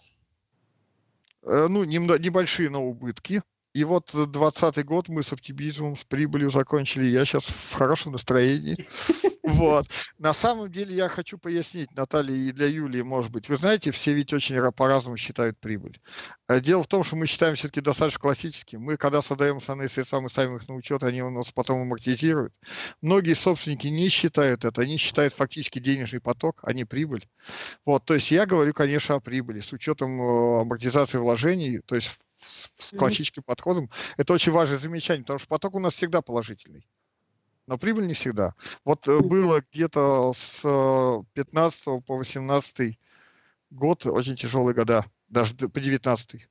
Э, 1.43 1.67
ну, 1.69 1.85
небольшие, 1.85 2.69
но 2.69 2.85
убытки. 2.85 3.43
И 3.75 3.83
вот 3.83 4.11
2020 4.13 4.85
год 4.85 5.09
мы 5.09 5.25
с 5.25 5.33
оптимизмом, 5.33 5.97
с 5.97 6.05
прибылью 6.05 6.53
закончили. 6.53 7.07
Я 7.07 7.25
сейчас 7.25 7.45
в 7.45 7.75
хорошем 7.75 8.13
настроении. 8.13 8.77
Вот. 9.47 9.87
На 10.19 10.33
самом 10.33 10.73
деле 10.73 10.95
я 10.95 11.07
хочу 11.07 11.37
пояснить, 11.37 11.95
Наталья, 11.95 12.35
и 12.35 12.51
для 12.51 12.67
Юлии, 12.67 13.03
может 13.03 13.31
быть. 13.31 13.51
Вы 13.51 13.59
знаете, 13.59 13.91
все 13.91 14.15
ведь 14.15 14.33
очень 14.33 14.59
по-разному 14.73 15.19
считают 15.19 15.61
прибыль. 15.61 16.01
Э, 16.49 16.63
дело 16.63 16.83
в 16.83 16.87
том, 16.87 17.05
что 17.05 17.17
мы 17.17 17.27
считаем 17.27 17.55
все-таки 17.55 17.83
достаточно 17.83 18.21
классическим. 18.21 18.81
Мы, 18.81 18.97
когда 18.97 19.21
создаем 19.21 19.59
основные 19.59 19.91
средства, 19.91 20.21
мы 20.21 20.31
ставим 20.31 20.57
их 20.57 20.67
на 20.67 20.75
учет, 20.75 21.03
они 21.03 21.23
у 21.23 21.29
нас 21.29 21.53
потом 21.53 21.83
амортизируют. 21.83 22.55
Многие 23.03 23.35
собственники 23.35 23.87
не 23.89 24.09
считают 24.09 24.65
это. 24.65 24.81
Они 24.81 24.97
считают 24.97 25.35
фактически 25.35 25.79
денежный 25.79 26.21
поток, 26.21 26.61
а 26.63 26.73
не 26.73 26.87
прибыль. 26.87 27.29
Вот. 27.85 28.07
То 28.07 28.15
есть 28.15 28.31
я 28.31 28.47
говорю, 28.47 28.73
конечно, 28.73 29.17
о 29.17 29.21
прибыли 29.21 29.61
с 29.61 29.75
учетом 29.75 30.23
э, 30.23 30.61
амортизации 30.63 31.19
вложений, 31.19 31.81
то 31.85 31.97
есть 31.97 32.19
с 32.45 32.97
классическим 32.97 33.43
подходом. 33.43 33.91
Это 34.17 34.33
очень 34.33 34.53
важное 34.53 34.79
замечание, 34.79 35.23
потому 35.23 35.39
что 35.39 35.49
поток 35.49 35.75
у 35.75 35.81
нас 35.81 35.95
всегда 35.95 36.23
положительный 36.23 36.87
но 37.67 37.79
прибыль 37.79 38.07
не 38.07 38.15
всегда. 38.15 38.55
Вот 38.85 39.07
mm-hmm. 39.07 39.23
было 39.23 39.63
где-то 39.73 40.33
с 40.35 40.61
15 41.33 41.83
э, 41.87 42.01
по 42.07 42.17
18 42.17 42.99
год 43.71 44.07
очень 44.07 44.37
тяжелые 44.37 44.75
года, 44.75 45.05
даже 45.29 45.55
по 45.55 45.81
19. 45.81 46.47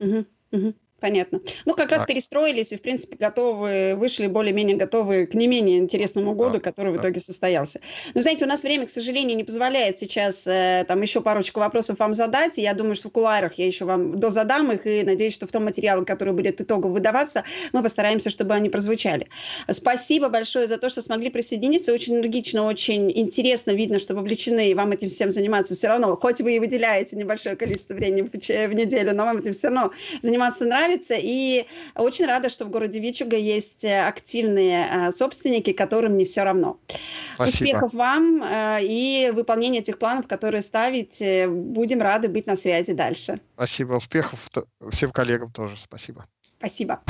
Угу, 0.00 0.26
угу. 0.52 0.74
Понятно. 1.00 1.40
Ну, 1.64 1.74
как 1.74 1.92
раз 1.92 2.04
перестроились 2.06 2.72
и, 2.72 2.76
в 2.76 2.82
принципе, 2.82 3.16
готовы, 3.16 3.94
вышли 3.94 4.26
более-менее 4.26 4.76
готовы 4.76 5.26
к 5.26 5.34
не 5.34 5.46
менее 5.46 5.78
интересному 5.78 6.34
году, 6.34 6.54
да, 6.54 6.60
который 6.60 6.92
да. 6.92 6.98
в 6.98 7.00
итоге 7.00 7.20
состоялся. 7.20 7.80
Но, 8.14 8.20
знаете, 8.20 8.44
у 8.44 8.48
нас 8.48 8.64
время, 8.64 8.86
к 8.86 8.90
сожалению, 8.90 9.36
не 9.36 9.44
позволяет 9.44 9.98
сейчас 9.98 10.44
э, 10.46 10.84
там 10.88 11.00
еще 11.00 11.20
парочку 11.20 11.60
вопросов 11.60 12.00
вам 12.00 12.14
задать. 12.14 12.58
Я 12.58 12.74
думаю, 12.74 12.96
что 12.96 13.10
в 13.10 13.12
кулуарах 13.12 13.54
я 13.54 13.66
еще 13.66 13.84
вам 13.84 14.18
дозадам 14.18 14.72
их 14.72 14.86
и 14.88 15.04
надеюсь, 15.04 15.34
что 15.34 15.46
в 15.46 15.52
том 15.52 15.64
материале, 15.64 16.04
который 16.04 16.34
будет 16.34 16.60
итогом 16.60 16.92
выдаваться, 16.92 17.44
мы 17.72 17.84
постараемся, 17.84 18.30
чтобы 18.30 18.54
они 18.54 18.68
прозвучали. 18.68 19.28
Спасибо 19.70 20.28
большое 20.28 20.66
за 20.66 20.78
то, 20.78 20.90
что 20.90 21.00
смогли 21.00 21.30
присоединиться. 21.30 21.92
Очень 21.92 22.16
энергично, 22.16 22.64
очень 22.64 23.16
интересно 23.16 23.70
видно, 23.70 24.00
что 24.00 24.16
вовлечены, 24.16 24.70
и 24.70 24.74
вам 24.74 24.90
этим 24.90 25.06
всем 25.06 25.30
заниматься 25.30 25.76
все 25.76 25.86
равно. 25.86 26.16
Хоть 26.16 26.40
вы 26.40 26.56
и 26.56 26.58
выделяете 26.58 27.14
небольшое 27.14 27.54
количество 27.54 27.94
времени 27.94 28.22
в, 28.22 28.32
в 28.32 28.72
неделю, 28.72 29.14
но 29.14 29.26
вам 29.26 29.38
этим 29.38 29.52
все 29.52 29.68
равно 29.68 29.92
заниматься 30.22 30.64
нравится 30.64 30.87
нравится. 30.88 31.14
И 31.18 31.66
очень 31.94 32.26
рада, 32.26 32.48
что 32.48 32.64
в 32.64 32.70
городе 32.70 32.98
Вичуга 33.00 33.36
есть 33.36 33.84
э, 33.84 34.06
активные 34.06 34.86
э, 34.90 35.12
собственники, 35.12 35.72
которым 35.72 36.16
не 36.16 36.24
все 36.24 36.42
равно. 36.42 36.78
Спасибо. 37.34 37.64
Успехов 37.64 37.94
вам 37.94 38.42
э, 38.42 38.78
и 38.82 39.30
выполнения 39.34 39.80
этих 39.80 39.98
планов, 39.98 40.26
которые 40.26 40.62
ставите. 40.62 41.48
Будем 41.48 42.00
рады 42.00 42.28
быть 42.28 42.46
на 42.46 42.56
связи 42.56 42.92
дальше. 42.92 43.40
Спасибо. 43.54 43.94
Успехов 43.94 44.48
всем 44.90 45.10
коллегам 45.10 45.50
тоже. 45.50 45.76
Спасибо. 45.76 46.26
Спасибо. 46.58 47.00